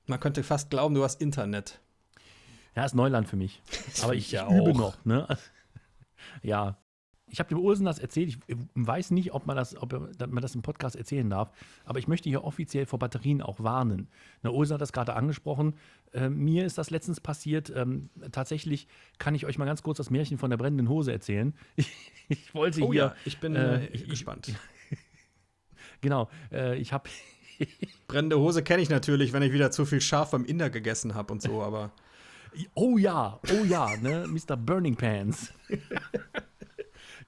[0.07, 1.79] Man könnte fast glauben, du hast Internet.
[2.75, 3.61] Ja, ist Neuland für mich.
[4.03, 4.77] Aber ich, ich ja übe auch.
[4.77, 5.05] noch.
[5.05, 5.27] Ne?
[6.43, 6.77] Ja.
[7.31, 8.37] Ich habe dem Ursen das erzählt.
[8.47, 11.51] Ich weiß nicht, ob man das, ob man das im Podcast erzählen darf.
[11.85, 14.07] Aber ich möchte hier offiziell vor Batterien auch warnen.
[14.41, 15.75] Na, Ursen hat das gerade angesprochen.
[16.11, 17.71] Äh, mir ist das letztens passiert.
[17.75, 18.87] Ähm, tatsächlich
[19.19, 21.53] kann ich euch mal ganz kurz das Märchen von der brennenden Hose erzählen.
[21.77, 21.89] Ich,
[22.27, 23.01] ich wollte Oh hier.
[23.01, 24.53] ja, ich bin äh, äh, ich- gespannt.
[26.01, 27.09] Genau, äh, ich habe
[28.07, 31.33] Brennende Hose kenne ich natürlich, wenn ich wieder zu viel Schaf beim Inder gegessen habe
[31.33, 31.91] und so, aber.
[32.73, 34.25] Oh ja, oh ja, ne?
[34.27, 34.55] Mr.
[34.57, 35.53] Burning Pants.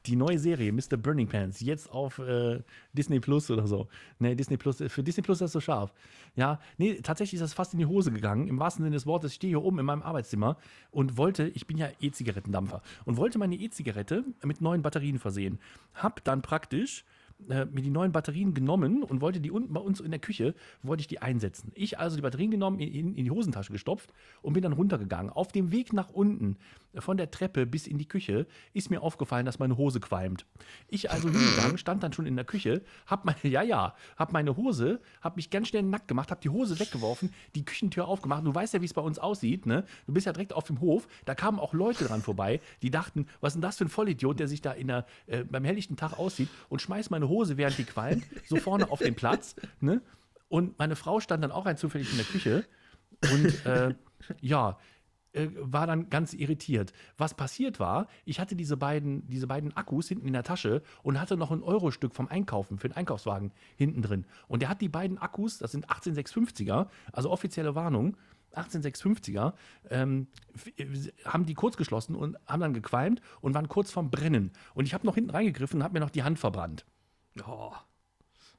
[0.07, 0.97] Die neue Serie, Mr.
[0.97, 2.61] Burning Pants, jetzt auf äh,
[2.93, 3.87] Disney Plus oder so.
[4.17, 5.93] Ne, Disney Plus, für Disney Plus ist das so scharf.
[6.35, 9.31] Ja, nee, tatsächlich ist das fast in die Hose gegangen, im wahrsten Sinne des Wortes.
[9.31, 10.57] Ich stehe hier oben in meinem Arbeitszimmer
[10.89, 15.59] und wollte, ich bin ja E-Zigarettendampfer, und wollte meine E-Zigarette mit neuen Batterien versehen.
[15.93, 17.05] Hab dann praktisch
[17.49, 20.53] äh, mir die neuen Batterien genommen und wollte die unten bei uns in der Küche,
[20.83, 21.71] wollte ich die einsetzen.
[21.75, 25.31] Ich also die Batterien genommen, in, in die Hosentasche gestopft und bin dann runtergegangen.
[25.31, 26.57] Auf dem Weg nach unten,
[26.90, 30.45] äh, von der Treppe bis in die Küche, ist mir aufgefallen, dass meine Hose qualmt.
[30.87, 34.57] Ich also hingegangen, stand dann schon in der Küche, hab meine, ja, ja, hab meine
[34.57, 38.45] Hose, hab mich ganz schnell nackt gemacht, hab die Hose weggeworfen, die Küchentür aufgemacht.
[38.45, 39.85] Du weißt ja, wie es bei uns aussieht, ne?
[40.05, 43.27] Du bist ja direkt auf dem Hof, da kamen auch Leute dran vorbei, die dachten,
[43.39, 45.97] was ist denn das für ein Vollidiot, der sich da in der, äh, beim helllichten
[45.97, 50.01] Tag aussieht und schmeißt meine Hose, während die qualmt, so vorne auf den Platz, ne?
[50.49, 52.65] Und meine Frau stand dann auch rein zufällig in der Küche
[53.31, 53.95] und äh,
[54.41, 54.77] ja,
[55.33, 56.93] äh, war dann ganz irritiert.
[57.17, 61.19] Was passiert war, ich hatte diese beiden, diese beiden Akkus hinten in der Tasche und
[61.19, 64.25] hatte noch ein Euro-Stück vom Einkaufen für den Einkaufswagen hinten drin.
[64.47, 68.17] Und der hat die beiden Akkus, das sind 18650er, also offizielle Warnung,
[68.55, 69.53] 18650er,
[69.89, 70.27] ähm,
[70.75, 70.85] äh,
[71.25, 74.51] haben die kurz geschlossen und haben dann gequalmt und waren kurz vorm Brennen.
[74.73, 76.85] Und ich habe noch hinten reingegriffen und habe mir noch die Hand verbrannt.
[77.47, 77.73] Oh,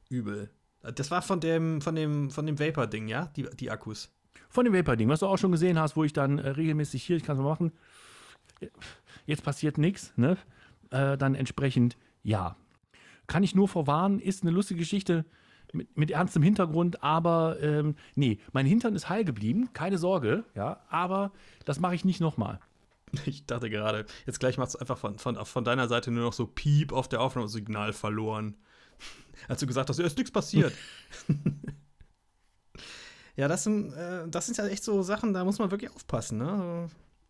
[0.08, 0.50] übel.
[0.80, 3.26] Das war von dem, von dem, von dem Vapor-Ding, ja?
[3.36, 4.10] Die, die Akkus.
[4.52, 7.16] Von dem Vapor-Ding, was du auch schon gesehen hast, wo ich dann äh, regelmäßig hier,
[7.16, 7.72] ich kann es mal machen,
[9.24, 10.36] jetzt passiert nichts, ne?
[10.90, 12.56] Äh, dann entsprechend, ja.
[13.26, 15.24] Kann ich nur vorwarnen, ist eine lustige Geschichte
[15.72, 20.80] mit, mit ernstem Hintergrund, aber ähm, nee, mein Hintern ist heil geblieben, keine Sorge, ja,
[20.90, 21.32] aber
[21.64, 22.60] das mache ich nicht nochmal.
[23.26, 26.32] Ich dachte gerade, jetzt gleich machst du einfach von, von, von deiner Seite nur noch
[26.32, 28.54] so Piep auf der Aufnahmesignal verloren.
[29.48, 30.72] Als du gesagt hast, ja, ist nichts passiert.
[33.36, 36.38] ja, das sind, äh, das sind ja echt so Sachen, da muss man wirklich aufpassen.
[36.38, 36.88] Ne?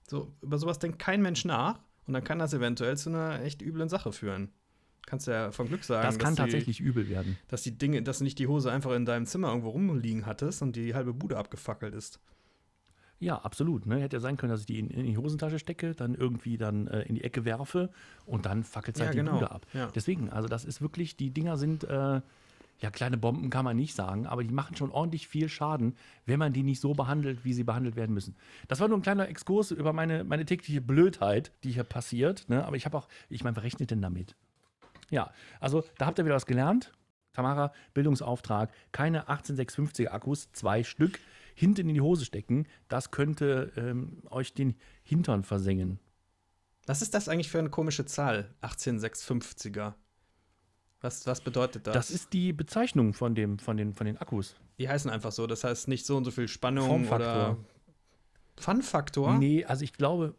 [0.08, 3.62] So, über sowas denkt kein Mensch nach und dann kann das eventuell zu einer echt
[3.62, 4.50] üblen Sache führen.
[5.06, 7.36] Kannst ja von Glück sagen, Das kann dass, tatsächlich übel werden.
[7.40, 10.26] die, dass die Dinge, dass du nicht die Hose einfach in deinem Zimmer irgendwo rumliegen
[10.26, 12.20] hattest und die halbe Bude abgefackelt ist.
[13.18, 13.86] Ja, absolut.
[13.86, 13.98] Ne?
[14.00, 16.88] Hätte ja sein können, dass ich die in, in die Hosentasche stecke, dann irgendwie dann
[16.88, 17.90] äh, in die Ecke werfe
[18.26, 19.32] und dann fackelt es Ja, halt genau.
[19.32, 19.66] die Bude ab.
[19.72, 19.88] Ja.
[19.94, 22.20] Deswegen, also das ist wirklich, die Dinger sind, äh,
[22.82, 25.96] ja, kleine Bomben kann man nicht sagen, aber die machen schon ordentlich viel Schaden,
[26.26, 28.36] wenn man die nicht so behandelt, wie sie behandelt werden müssen.
[28.66, 32.48] Das war nur ein kleiner Exkurs über meine, meine tägliche Blödheit, die hier passiert.
[32.48, 32.66] Ne?
[32.66, 34.34] Aber ich habe auch, ich meine, wer rechnet denn damit?
[35.10, 35.30] Ja,
[35.60, 36.92] also da habt ihr wieder was gelernt.
[37.32, 41.20] Tamara, Bildungsauftrag, keine 18650er Akkus, zwei Stück,
[41.54, 42.66] hinten in die Hose stecken.
[42.88, 46.00] Das könnte ähm, euch den Hintern versengen.
[46.86, 48.52] Was ist das eigentlich für eine komische Zahl?
[48.62, 49.94] 18650er.
[51.02, 51.94] Was, was bedeutet das?
[51.94, 54.54] Das ist die Bezeichnung von, dem, von, den, von den Akkus.
[54.78, 55.46] Die heißen einfach so.
[55.46, 57.50] Das heißt nicht so und so viel Spannung Formfaktor.
[57.50, 57.56] oder
[58.58, 59.34] Fun-Faktor?
[59.38, 60.34] Nee, also ich glaube,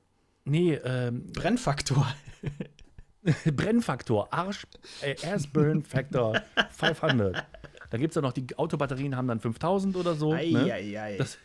[0.46, 2.08] nee, ähm, Brennfaktor.
[3.46, 4.66] Brennfaktor, Arsch,
[5.02, 6.42] äh, Ass-Burn Factor
[6.72, 7.46] 500.
[7.90, 10.34] Da gibt es ja noch, die Autobatterien haben dann 5000 oder so.
[10.34, 10.40] ne?
[10.40, 11.18] Eieiei.
[11.18, 11.38] Das,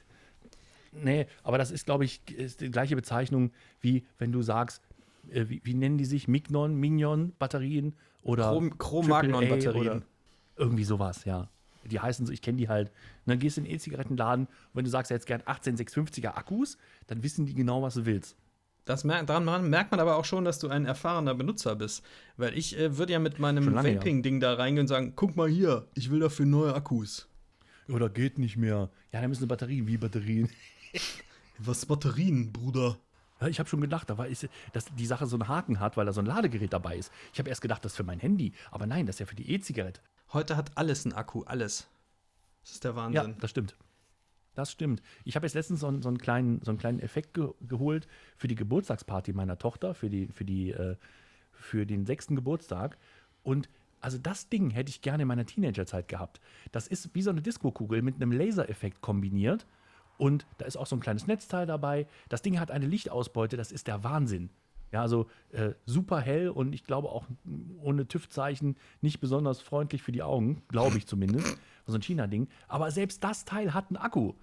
[0.93, 4.83] nee, aber das ist, glaube ich, ist die gleiche Bezeichnung, wie wenn du sagst,
[5.33, 6.29] äh, wie, wie nennen die sich?
[6.29, 9.89] Mignon, Mignon-Batterien oder Chrom- Cro-Magnon-Batterien.
[9.89, 10.03] AAA oder
[10.57, 11.49] Irgendwie sowas, ja.
[11.85, 12.89] Die heißen so, ich kenne die halt.
[12.89, 16.35] Und dann gehst du in den E-Zigarettenladen und wenn du sagst, ja, jetzt gern 18650er
[16.37, 16.77] Akkus,
[17.07, 18.37] dann wissen die genau, was du willst.
[18.85, 22.03] Das mer daran merkt man aber auch schon, dass du ein erfahrener Benutzer bist.
[22.39, 23.97] Weil ich äh, würde ja mit meinem lange, ja.
[23.97, 27.29] Vaping-Ding da reingehen und sagen: guck mal hier, ich will dafür neue Akkus.
[27.89, 28.91] Oder geht nicht mehr.
[29.13, 30.49] Ja, da müssen Batterien, wie Batterien.
[31.59, 32.97] Was Batterien, Bruder?
[33.41, 35.97] Ja, ich habe schon gedacht, da war ist, dass die Sache so einen Haken hat,
[35.97, 37.13] weil da so ein Ladegerät dabei ist.
[37.33, 38.53] Ich habe erst gedacht, das ist für mein Handy.
[38.71, 40.01] Aber nein, das ist ja für die E-Zigarette.
[40.33, 41.89] Heute hat alles einen Akku, alles.
[42.63, 43.37] Das ist der Ja, Wahnsinn.
[43.41, 43.77] das stimmt.
[44.55, 45.03] Das stimmt.
[45.25, 48.09] Ich habe jetzt letztens so, einen- so, einen kleinen, so einen kleinen Effekt ge geholt
[48.37, 50.97] für die Geburtstagsparty meiner Tochter, für, die, für, die, äh,
[51.53, 52.99] für den sechsten Geburtstag.
[53.45, 53.69] Und
[54.01, 56.41] also das Ding hätte ich gerne in meiner Teenagerzeit gehabt.
[56.73, 59.65] Das ist wie so eine Diskokugel mit einem Lasereffekt kombiniert.
[60.19, 62.07] Und da ist auch so ein kleines Netzteil dabei.
[62.29, 64.51] Das Ding hat eine Lichtausbeute, das ist der Wahnsinn.
[64.91, 67.27] Ja, also äh, super hell und ich glaube auch
[67.81, 71.59] ohne TÜV-Zeichen nicht besonders freundlich für die Augen, glaube ich zumindest.
[71.87, 72.49] So ein China-Ding.
[72.69, 74.35] Aber selbst das Teil hat einen Akku.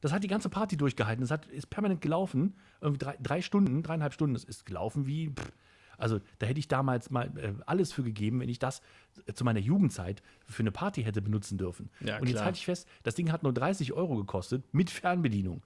[0.00, 1.22] Das hat die ganze Party durchgehalten.
[1.22, 2.56] Das hat, ist permanent gelaufen.
[2.82, 4.34] Irgendwie drei, drei Stunden, dreieinhalb Stunden.
[4.34, 5.30] Das ist gelaufen wie.
[5.30, 5.52] Pff.
[5.98, 8.80] Also, da hätte ich damals mal äh, alles für gegeben, wenn ich das
[9.26, 11.90] äh, zu meiner Jugendzeit für eine Party hätte benutzen dürfen.
[12.00, 15.62] Ja, Und jetzt halte ich fest, das Ding hat nur 30 Euro gekostet mit Fernbedienung.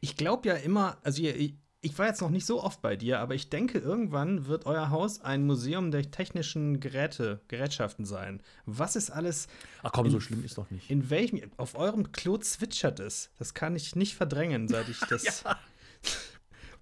[0.00, 1.54] Ich glaube ja immer, also ihr,
[1.84, 4.88] ich war jetzt noch nicht so oft bei dir, aber ich denke, irgendwann wird euer
[4.88, 8.40] Haus ein Museum der technischen Geräte, Gerätschaften sein.
[8.64, 9.48] Was ist alles.
[9.82, 10.90] Ach komm, in, so schlimm ist doch nicht.
[10.90, 11.42] In welchem.
[11.58, 13.30] Auf eurem Klo zwitschert es.
[13.38, 15.42] Das kann ich nicht verdrängen, seit ich das.
[15.42, 15.58] ja.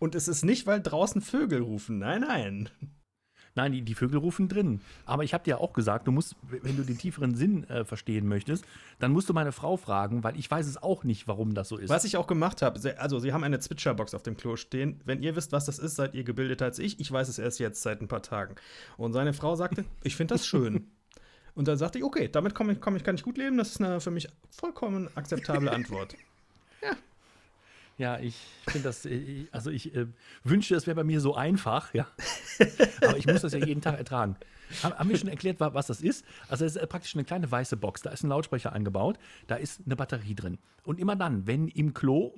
[0.03, 2.01] Und es ist nicht, weil draußen Vögel rufen.
[2.01, 2.69] Nein, nein.
[3.55, 4.81] Nein, die, die Vögel rufen drin.
[5.07, 7.85] Aber ich habe dir ja auch gesagt, du musst, wenn du den tieferen Sinn äh,
[7.85, 8.65] verstehen möchtest,
[8.99, 11.77] dann musst du meine Frau fragen, weil ich weiß es auch nicht, warum das so
[11.77, 11.89] ist.
[11.89, 15.01] Was ich auch gemacht habe, also sie haben eine Zwitscherbox auf dem Klo stehen.
[15.05, 16.99] Wenn ihr wisst, was das ist, seid ihr gebildeter als ich.
[16.99, 18.57] Ich weiß es erst jetzt seit ein paar Tagen.
[18.97, 20.91] Und seine Frau sagte, ich finde das schön.
[21.55, 23.57] Und dann sagte ich, okay, damit komm ich, komm ich, kann ich gut leben.
[23.57, 26.17] Das ist eine für mich vollkommen akzeptable Antwort.
[26.83, 26.97] Ja.
[27.99, 28.37] Ja, ich
[28.67, 30.07] finde das, äh, also ich äh,
[30.45, 32.07] wünschte, es wäre bei mir so einfach, ja.
[33.03, 34.37] Aber ich muss das ja jeden Tag ertragen.
[34.83, 36.25] Haben, haben wir schon erklärt, was das ist?
[36.49, 38.03] Also es ist praktisch eine kleine weiße Box.
[38.03, 40.59] Da ist ein Lautsprecher eingebaut, da ist eine Batterie drin.
[40.85, 42.35] Und immer dann, wenn im Klo,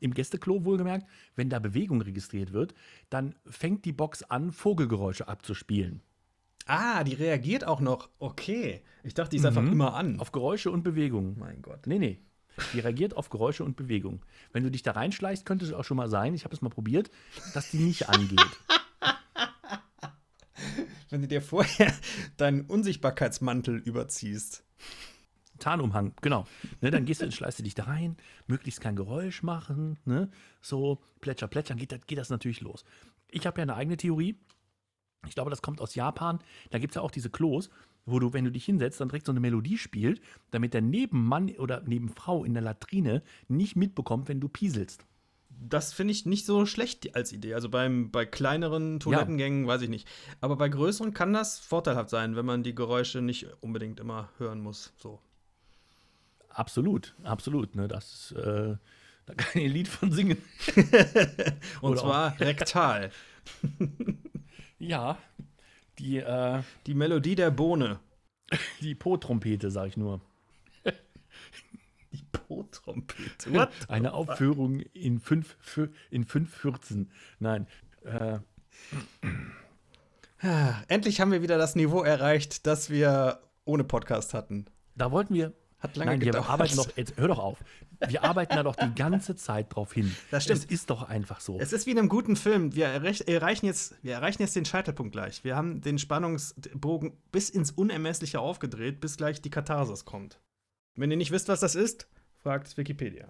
[0.00, 2.74] im Gästeklo wohlgemerkt, wenn da Bewegung registriert wird,
[3.10, 6.02] dann fängt die Box an, Vogelgeräusche abzuspielen.
[6.66, 8.10] Ah, die reagiert auch noch.
[8.18, 8.82] Okay.
[9.02, 9.48] Ich dachte, die ist mhm.
[9.48, 10.20] einfach immer an.
[10.20, 11.38] Auf Geräusche und Bewegung.
[11.38, 11.86] Mein Gott.
[11.86, 12.20] Nee, nee.
[12.72, 14.24] Die reagiert auf Geräusche und Bewegung.
[14.52, 16.68] Wenn du dich da reinschleichst, könnte es auch schon mal sein, ich habe es mal
[16.68, 17.10] probiert,
[17.54, 18.38] dass die nicht angeht.
[21.10, 21.92] Wenn du dir vorher
[22.36, 24.64] deinen Unsichtbarkeitsmantel überziehst.
[25.58, 26.46] Tarnumhang, genau.
[26.80, 28.16] Ne, dann gehst du, schleißt du dich da rein,
[28.46, 30.30] möglichst kein Geräusch machen, ne?
[30.60, 32.84] so plätscher, plätschern, geht, geht das natürlich los.
[33.28, 34.38] Ich habe ja eine eigene Theorie.
[35.26, 36.38] Ich glaube, das kommt aus Japan.
[36.70, 37.70] Da gibt es ja auch diese Klos,
[38.10, 40.20] wo du, wenn du dich hinsetzt, dann direkt so eine Melodie spielt,
[40.50, 45.04] damit der Nebenmann oder Nebenfrau in der Latrine nicht mitbekommt, wenn du pieselst.
[45.60, 47.54] Das finde ich nicht so schlecht als Idee.
[47.54, 49.68] Also beim, bei kleineren Toilettengängen ja.
[49.68, 50.08] weiß ich nicht.
[50.40, 54.60] Aber bei größeren kann das vorteilhaft sein, wenn man die Geräusche nicht unbedingt immer hören
[54.60, 54.92] muss.
[54.96, 55.20] So.
[56.50, 57.74] Absolut, absolut.
[57.74, 57.88] Ne?
[57.88, 58.76] Das, äh,
[59.26, 60.38] da kann ich ein Lied von singen.
[61.80, 63.10] Und Oder zwar rektal.
[64.78, 65.18] ja,
[65.98, 68.00] die, äh, die Melodie der Bohne.
[68.80, 70.20] Die Po-Trompete, sag ich nur.
[72.12, 73.68] Die Po-Trompete.
[73.88, 75.56] Eine Aufführung in fünf,
[76.10, 77.10] in fünf Fürzen.
[77.38, 77.66] Nein.
[78.04, 78.38] Äh.
[80.88, 84.66] Endlich haben wir wieder das Niveau erreicht, das wir ohne Podcast hatten.
[84.94, 86.46] Da wollten wir hat lange Nein, gedauert.
[86.46, 87.58] wir arbeiten noch, jetzt, hör doch auf.
[88.08, 90.14] Wir arbeiten da doch die ganze Zeit drauf hin.
[90.30, 90.60] Das stimmt.
[90.60, 91.58] Es ist doch einfach so.
[91.58, 92.74] Es ist wie in einem guten Film.
[92.74, 95.44] Wir erreichen jetzt, wir erreichen jetzt den Scheitelpunkt gleich.
[95.44, 100.40] Wir haben den Spannungsbogen bis ins Unermessliche aufgedreht, bis gleich die Katharsis kommt.
[100.96, 103.28] Wenn ihr nicht wisst, was das ist, fragt Wikipedia.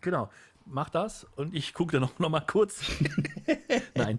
[0.00, 0.30] Genau.
[0.64, 2.80] Mach das und ich gucke da noch, noch mal kurz.
[3.94, 4.18] Nein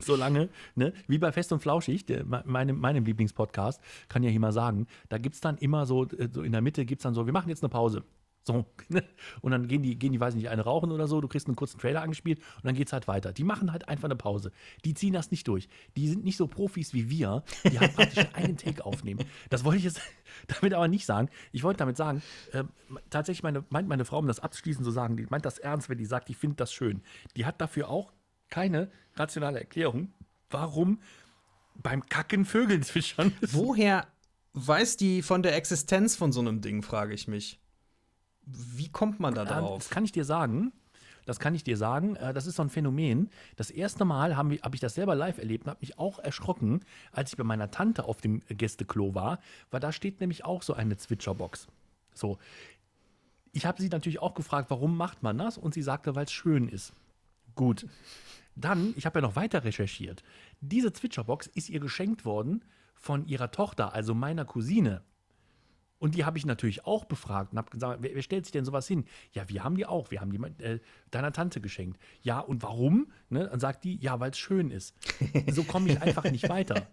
[0.04, 0.92] so lange, ne?
[1.06, 5.18] wie bei Fest und Flauschig, der, meinem, meinem Lieblingspodcast, kann ja hier mal sagen, da
[5.18, 7.32] gibt es dann immer so, äh, so in der Mitte gibt es dann so, wir
[7.32, 8.04] machen jetzt eine Pause.
[8.42, 9.04] So, ne?
[9.42, 11.56] und dann gehen die, gehen die, weiß nicht, eine rauchen oder so, du kriegst einen
[11.56, 13.32] kurzen Trailer angespielt und dann geht es halt weiter.
[13.32, 14.50] Die machen halt einfach eine Pause.
[14.84, 15.68] Die ziehen das nicht durch.
[15.96, 19.24] Die sind nicht so Profis wie wir, die halt praktisch einen Take aufnehmen.
[19.50, 20.00] Das wollte ich jetzt
[20.60, 21.28] damit aber nicht sagen.
[21.52, 22.22] Ich wollte damit sagen,
[22.52, 22.64] äh,
[23.10, 25.98] tatsächlich meine, meint meine Frau, um das abzuschließen zu sagen, die meint das ernst, wenn
[25.98, 27.02] die sagt, die findet das schön.
[27.36, 28.12] Die hat dafür auch
[28.50, 30.12] keine rationale Erklärung,
[30.50, 31.00] warum
[31.74, 33.32] beim Kacken Vögel zwitschern.
[33.40, 34.06] Woher
[34.52, 37.58] weiß die von der Existenz von so einem Ding, frage ich mich.
[38.44, 39.78] Wie kommt man da drauf?
[39.78, 40.72] Das kann ich dir sagen.
[41.26, 42.16] Das kann ich dir sagen.
[42.16, 43.30] Äh, das ist so ein Phänomen.
[43.56, 46.80] Das erste Mal habe hab ich das selber live erlebt und habe mich auch erschrocken,
[47.12, 49.38] als ich bei meiner Tante auf dem Gästeklo war,
[49.70, 51.68] weil da steht nämlich auch so eine Zwitscherbox.
[52.14, 52.38] So.
[53.52, 55.58] Ich habe sie natürlich auch gefragt, warum macht man das?
[55.58, 56.92] Und sie sagte, weil es schön ist.
[57.54, 57.86] Gut.
[58.56, 60.22] Dann, ich habe ja noch weiter recherchiert.
[60.60, 62.64] Diese Zwitscherbox ist ihr geschenkt worden
[62.94, 65.02] von ihrer Tochter, also meiner Cousine.
[65.98, 68.64] Und die habe ich natürlich auch befragt und habe gesagt, wer, wer, stellt sich denn
[68.64, 69.04] sowas hin?
[69.32, 70.10] Ja, wir haben die auch.
[70.10, 72.00] Wir haben die äh, deiner Tante geschenkt.
[72.22, 73.12] Ja, und warum?
[73.28, 73.48] Ne?
[73.48, 74.94] Dann sagt die, ja, weil es schön ist.
[75.50, 76.86] So komme ich einfach nicht weiter.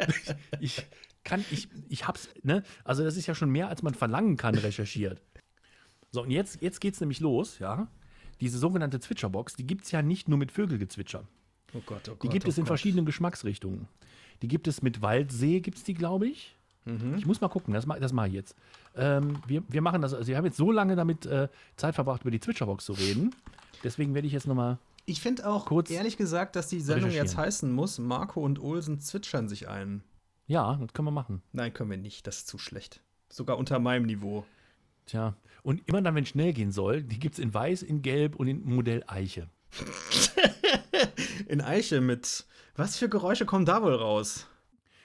[0.60, 0.84] ich
[1.22, 2.64] kann, ich, ich hab's, ne?
[2.82, 5.22] Also, das ist ja schon mehr, als man verlangen kann, recherchiert.
[6.10, 7.88] So, und jetzt, jetzt es nämlich los, ja
[8.40, 11.24] diese sogenannte Zwitscherbox, die gibt es ja nicht nur mit Vögelgezwitscher.
[11.74, 12.22] Oh Gott, oh Gott.
[12.22, 12.68] Die gibt oh es in Gott.
[12.68, 13.88] verschiedenen Geschmacksrichtungen.
[14.42, 16.56] Die gibt es mit Waldsee, gibt es die, glaube ich.
[16.84, 17.16] Mhm.
[17.18, 18.56] Ich muss mal gucken, das, das mache ich jetzt.
[18.96, 22.22] Ähm, wir, wir machen das, also wir haben jetzt so lange damit äh, Zeit verbracht,
[22.22, 23.34] über die Zwitscherbox zu reden.
[23.84, 24.78] Deswegen werde ich jetzt nochmal.
[25.04, 29.00] Ich finde auch, kurz ehrlich gesagt, dass die Sendung jetzt heißen muss: Marco und Olsen
[29.00, 30.02] zwitschern sich ein.
[30.46, 31.42] Ja, das können wir machen.
[31.52, 32.26] Nein, können wir nicht.
[32.26, 33.02] Das ist zu schlecht.
[33.30, 34.44] Sogar unter meinem Niveau.
[35.06, 35.34] Tja,
[35.68, 38.36] und immer dann, wenn es schnell gehen soll, die gibt es in Weiß, in Gelb
[38.36, 39.50] und in Modell Eiche.
[41.46, 42.46] in Eiche mit.
[42.74, 44.46] Was für Geräusche kommen da wohl raus?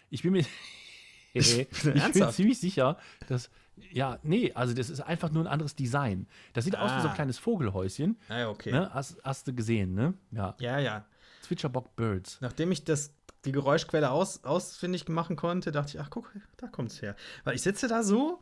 [0.09, 0.45] Ich bin mir.
[1.33, 3.49] ich bin ziemlich sicher, dass.
[3.91, 6.27] Ja, nee, also das ist einfach nur ein anderes Design.
[6.53, 7.15] Das sieht aus wie so ein Ah.
[7.15, 8.17] kleines Vogelhäuschen.
[8.29, 8.71] Ah, ja, okay.
[8.71, 8.89] Ne?
[8.93, 10.13] Hast, hast du gesehen, ne?
[10.31, 10.55] Ja.
[10.59, 11.05] Ja, ja.
[11.41, 12.37] Zwitscherbock Birds.
[12.39, 13.13] Nachdem ich das,
[13.43, 17.17] die Geräuschquelle aus, ausfindig machen konnte, dachte ich, ach guck, da kommt's her.
[17.43, 18.39] Weil ich sitze da so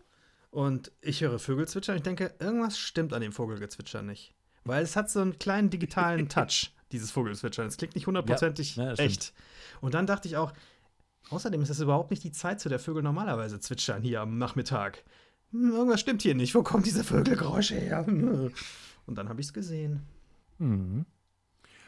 [0.52, 4.34] und ich höre Vögel zwitschern und ich denke, irgendwas stimmt an dem Vogelgezwitscher nicht.
[4.64, 7.68] Weil es hat so einen kleinen digitalen Touch, dieses Vogelzwitschern.
[7.68, 9.12] Es klingt nicht hundertprozentig Ja, ja, das stimmt.
[9.12, 9.34] echt.
[9.82, 10.54] Und dann dachte ich auch,
[11.30, 15.04] außerdem ist es überhaupt nicht die Zeit, zu der Vögel normalerweise zwitschern hier am Nachmittag.
[15.52, 16.54] Hm, irgendwas stimmt hier nicht.
[16.54, 18.06] Wo kommen diese Vögelgeräusche her?
[19.08, 20.04] Und dann habe ich es gesehen.
[20.60, 21.06] Mhm.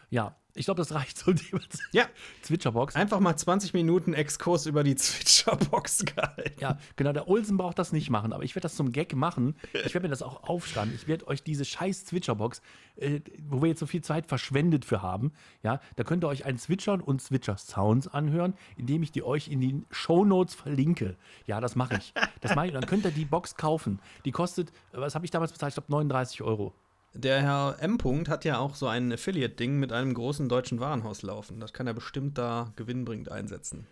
[0.09, 1.41] Ja, ich glaube, das reicht Z-
[1.93, 2.05] Ja,
[2.41, 2.95] Zwitscherbox.
[2.95, 4.95] einfach mal 20 Minuten Exkurs über die
[5.43, 6.59] Zwitscherbox gehalten.
[6.59, 9.55] Ja, genau, der Olsen braucht das nicht machen, aber ich werde das zum Gag machen.
[9.85, 10.93] Ich werde mir das auch aufschreiben.
[10.95, 12.61] Ich werde euch diese scheiß Zwitscherbox,
[12.97, 15.31] äh, wo wir jetzt so viel Zeit verschwendet für haben,
[15.63, 19.61] ja, da könnt ihr euch ein Zwitschern und Zwitscher-Sounds anhören, indem ich die euch in
[19.61, 21.17] den Shownotes verlinke.
[21.47, 22.13] Ja, das mache ich.
[22.41, 22.73] Das mache ich.
[22.75, 23.99] Und dann könnt ihr die Box kaufen.
[24.25, 25.71] Die kostet, was habe ich damals bezahlt?
[25.71, 26.73] Ich glaube 39 Euro.
[27.13, 27.97] Der Herr M.
[27.97, 31.59] -Punkt hat ja auch so ein Affiliate-Ding mit einem großen deutschen Warenhaus laufen.
[31.59, 33.85] Das kann er bestimmt da gewinnbringend einsetzen.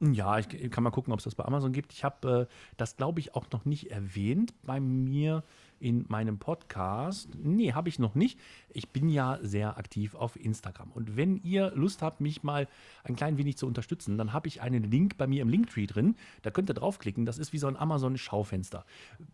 [0.00, 1.92] Ja, ich kann mal gucken, ob es das bei Amazon gibt.
[1.92, 5.44] Ich habe äh, das, glaube ich, auch noch nicht erwähnt bei mir
[5.82, 7.28] in meinem Podcast.
[7.34, 8.38] Nee, habe ich noch nicht.
[8.70, 10.92] Ich bin ja sehr aktiv auf Instagram.
[10.92, 12.68] Und wenn ihr Lust habt, mich mal
[13.04, 16.14] ein klein wenig zu unterstützen, dann habe ich einen Link bei mir im Linktree drin.
[16.42, 17.26] Da könnt ihr draufklicken.
[17.26, 18.84] Das ist wie so ein Amazon-Schaufenster.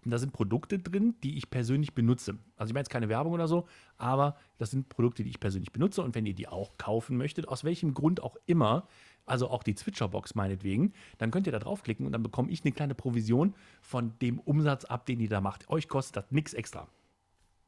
[0.05, 2.39] Da sind Produkte drin, die ich persönlich benutze.
[2.57, 3.67] Also ich meine jetzt keine Werbung oder so,
[3.99, 6.03] aber das sind Produkte, die ich persönlich benutze.
[6.03, 8.89] Und wenn ihr die auch kaufen möchtet, aus welchem Grund auch immer,
[9.29, 12.73] also auch die Zwitscherbox meinetwegen, dann könnt ihr da draufklicken und dann bekomme ich eine
[12.73, 15.69] kleine Provision von dem Umsatz ab, den ihr da macht.
[15.71, 16.89] Euch kostet das nichts extra.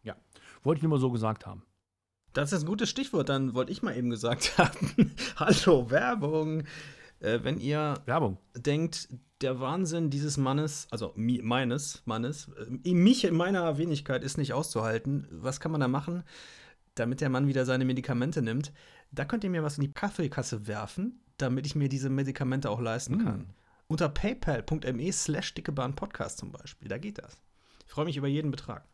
[0.02, 0.16] Ja,
[0.62, 1.62] wollte ich nur mal so gesagt haben.
[2.32, 5.14] Das ist ein gutes Stichwort, dann wollte ich mal eben gesagt haben.
[5.36, 6.64] Hallo, Werbung.
[7.20, 8.38] Äh, wenn ihr Werbung.
[8.54, 9.08] denkt,
[9.40, 12.50] der Wahnsinn dieses Mannes, also mi meines Mannes,
[12.84, 16.22] äh, mich in meiner Wenigkeit ist nicht auszuhalten, was kann man da machen,
[16.94, 18.72] damit der Mann wieder seine Medikamente nimmt?
[19.12, 22.80] Da könnt ihr mir was in die Kaffeekasse werfen, damit ich mir diese Medikamente auch
[22.80, 23.24] leisten Mm.
[23.24, 23.46] kann.
[23.88, 27.36] Unter paypal.me slash dickebahnpodcast zum Beispiel, da geht das.
[27.86, 28.84] Ich freue mich über jeden Betrag.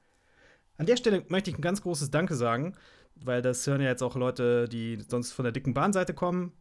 [0.78, 2.74] An der Stelle möchte ich ein ganz großes Danke sagen,
[3.14, 6.52] weil das hören ja jetzt auch Leute, die sonst von der dicken Bahnseite kommen.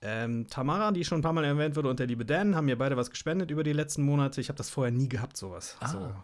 [0.00, 2.76] Ähm, Tamara, die schon ein paar Mal erwähnt wurde, und der liebe Dan haben mir
[2.78, 4.40] beide was gespendet über die letzten Monate.
[4.40, 5.76] Ich habe das vorher nie gehabt, sowas.
[5.80, 5.88] Ah.
[5.88, 6.14] So.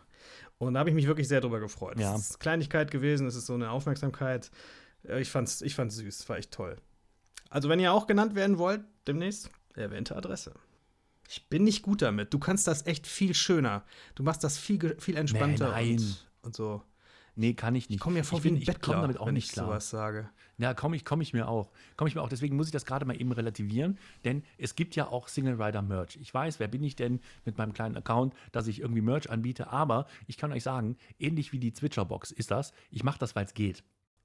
[0.59, 1.99] Und da habe ich mich wirklich sehr drüber gefreut.
[1.99, 2.15] Ja.
[2.15, 4.51] Es ist Kleinigkeit gewesen, es ist so eine Aufmerksamkeit.
[5.09, 6.77] Äh, Ich fand's, ich fand's süß, war echt toll.
[7.51, 10.55] Also, wenn ihr auch genannt werden wollt, demnächst, erwähnte Adresse.
[11.29, 12.35] Ich bin nicht gut damit.
[12.35, 13.85] Du kannst das echt viel schöner.
[14.15, 15.97] Du machst das viel, viel entspannter nein.
[15.99, 16.83] Und, und so.
[17.37, 17.97] Nee, kann ich nicht.
[17.97, 19.67] Ich komme mir vor ich wie bin- ein Bettler, damit auch wenn nicht ich klar.
[19.67, 20.29] sowas sage.
[20.59, 21.73] Ja, komme ich, komm ich mir auch.
[21.97, 22.29] Komme ich mir auch.
[22.29, 25.83] Deswegen muss ich das gerade mal eben relativieren, denn es gibt ja auch Single Rider
[25.83, 26.17] Merch.
[26.21, 29.69] Ich weiß, wer bin ich denn mit meinem kleinen Account, dass ich irgendwie Merch anbiete,
[29.73, 32.73] aber ich kann euch sagen, ähnlich wie die Zwitscherbox ist das.
[32.91, 33.83] Ich mache das, weil es geht.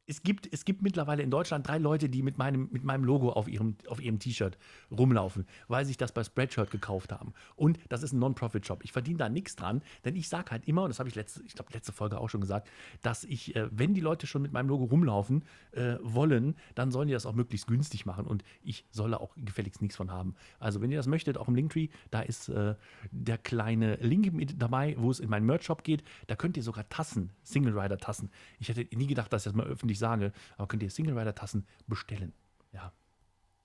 [0.09, 3.29] Es gibt, es gibt mittlerweile in Deutschland drei Leute, die mit meinem, mit meinem Logo
[3.31, 4.57] auf ihrem, auf ihrem T-Shirt
[4.89, 7.31] rumlaufen, weil sich das bei Spreadshirt gekauft haben.
[7.55, 8.83] Und das ist ein Non-Profit-Shop.
[8.83, 11.43] Ich verdiene da nichts dran, denn ich sage halt immer, und das habe ich letzte,
[11.43, 12.71] ich glaube, letzte Folge auch schon gesagt,
[13.03, 17.07] dass ich, äh, wenn die Leute schon mit meinem Logo rumlaufen äh, wollen, dann sollen
[17.07, 18.25] die das auch möglichst günstig machen.
[18.25, 20.33] Und ich soll da auch gefälligst nichts von haben.
[20.59, 22.73] Also, wenn ihr das möchtet, auch im Linktree, da ist äh,
[23.11, 26.03] der kleine Link mit dabei, wo es in meinen Merch-Shop geht.
[26.25, 28.31] Da könnt ihr sogar Tassen, Single-Rider-Tassen.
[28.57, 32.33] Ich hätte nie gedacht, dass ich das mal öffentlich sage, aber könnt ihr Single-Rider-Tassen bestellen.
[32.73, 32.93] Ja.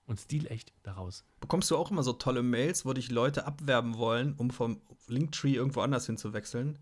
[0.05, 1.23] Und stilecht daraus.
[1.39, 5.55] Bekommst du auch immer so tolle Mails, wo dich Leute abwerben wollen, um vom Linktree
[5.55, 6.77] irgendwo anders hinzuwechseln?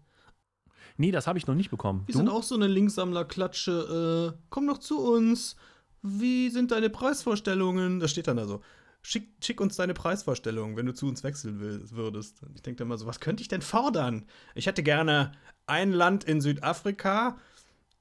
[0.97, 2.03] Nee, das habe ich noch nicht bekommen.
[2.05, 4.33] Wir sind auch so eine Linksammlerklatsche.
[4.33, 5.55] Äh, komm doch zu uns.
[6.01, 7.99] Wie sind deine Preisvorstellungen?
[7.99, 8.61] Das steht dann da so.
[9.01, 12.43] Schick, schick uns deine Preisvorstellungen, wenn du zu uns wechseln will, würdest.
[12.43, 14.25] Und ich denke dann immer so, was könnte ich denn fordern?
[14.55, 15.33] Ich hätte gerne
[15.65, 17.37] ein Land in Südafrika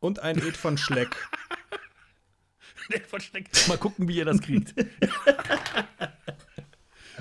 [0.02, 1.16] und ein Ed von Schleck.
[3.68, 4.74] Mal gucken, wie ihr das kriegt.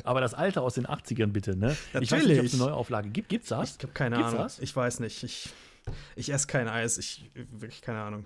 [0.03, 1.78] Aber das Alte aus den 80ern bitte, ne?
[1.99, 2.53] Ich weiß nicht, ob es Natürlich.
[2.56, 3.30] eine Neuauflage gibt.
[3.30, 3.78] Gibt's das?
[3.78, 4.44] Ich habe keine Gibt's Ahnung.
[4.44, 4.60] das?
[4.60, 5.22] Ich weiß nicht.
[5.24, 5.49] Ich,
[6.16, 6.98] ich esse kein Eis.
[6.98, 8.26] Ich wirklich keine Ahnung.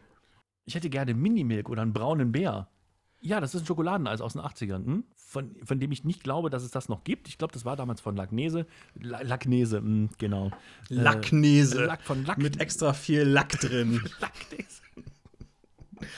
[0.63, 2.69] Ich hätte gerne Minimilk oder einen braunen Bär.
[3.25, 5.03] Ja, das ist ein Schokoladeneis aus den 80ern, hm?
[5.15, 7.27] von, von dem ich nicht glaube, dass es das noch gibt.
[7.27, 8.67] Ich glaube, das war damals von Lagnese.
[9.01, 10.51] La Lagnese, hm, genau.
[10.91, 11.85] Äh, Lacknese.
[11.85, 12.37] Lack von Lack.
[12.37, 13.99] Mit extra viel Lack drin.
[14.19, 14.81] Lagnese.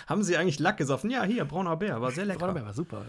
[0.06, 1.10] Haben Sie eigentlich Lack gesoffen?
[1.10, 2.40] Ja, hier, brauner Bär, war sehr lecker.
[2.40, 3.06] Brauner Bär war super.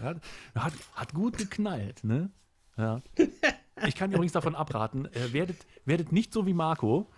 [0.55, 2.29] Hat, hat, gut geknallt, ne?
[2.77, 3.01] Ja.
[3.85, 7.09] Ich kann übrigens davon abraten, äh, werdet, werdet nicht so wie Marco.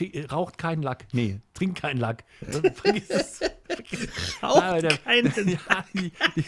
[0.00, 1.06] Äh, raucht keinen Lack.
[1.12, 2.24] Nee, trinkt keinen Lack.
[2.40, 3.40] Äh, Vergiss es.
[4.42, 6.44] Raucht Ah, der- keinen ja, die, die,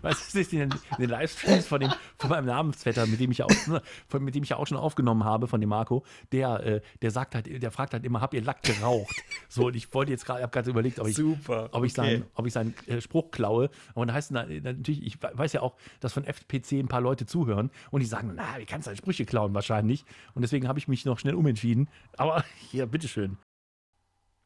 [0.00, 3.80] Was ist in den, Livestreams von, dem, von meinem Namensvetter, mit dem ich ja auch,
[4.06, 7.10] von, mit dem ich ja auch schon aufgenommen habe, von dem Marco, der, äh, der
[7.10, 9.12] sagt halt, der fragt halt immer, habt ihr Lack geraucht?
[9.48, 11.98] So, und ich wollte jetzt gerade, ich habe gerade überlegt, ob ich, Super, ob ich
[11.98, 12.10] okay.
[12.10, 13.70] seinen, ob ich seinen äh, Spruch klaue.
[13.96, 17.00] Aber dann heißt es na- natürlich, ich weiß ja auch, dass von FPC ein paar
[17.00, 19.52] Leute zuhören und die sagen, na, wie kannst du deine Sprüche klauen?
[19.52, 20.04] Wahrscheinlich.
[20.34, 21.90] Und deswegen habe ich mich noch schnell umentschieden.
[22.16, 23.36] Aber hier, bitteschön.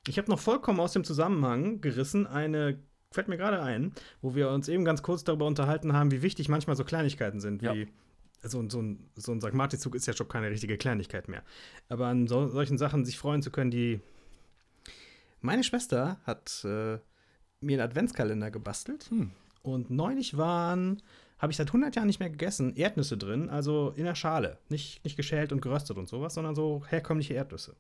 [0.09, 2.79] Ich habe noch vollkommen aus dem Zusammenhang gerissen eine,
[3.13, 6.49] fällt mir gerade ein, wo wir uns eben ganz kurz darüber unterhalten haben, wie wichtig
[6.49, 7.75] manchmal so Kleinigkeiten sind, Ja.
[7.75, 7.87] wie
[8.43, 9.53] so, so ein, so ein St.
[9.53, 11.45] Martinszug ist ja schon keine richtige Kleinigkeit mehr.
[11.89, 14.01] Aber an so, solchen Sachen sich freuen zu können, die.
[15.41, 16.99] Meine Schwester hat äh,
[17.61, 19.31] mir einen Adventskalender gebastelt Hm.
[19.63, 21.01] und neulich waren,
[21.39, 24.59] habe ich seit 100 Jahren nicht mehr gegessen, Erdnüsse drin, also in der Schale.
[24.69, 27.77] Nicht, nicht geschält und geröstet und sowas, sondern so herkömmliche Erdnüsse.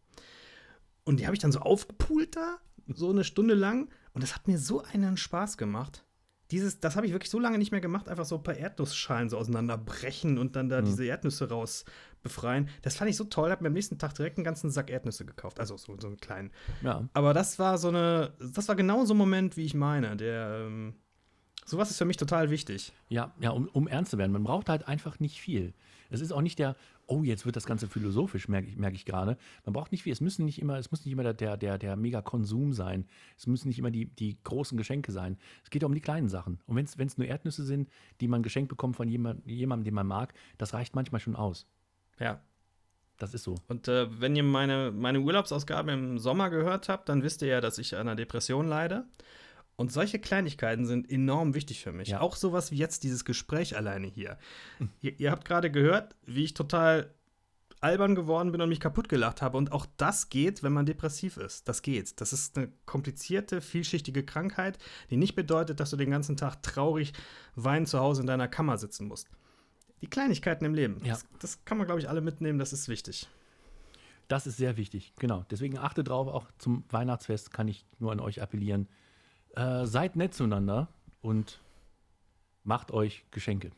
[1.05, 2.59] Und die habe ich dann so aufgepult da,
[2.95, 3.89] so eine Stunde lang.
[4.15, 6.05] Und das hat mir so einen Spaß gemacht.
[6.51, 9.31] Dieses, das habe ich wirklich so lange nicht mehr gemacht, einfach so ein paar Erdnussschalen
[9.31, 10.85] so auseinanderbrechen und dann da Mhm.
[10.85, 11.87] diese Erdnüsse raus
[12.23, 12.69] befreien.
[12.83, 15.24] Das fand ich so toll, habe mir am nächsten Tag direkt einen ganzen Sack Erdnüsse
[15.24, 15.59] gekauft.
[15.61, 16.51] Also so, so einen kleinen.
[16.83, 17.09] Ja.
[17.15, 20.15] Aber das war so eine, das war genau so ein Moment, wie ich meine.
[20.16, 20.95] Der, ähm,
[21.65, 22.93] sowas ist für mich total wichtig.
[23.09, 24.33] Ja, ja um, um ernst zu werden.
[24.33, 25.73] Man braucht halt einfach nicht viel.
[26.13, 26.77] Es ist auch nicht der,
[27.07, 29.37] oh, jetzt wird das Ganze philosophisch, merke ich, merke ich gerade.
[29.65, 30.13] Man braucht nicht viel.
[30.13, 33.07] Es müssen nicht immer, es muss nicht immer der, der, der, Mega-Konsum sein.
[33.37, 35.39] Es müssen nicht immer die, die großen Geschenke sein.
[35.65, 36.61] Es geht um die kleinen Sachen.
[36.67, 37.89] Und wenn es nur Erdnüsse sind,
[38.21, 41.67] die man geschenkt bekommt von jemand, jemandem, den man mag, das reicht manchmal schon aus.
[42.19, 42.41] Ja.
[43.19, 43.55] Das ist so.
[43.69, 47.61] Und äh, wenn ihr meine, meine Urlaubsausgabe im Sommer gehört habt, dann wisst ihr ja,
[47.61, 49.05] dass ich an einer Depression leide.
[49.83, 52.11] Und solche Kleinigkeiten sind enorm wichtig für mich.
[52.11, 52.21] Ja.
[52.21, 54.39] Auch sowas wie jetzt dieses Gespräch alleine hier.
[55.01, 57.13] ihr, ihr habt gerade gehört, wie ich total
[57.81, 59.59] albern geworden bin und mich kaputt gelacht habe.
[59.59, 61.69] Und auch das geht, wenn man depressiv ist.
[61.69, 62.21] Das geht.
[62.21, 64.79] Das ist eine komplizierte, vielschichtige Krankheit,
[65.11, 67.13] die nicht bedeutet, dass du den ganzen Tag traurig
[67.57, 69.27] weinend zu Hause in deiner Kammer sitzen musst.
[70.01, 71.01] Die Kleinigkeiten im Leben.
[71.03, 71.15] Ja.
[71.15, 72.61] Das, das kann man, glaube ich, alle mitnehmen.
[72.61, 73.29] Das ist wichtig.
[74.29, 75.45] Das ist sehr wichtig, genau.
[75.51, 78.87] Deswegen achte drauf, auch zum Weihnachtsfest kann ich nur an euch appellieren.
[79.55, 80.89] Äh, seid nett zueinander
[81.20, 81.61] und
[82.65, 83.70] macht euch Geschenke.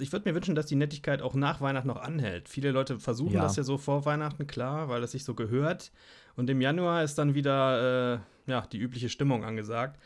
[0.00, 2.48] Ich würde mir wünschen, dass die Nettigkeit auch nach Weihnachten noch anhält.
[2.48, 3.42] Viele Leute versuchen Ja.
[3.42, 5.92] das ja so vor Weihnachten, klar, weil das sich so gehört.
[6.34, 10.00] Und im Januar ist dann wieder äh, ja, die übliche Stimmung angesagt.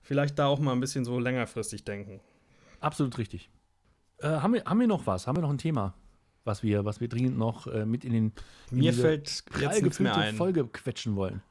[0.00, 2.20] Vielleicht da auch mal ein bisschen so längerfristig denken.
[2.80, 3.50] Absolut richtig.
[4.18, 5.26] Äh, haben, wir, haben wir noch was?
[5.26, 5.92] Haben wir noch ein Thema,
[6.44, 8.32] was wir, was wir dringend noch äh, mit in den
[8.70, 10.34] in Mir fällt jetzt nichts mehr ein.
[10.34, 11.42] Folge quetschen wollen?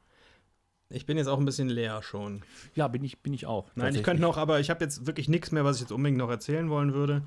[0.88, 2.42] Ich bin jetzt auch ein bisschen leer schon.
[2.74, 3.70] Ja, bin ich, bin ich auch.
[3.74, 6.18] Nein, ich könnte noch, aber ich habe jetzt wirklich nichts mehr, was ich jetzt unbedingt
[6.18, 7.22] noch erzählen wollen würde.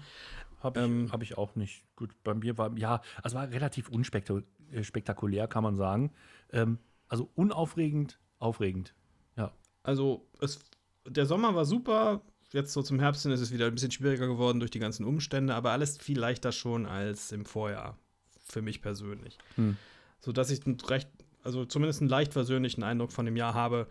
[0.61, 1.83] Habe ich, ähm, hab ich auch nicht.
[1.95, 6.11] Gut, bei mir war, ja, also war relativ unspektakulär, kann man sagen.
[6.51, 8.93] Ähm, also unaufregend, aufregend.
[9.35, 9.51] Ja.
[9.83, 10.59] Also, es,
[11.05, 12.21] der Sommer war super.
[12.51, 15.05] Jetzt so zum Herbst hin ist es wieder ein bisschen schwieriger geworden durch die ganzen
[15.05, 17.97] Umstände, aber alles viel leichter schon als im Vorjahr.
[18.45, 19.37] Für mich persönlich.
[19.55, 19.77] Hm.
[20.19, 21.09] So dass ich recht,
[21.49, 23.87] also zumindest einen leicht versöhnlichen Eindruck von dem Jahr habe.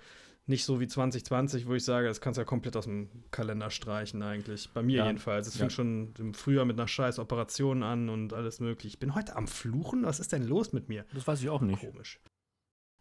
[0.46, 3.70] Nicht so wie 2020, wo ich sage, das kannst du ja komplett aus dem Kalender
[3.70, 4.70] streichen, eigentlich.
[4.72, 5.06] Bei mir Ja.
[5.06, 5.46] jedenfalls.
[5.46, 5.60] Es Ja.
[5.60, 8.94] fing schon im Frühjahr mit einer scheiß Operation an und alles mögliche.
[8.94, 10.04] Ich bin heute am Fluchen.
[10.04, 11.04] Was ist denn los mit mir?
[11.12, 11.80] Das weiß ich auch nicht.
[11.80, 12.18] Komisch.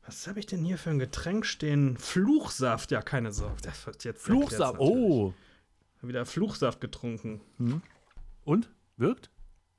[0.05, 1.95] Was habe ich denn hier für ein Getränk stehen?
[1.97, 3.61] Fluchsaft, ja, keine Sorge.
[3.61, 5.33] Das wird jetzt Fluchsaft, oh.
[6.01, 7.41] Wieder Fluchsaft getrunken.
[7.57, 7.81] Hm.
[8.43, 8.69] Und?
[8.97, 9.29] Wirkt?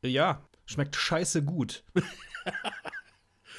[0.02, 1.82] Ja, schmeckt scheiße gut.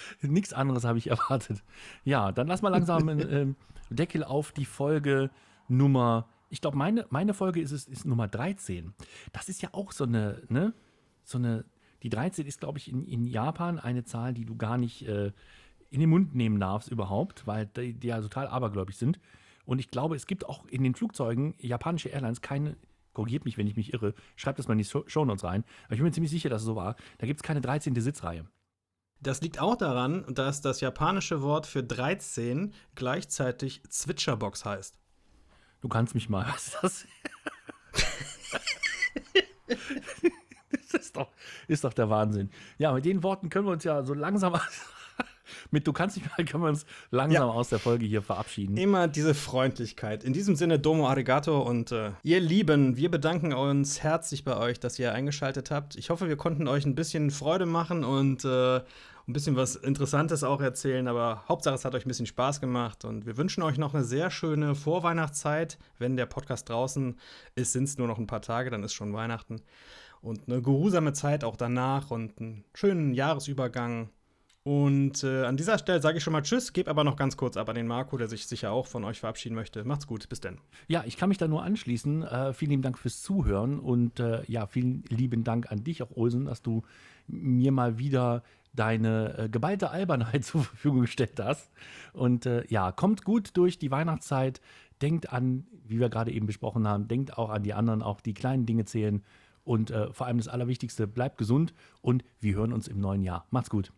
[0.22, 1.64] Nichts anderes habe ich erwartet.
[2.03, 3.56] Ja, dann lass mal langsam einen ähm,
[3.90, 5.30] Deckel auf die Folge
[5.68, 6.27] Nummer.
[6.49, 8.94] Ich glaube, meine, meine Folge ist, es, ist Nummer 13.
[9.31, 10.73] Das ist ja auch so eine, ne?
[11.23, 11.65] So eine.
[12.02, 15.31] Die 13 ist, glaube ich, in, in Japan eine Zahl, die du gar nicht äh,
[15.90, 19.19] in den Mund nehmen darfst überhaupt, weil die, die ja total abergläubig sind.
[19.65, 22.77] Und ich glaube, es gibt auch in den Flugzeugen japanische Airlines keine,
[23.14, 25.64] korrigiert mich, wenn ich mich irre, schreibt das mal in die Show- Shownotes rein.
[25.86, 26.95] Aber ich bin mir ziemlich sicher, dass es so war.
[27.18, 27.94] Da gibt es keine 13.
[27.95, 28.45] Sitzreihe.
[29.22, 34.98] Das liegt auch daran, dass das japanische Wort für 13 gleichzeitig Zwitscherbox heißt.
[35.82, 36.46] Du kannst mich mal.
[36.54, 37.08] Was ist das?
[40.72, 41.32] das ist doch,
[41.68, 42.50] ist doch der Wahnsinn.
[42.78, 44.54] Ja, mit den Worten können wir uns ja so langsam.
[45.72, 47.53] mit Du kannst mich mal, können wir uns langsam Ja.
[47.53, 48.77] aus der Folge hier verabschieden.
[48.77, 50.23] Immer diese Freundlichkeit.
[50.23, 54.80] In diesem Sinne, Domo Arigato und äh, ihr Lieben, wir bedanken uns herzlich bei euch,
[54.80, 55.95] dass ihr eingeschaltet habt.
[55.95, 58.77] Ich hoffe, wir konnten euch ein bisschen Freude machen und äh,
[59.27, 63.06] ein bisschen was Interessantes auch erzählen, aber Hauptsache, es hat euch ein bisschen Spaß gemacht
[63.06, 65.77] und wir wünschen euch noch eine sehr schöne Vorweihnachtszeit.
[65.99, 67.15] Wenn der Podcast draußen
[67.53, 69.61] ist, sind es nur noch ein paar Tage, dann ist schon Weihnachten.
[70.22, 74.10] Und eine geruhsame Zeit auch danach und einen schönen Jahresübergang.
[74.64, 77.56] Und äh, an dieser Stelle sage ich schon mal Tschüss, gebe aber noch ganz kurz
[77.56, 79.84] ab an den Marco, der sich sicher auch von euch verabschieden möchte.
[79.86, 80.57] Macht's gut, bis denn.
[80.88, 82.23] Ja, ich kann mich da nur anschließen.
[82.23, 86.11] Äh, vielen lieben Dank fürs Zuhören und äh, ja, vielen lieben Dank an dich auch,
[86.11, 86.84] Olsen, dass du
[87.27, 91.72] mir mal wieder deine äh, geballte Albernheit zur Verfügung gestellt hast.
[92.14, 94.61] Und äh, ja, kommt gut durch die Weihnachtszeit.
[95.02, 98.34] Denkt an, wie wir gerade eben besprochen haben, denkt auch an die anderen, auch die
[98.34, 99.23] kleinen Dinge zählen.
[99.64, 103.45] Und äh, vor allem das Allerwichtigste, bleibt gesund und wir hören uns im neuen Jahr.
[103.52, 103.94] Macht's gut.